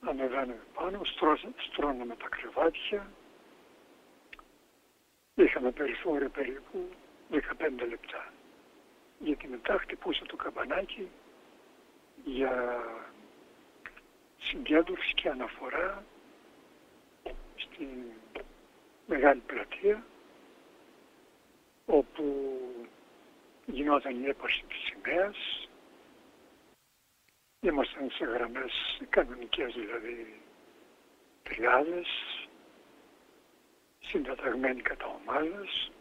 ανεβαίναμε 0.01 0.59
πάνω, 0.73 1.01
στρώναμε 1.71 2.15
τα 2.15 2.27
κρεβάτια, 2.29 3.11
είχαμε 5.35 5.71
περιθώριο 5.71 6.29
περίπου 6.29 6.89
15 7.31 7.37
λεπτά. 7.89 8.33
Γιατί 9.19 9.47
μετά 9.47 9.77
χτυπούσε 9.77 10.23
το 10.25 10.35
καμπανάκι 10.35 11.09
για 12.25 12.83
συγκέντρωση 14.37 15.13
και 15.13 15.29
αναφορά 15.29 16.03
στη 17.55 17.87
μεγάλη 19.07 19.41
πλατεία 19.45 20.03
όπου 21.85 22.57
γινόταν 23.65 24.23
η 24.23 24.27
έπαρση 24.27 24.63
της 24.67 24.77
σημαίας. 24.77 25.68
Ήμασταν 27.61 28.09
σε 28.09 28.25
γραμμές 28.25 29.01
κανονικές 29.09 29.73
δηλαδή 29.73 30.41
τριάδες, 31.43 32.07
συνταταγμένοι 33.99 34.81
κατά 34.81 35.05
ομάδες. 35.05 35.91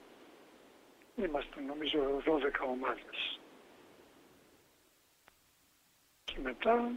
Ήμασταν 1.16 1.64
νομίζω 1.64 2.22
12 2.24 2.66
ομάδες. 2.68 3.40
Και 6.24 6.38
μετά 6.42 6.92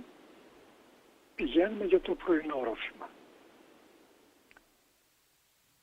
πηγαίνουμε 1.35 1.85
για 1.85 2.01
το 2.01 2.15
πρωινό 2.15 2.63
ρόφημα. 2.63 3.09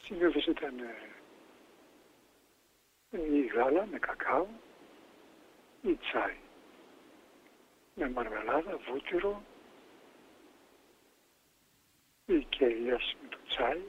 Συνήθως 0.03 0.47
ήταν 0.47 0.79
η 3.11 3.41
γάλα 3.47 3.87
με 3.87 3.99
κακάο 3.99 4.47
ή 5.83 5.95
τσάι. 5.95 6.37
Με 7.99 8.11
μαρμελάδα, 8.11 8.79
βούτυρο 8.91 9.43
ή 12.27 12.47
και 12.49 12.65
με 13.23 13.29
το 13.29 13.39
τσάι. 13.49 13.81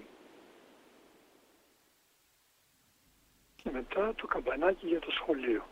Και 3.55 3.69
μετά 3.69 4.15
το 4.15 4.27
καμπανάκι 4.27 4.87
για 4.87 4.99
το 4.99 5.11
σχολείο. 5.11 5.67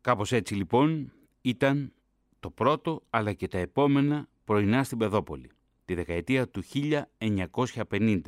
Κάπως 0.00 0.32
έτσι 0.32 0.54
λοιπόν 0.54 1.12
ήταν 1.40 1.92
το 2.40 2.50
πρώτο 2.50 3.02
αλλά 3.10 3.32
και 3.32 3.48
τα 3.48 3.58
επόμενα 3.58 4.28
πρωινά 4.44 4.84
στην 4.84 4.98
Πεδόπολη, 4.98 5.50
τη 5.84 5.94
δεκαετία 5.94 6.48
του 6.48 6.62
1950 7.18 8.20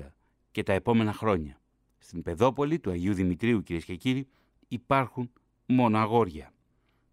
και 0.51 0.62
τα 0.62 0.72
επόμενα 0.72 1.12
χρόνια. 1.12 1.61
Στην 1.99 2.22
Πεδόπολη 2.22 2.78
του 2.78 2.91
Αγίου 2.91 3.14
Δημητρίου 3.14 3.62
κυρίες 3.62 3.84
και 3.84 3.95
κύριοι 3.95 4.28
υπάρχουν 4.68 5.32
μόνο 5.68 5.98
αγόρια 5.98 6.52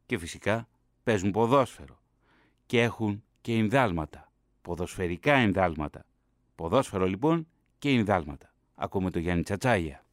και 0.05 0.17
φυσικά 0.17 0.67
παίζουν 1.03 1.31
ποδόσφαιρο 1.31 1.99
και 2.65 2.81
έχουν 2.81 3.23
και 3.41 3.53
ενδάλματα, 3.53 4.31
ποδοσφαιρικά 4.61 5.33
ενδάλματα. 5.33 6.05
Ποδόσφαιρο 6.55 7.05
λοιπόν 7.05 7.47
και 7.79 7.89
ενδάλματα. 7.89 8.53
Ακούμε 8.75 9.11
το 9.11 9.19
Γιάννη 9.19 9.43
Τσατσάγια. 9.43 10.03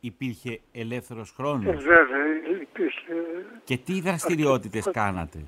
Υπήρχε 0.00 0.60
ελεύθερος 0.72 1.30
χρόνος. 1.30 1.74
Ε, 1.74 1.76
βέβαια, 1.76 2.24
υπήρχε... 2.60 3.14
Και 3.64 3.76
τι 3.78 4.00
δραστηριότητες 4.00 4.90
κάνατε; 4.90 5.44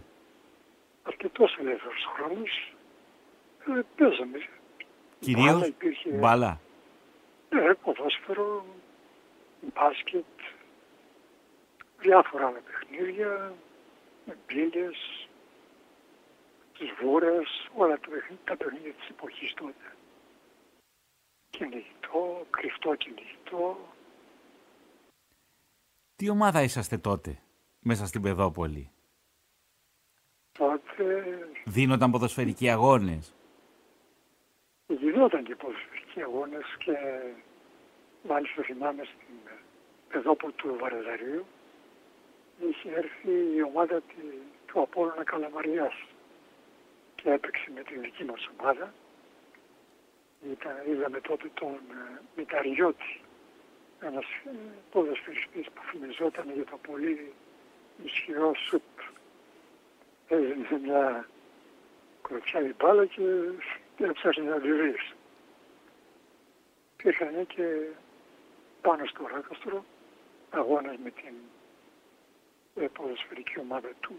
Αρκετός 1.02 1.56
ελεύθερος 1.60 2.04
χρόνος. 2.14 2.74
Ε, 3.78 3.82
παίζαμε. 3.96 4.38
Κυρίως 5.18 5.52
μπάλα. 5.52 5.66
Υπήρχε, 5.66 6.10
μπάλα. 6.10 6.60
Ε, 7.48 7.72
ποδόσφαιρο, 7.82 8.64
μπάσκετ, 9.74 10.24
διάφορα 12.00 12.46
άλλα 12.46 12.60
παιχνίδια, 12.60 13.54
με 14.24 14.36
μπίλες, 14.46 15.28
τις 16.78 16.90
βούρες, 17.00 17.68
όλα 17.74 17.98
τα 17.98 18.08
παιχνίδια, 18.08 18.44
τα 18.44 18.56
παιχνίδια 18.56 18.92
της 18.92 19.08
εποχής 19.08 19.54
τότε. 19.54 19.96
Κυνηγητό, 21.50 22.46
κρυφτό 22.50 22.94
κυνηγητό. 22.94 23.78
Τι 26.16 26.28
ομάδα 26.28 26.62
είσαστε 26.62 26.98
τότε 26.98 27.38
μέσα 27.80 28.06
στην 28.06 28.22
Πεδόπολη; 28.22 28.90
Τότε... 30.52 31.48
Δίνονταν 31.64 32.10
ποδοσφαιρικοί 32.10 32.70
αγώνες; 32.70 33.34
Γινόταν 34.86 35.44
και 35.44 35.56
ποδοσφαιρικοί 35.56 36.22
αγώνες 36.22 36.64
και 36.78 36.96
μάλιστα 38.28 38.62
θυμάμαι 38.62 39.04
στην 39.04 39.34
παιδόπο 40.08 40.52
του 40.52 40.76
Βαρδαρίου 40.80 41.46
είχε 42.60 42.90
έρθει 42.94 43.30
η 43.56 43.62
ομάδα 43.62 44.02
του 44.66 44.80
Απόλλωνα 44.80 45.24
Καλαμαριάς 45.24 45.94
και 47.14 47.30
έπαιξε 47.30 47.70
με 47.74 47.82
την 47.82 48.00
δική 48.00 48.24
μας 48.24 48.48
ομάδα. 48.58 48.94
Ήταν, 50.50 50.72
είδαμε 50.88 51.20
τότε 51.20 51.50
τον 51.54 51.74
ε, 51.74 52.20
Μηταριώτη, 52.36 53.20
ένας 54.00 54.24
ε, 54.24 54.50
ποδοσφαιριστής 54.90 55.66
που 55.74 55.82
φημιζόταν 55.82 56.52
για 56.54 56.64
το 56.64 56.78
πολύ 56.86 57.32
ισχυρό 58.04 58.54
σουτ 58.54 58.82
έδινε 60.28 60.78
μια 60.82 61.28
η 62.68 62.74
μπάλα 62.78 63.06
και 63.06 63.22
έψαχνε 63.98 64.50
να 64.50 64.60
τη 64.60 64.72
βρεις. 64.72 65.14
Υπήρχαν 66.98 67.46
και 67.46 67.64
πάνω 68.80 69.06
στο 69.06 69.26
Ράκαστρο 69.32 69.84
αγώνας 70.50 70.96
με 71.02 71.10
την 71.10 71.34
ε, 71.34 71.57
ποδοσφαιρική 72.86 73.58
ομάδα 73.58 73.88
του 74.00 74.16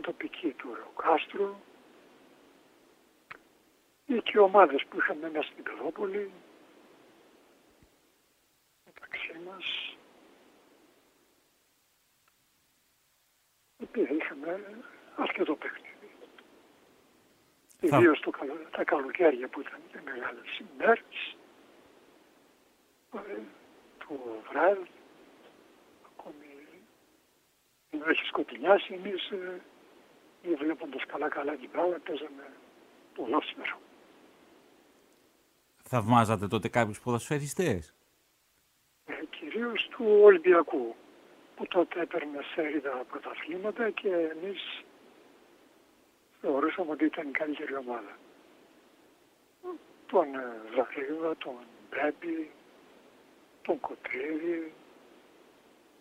τοπική 0.00 0.50
του 0.50 0.74
Ροκάστρου 0.74 1.54
ή 4.06 4.20
και 4.22 4.38
ομάδες 4.38 4.84
που 4.88 4.96
είχαμε 4.96 5.30
μέσα 5.30 5.48
στην 5.52 5.62
Πεδόπολη 5.64 6.30
μεταξύ 8.84 9.38
μας. 9.46 9.96
Επειδή 13.82 14.14
είχαμε 14.14 14.60
αρκετό 15.16 15.56
παιχνίδι. 15.56 15.86
Ιδίως 17.80 18.20
τα 18.70 18.84
καλοκαίρια 18.84 19.48
που 19.48 19.60
ήταν 19.60 19.80
και 19.92 20.00
μεγάλες 20.04 20.58
ημέρε, 20.58 21.02
το 23.98 24.14
βράδυ, 24.50 24.88
ακόμη 24.88 24.88
ενώ 24.88 24.97
έχεις 27.90 28.28
σκοτεινιάσει, 28.28 28.94
εμείς 28.94 29.30
ε, 29.30 29.60
βλέποντας 30.58 31.04
καλά-καλά 31.06 31.54
την 31.56 31.68
μπάλα, 31.72 31.98
παίζαμε 31.98 32.50
ποδόσφαιρο. 33.14 33.78
Θαυμάζατε 35.82 36.48
τότε 36.48 36.68
κάποιους 36.68 37.00
ποδοσφαιριστές; 37.00 37.94
Ε, 39.06 39.24
κυρίως 39.30 39.88
του 39.90 40.04
Ολυμπιακού 40.22 40.94
που 41.56 41.66
τότε 41.66 42.00
έπαιρνε 42.00 42.38
σέριδα 42.54 43.04
πρωταθλήματα 43.08 43.90
και 43.90 44.08
εμείς 44.08 44.84
θεωρούσαμε 46.40 46.90
ότι 46.90 47.04
ήταν 47.04 47.28
η 47.28 47.30
καλύτερη 47.30 47.76
ομάδα. 47.76 48.18
Τον 50.06 50.26
Ζαχρίδα, 50.74 51.36
τον 51.36 51.56
Μπέμπη, 51.90 52.50
τον 53.62 53.80
Κοτρίδη, 53.80 54.72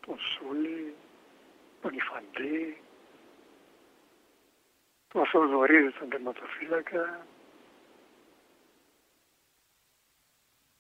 τον 0.05 0.17
Σούλη, 0.19 0.95
τον 1.87 1.97
Ιφαντή, 1.97 2.77
τον 5.07 5.25
Θοδωρίδη, 5.25 5.91
τον 5.91 6.09
τερματοφύλακα 6.09 7.25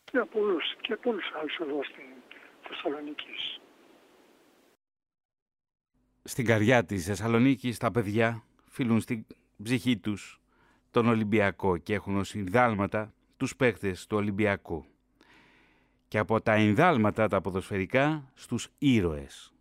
και 0.03 0.19
πολλούς, 0.31 0.75
και 0.81 0.95
πολλούς 0.95 1.31
άλλους 1.39 1.57
εδώ 1.57 1.83
στην 1.83 2.05
Θεσσαλονίκη 2.61 3.59
στην 6.23 6.45
καρδιά 6.45 6.85
της 6.85 7.05
Θεσσαλονίκης 7.05 7.77
τα 7.77 7.91
παιδιά 7.91 8.43
φίλουν 8.65 9.01
στην 9.01 9.25
ψυχή 9.63 9.97
τους 9.97 10.41
τον 10.91 11.07
Ολυμπιακό 11.07 11.77
και 11.77 11.93
έχουν 11.93 12.17
ως 12.17 12.35
ενδάλματα 12.35 13.13
τους 13.37 13.55
παίχτες 13.55 14.07
του 14.07 14.17
Ολυμπιακού. 14.17 14.85
Και 16.07 16.17
από 16.17 16.41
τα 16.41 16.53
ενδάλματα 16.53 17.27
τα 17.27 17.41
ποδοσφαιρικά 17.41 18.31
στους 18.33 18.69
ήρωες 18.77 19.56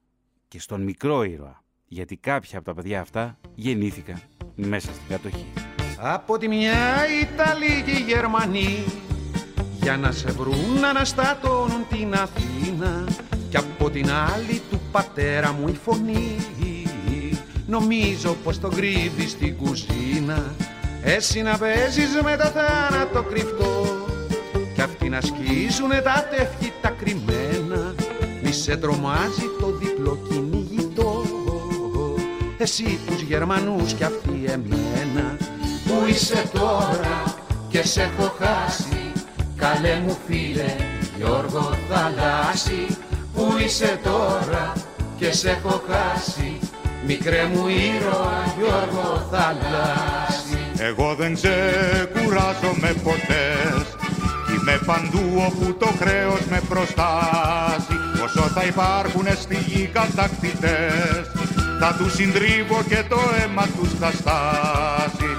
και 0.48 0.60
στον 0.60 0.82
μικρό 0.82 1.22
ήρωα, 1.22 1.64
γιατί 1.86 2.16
κάποια 2.16 2.58
από 2.58 2.66
τα 2.66 2.74
παιδιά 2.74 3.00
αυτά 3.00 3.38
γεννήθηκαν 3.54 4.20
μέσα 4.54 4.92
στην 4.92 5.08
κατοχή. 5.08 5.52
Από 5.98 6.38
τη 6.38 6.48
μια 6.48 7.06
Ιταλοί 7.22 7.82
και 7.84 7.90
οι 7.90 8.04
Γερμανοί 8.06 8.84
για 9.80 9.96
να 9.96 10.12
σε 10.12 10.30
βρουν 10.30 10.80
να 10.80 10.88
αναστατώνουν 10.88 11.86
την 11.88 12.14
Αθήνα 12.14 13.04
και 13.48 13.56
από 13.56 13.90
την 13.90 14.10
άλλη 14.10 14.62
του 14.70 14.80
πατέρα 14.92 15.52
μου 15.52 15.68
η 15.68 15.74
φωνή 15.74 16.36
Νομίζω 17.66 18.36
πως 18.44 18.60
το 18.60 18.68
κρύβει 18.68 19.28
στην 19.28 19.56
κουζίνα 19.56 20.54
Εσύ 21.02 21.42
να 21.42 21.58
παίζεις 21.58 22.20
με 22.22 22.36
το 22.36 22.44
θάνατο 22.44 23.22
κρυφτό 23.22 23.86
Κι 24.74 24.80
αυτοί 24.80 25.08
να 25.08 25.20
σκίζουνε 25.20 26.00
τα 26.00 26.28
τεύχη 26.30 26.72
τα 26.80 26.88
κρυμμένα 26.88 27.35
Μη 28.46 28.52
σε 28.52 28.76
τρομάζει 28.76 29.46
το 29.60 29.66
διπλό 29.78 30.18
κυνηγητό. 30.28 31.22
Εσύ 32.58 32.98
τους 33.06 33.20
Γερμανούς 33.20 33.92
κι 33.92 34.04
αυτοί 34.04 34.44
εμένα. 34.46 35.36
Πού 35.84 36.06
είσαι 36.08 36.50
τώρα 36.52 37.34
και 37.68 37.86
σε 37.86 38.02
έχω 38.02 38.34
χάσει. 38.38 39.12
Καλέ 39.56 40.02
μου 40.06 40.16
φίλε 40.26 40.74
Γιώργο 41.16 41.76
Θαλάσσι. 41.88 42.96
Πού 43.34 43.54
είσαι 43.64 44.00
τώρα 44.02 44.72
και 45.18 45.32
σε 45.32 45.50
έχω 45.50 45.82
χάσει. 45.90 46.58
Μικρέ 47.06 47.50
μου 47.54 47.68
ήρωα 47.68 48.54
Γιώργο 48.58 49.28
Θαλάσσι. 49.30 50.58
Εγώ 50.78 51.14
δεν 51.14 51.34
ξεκουράζομαι 51.34 52.94
ποτέ. 53.02 53.44
Κι 54.46 54.62
με 54.64 54.80
παντού 54.86 55.42
όπου 55.46 55.76
το 55.78 55.86
χρέος 55.98 56.40
με 56.50 56.60
προστάζει 56.68 58.05
όσο 58.38 58.48
θα 58.48 58.64
υπάρχουν 58.64 59.26
στη 59.40 59.56
γη 59.66 59.90
κατακτητές 59.92 61.30
θα 61.80 61.96
τους 61.98 62.12
συντρίβω 62.14 62.82
και 62.88 63.04
το 63.08 63.18
αίμα 63.40 63.66
τους 63.66 63.92
θα 64.00 64.10
στάσει. 64.10 65.38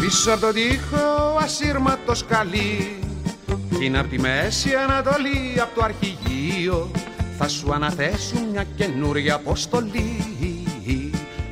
Πίσω 0.00 0.32
από 0.32 0.40
τον 0.40 0.54
τοίχο 0.54 1.38
ασύρματος 1.42 2.24
καλή 2.24 2.98
Κι 3.78 3.84
είναι 3.84 3.98
απ' 3.98 4.08
τη 4.08 4.18
Μέση 4.18 4.70
Ανατολή 4.74 5.60
απ' 5.60 5.74
το 5.74 5.84
αρχηγείο 5.84 6.90
Θα 7.38 7.48
σου 7.48 7.72
αναθέσουν 7.72 8.48
μια 8.52 8.64
καινούρια 8.76 9.34
αποστολή. 9.34 10.24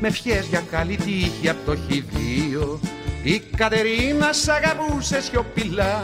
Με 0.00 0.10
φιές 0.10 0.46
για 0.46 0.62
καλή 0.70 0.96
τύχη 0.96 1.48
απ' 1.48 1.64
το 1.66 1.76
χειδείο 1.76 2.80
Η 3.22 3.42
Κατερίνα 3.56 4.32
σ' 4.32 4.48
αγαπούσε 4.48 5.20
σιωπηλά. 5.20 6.02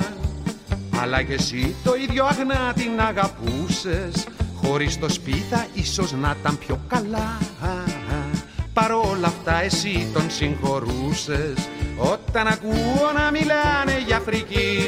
Αλλά 1.01 1.23
και 1.23 1.33
εσύ 1.33 1.75
το 1.85 1.95
ίδιο 1.95 2.25
αγνά 2.25 2.73
την 2.75 3.01
αγαπούσες. 3.09 4.27
Χωρίς 4.55 4.99
το 4.99 5.09
σπίθα 5.09 5.67
ίσως 5.75 6.13
να 6.13 6.37
ήταν 6.41 6.59
πιο 6.59 6.81
καλά. 6.89 7.39
Παρόλα 8.73 9.27
αυτά 9.27 9.63
εσύ 9.63 10.11
τον 10.13 10.31
συγχωρούσες. 10.31 11.69
Όταν 11.97 12.47
ακούω 12.47 13.11
να 13.15 13.31
μιλάνε 13.31 14.05
για 14.07 14.17
Αφρική 14.17 14.79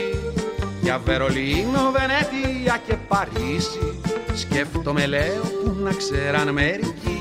Για 0.83 1.01
Βερολίνο, 1.05 1.93
Βενετία 1.93 2.81
και 2.87 2.95
Παρίσι 3.09 4.01
Σκέφτομαι 4.35 5.07
λέω 5.07 5.43
που 5.65 5.77
να 5.83 5.93
ξέραν 5.93 6.53
μερικοί 6.53 7.21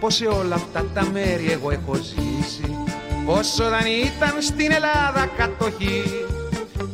Πως 0.00 0.14
σε 0.14 0.26
όλα 0.26 0.54
αυτά 0.54 0.84
τα 0.94 1.08
μέρη 1.12 1.50
εγώ 1.50 1.70
έχω 1.70 1.94
ζήσει. 1.94 2.76
Πως 3.26 3.58
όταν 3.60 3.84
ήταν 3.86 4.42
στην 4.42 4.72
Ελλάδα 4.72 5.30
κατοχή 5.36 6.02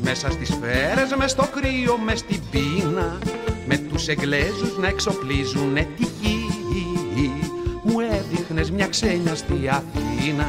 Μέσα 0.03 0.31
στις 0.31 0.49
σφαίρες, 0.49 1.15
μες 1.19 1.31
στο 1.31 1.49
κρύο, 1.55 1.99
μες 1.99 2.19
στην 2.19 2.41
πείνα 2.51 3.19
Με 3.67 3.77
τους 3.77 4.09
Εγγλέζους 4.09 4.79
να 4.81 4.89
εξοπλίζουν 4.89 5.75
τη 5.75 6.07
γη 6.21 6.39
μου 7.89 8.01
έδειχνες 8.01 8.71
μια 8.71 8.87
ξένια 8.87 9.35
στη 9.35 9.69
Αθήνα. 9.69 10.47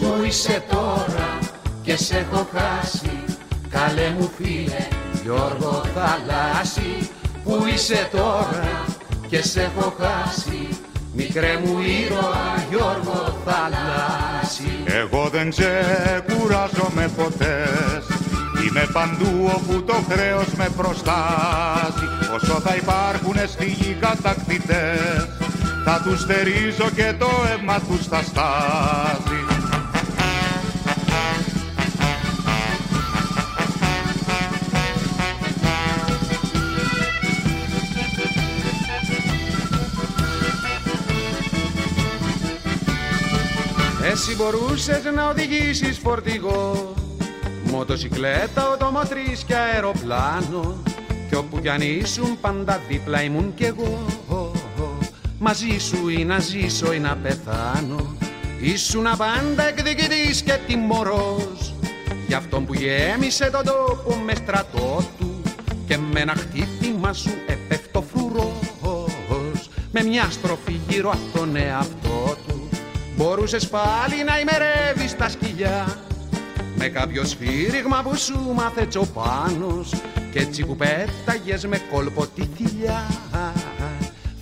Πού 0.00 0.24
είσαι 0.24 0.64
τώρα 0.70 1.38
και 1.82 1.96
σε 1.96 2.16
έχω 2.16 2.48
χάσει 2.52 3.29
Καλέ 3.70 4.14
μου 4.18 4.30
φίλε 4.36 4.86
Γιώργο 5.22 5.82
Θαλάσσι 5.94 7.10
Πού 7.44 7.66
είσαι 7.74 8.08
τώρα 8.12 8.84
και 9.28 9.42
σε 9.42 9.60
έχω 9.62 9.94
χάσει. 10.00 10.68
Μικρέ 11.12 11.60
μου 11.64 11.78
ήρωα 11.80 12.64
Γιώργο 12.70 13.36
Θαλάσσι. 13.44 14.70
Εγώ 14.84 15.28
δεν 15.28 15.50
ξεκουράζομαι 15.50 17.10
ποτέ. 17.16 17.68
Είμαι 18.66 18.88
παντού 18.92 19.50
όπου 19.54 19.82
το 19.82 19.94
χρέος 20.10 20.54
με 20.56 20.68
προστάζει. 20.76 22.06
Όσο 22.34 22.60
θα 22.60 22.74
υπάρχουν 22.74 23.34
στη 23.46 23.66
γη 23.66 23.96
κατακτητές 24.00 25.28
θα 25.84 26.00
τους 26.04 26.20
στερίζω 26.20 26.90
και 26.94 27.14
το 27.18 27.28
αίμα 27.50 27.80
τους 27.80 28.06
θα 28.06 28.22
στάζει. 28.22 29.49
Εσύ 44.22 44.36
μπορούσες 44.36 45.04
να 45.14 45.28
οδηγήσεις 45.28 45.98
φορτηγό. 45.98 46.94
Μοτοσυκλέτα, 47.64 48.70
οτομοτρής 48.72 49.44
και 49.46 49.54
αεροπλάνο. 49.56 50.82
Κι 51.28 51.34
όπου 51.34 51.60
κι 51.60 51.68
αν 51.68 51.80
ήσουν 51.80 52.40
πάντα 52.40 52.80
δίπλα 52.88 53.22
ήμουν 53.22 53.54
κι 53.54 53.64
εγώ. 53.64 54.04
Μαζί 55.38 55.78
σου 55.78 56.08
ή 56.08 56.24
να 56.24 56.38
ζήσω 56.38 56.92
ή 56.92 56.98
να 56.98 57.16
πεθάνω. 57.16 58.16
Ήσουν 58.60 59.06
πάντα 59.16 59.68
εκδικητής 59.68 60.42
και 60.42 60.58
τιμωρός. 60.66 61.74
Για 62.26 62.36
αυτόν 62.36 62.66
που 62.66 62.74
γέμισε 62.74 63.50
τον 63.50 63.64
τόπο 63.64 64.14
με 64.24 64.34
στρατό 64.34 65.04
του. 65.18 65.42
Και 65.86 65.98
με 66.12 66.20
ένα 66.20 66.34
χτύπημα 66.34 67.12
σου 67.12 67.30
επέφτω 67.46 68.04
φρουρός. 68.12 69.70
Με 69.92 70.02
μια 70.02 70.28
στροφή 70.30 70.80
γύρω 70.88 71.10
από 71.10 71.38
τον 71.38 71.56
εαυτό 71.56 72.00
του 72.02 72.09
Μπορούσες 73.20 73.68
πάλι 73.68 74.24
να 74.24 74.38
ημερεύεις 74.38 75.16
τα 75.16 75.28
σκυλιά. 75.28 75.98
Με 76.76 76.88
κάποιο 76.88 77.24
σφύριγμα 77.24 78.02
που 78.02 78.16
σου 78.16 78.52
μάθε 78.54 78.86
τσοπάνος 78.86 79.94
Και 80.32 80.38
έτσι 80.38 80.66
που 80.66 80.76
πέταγες 80.76 81.66
με 81.66 81.80
κόλπο 81.92 82.26
τη 82.26 82.48
θηλιά. 82.56 83.06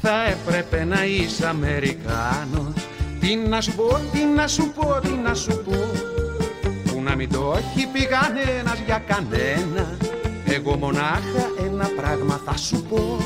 Θα 0.02 0.24
έπρεπε 0.24 0.84
να 0.84 1.04
είσαι 1.04 1.46
Αμερικάνος. 1.46 2.72
Τι 3.20 3.36
να 3.36 3.60
σου 3.60 3.72
πω, 3.72 4.00
τι 4.12 4.24
να 4.24 4.46
σου 4.46 4.72
πω, 4.74 5.00
τι 5.02 5.08
να 5.08 5.34
σου 5.34 5.62
πω. 5.64 5.76
Που 6.84 7.02
να 7.02 7.14
μην 7.16 7.32
το 7.32 7.54
έχει 7.58 7.86
πει 7.86 8.06
κανένας 8.06 8.78
για 8.86 9.02
κανένα. 9.06 9.96
Εγώ 10.44 10.76
μονάχα 10.76 11.44
ένα 11.64 11.90
πράγμα 11.96 12.40
θα 12.44 12.56
σου 12.56 12.82
πω. 12.82 13.18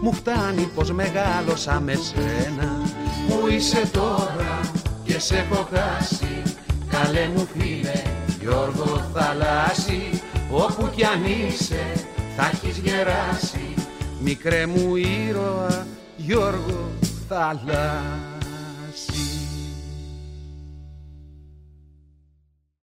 Μου 0.00 0.12
φτάνει 0.12 0.70
πως 0.74 0.92
μεγάλωσα 0.92 1.80
με 1.80 1.94
σένα 1.94 2.43
Πού 3.28 3.48
είσαι 3.48 3.90
τώρα 3.92 4.60
και 5.04 5.18
σε 5.18 5.36
έχω 5.36 5.68
χάσει. 5.74 6.42
Καλέ 6.88 7.28
μου 7.34 7.48
φίλε 7.56 8.02
Γιώργο 8.40 9.10
Θαλάσσι 9.14 10.22
Όπου 10.50 10.90
κι 10.96 11.04
αν 11.04 11.24
είσαι 11.24 11.92
θα 12.36 12.50
έχεις 12.52 12.78
γεράσει. 12.78 13.74
Μικρέ 14.20 14.66
μου 14.66 14.96
ήρωα 14.96 15.86
Γιώργο 16.16 16.90
Θαλά 17.28 18.02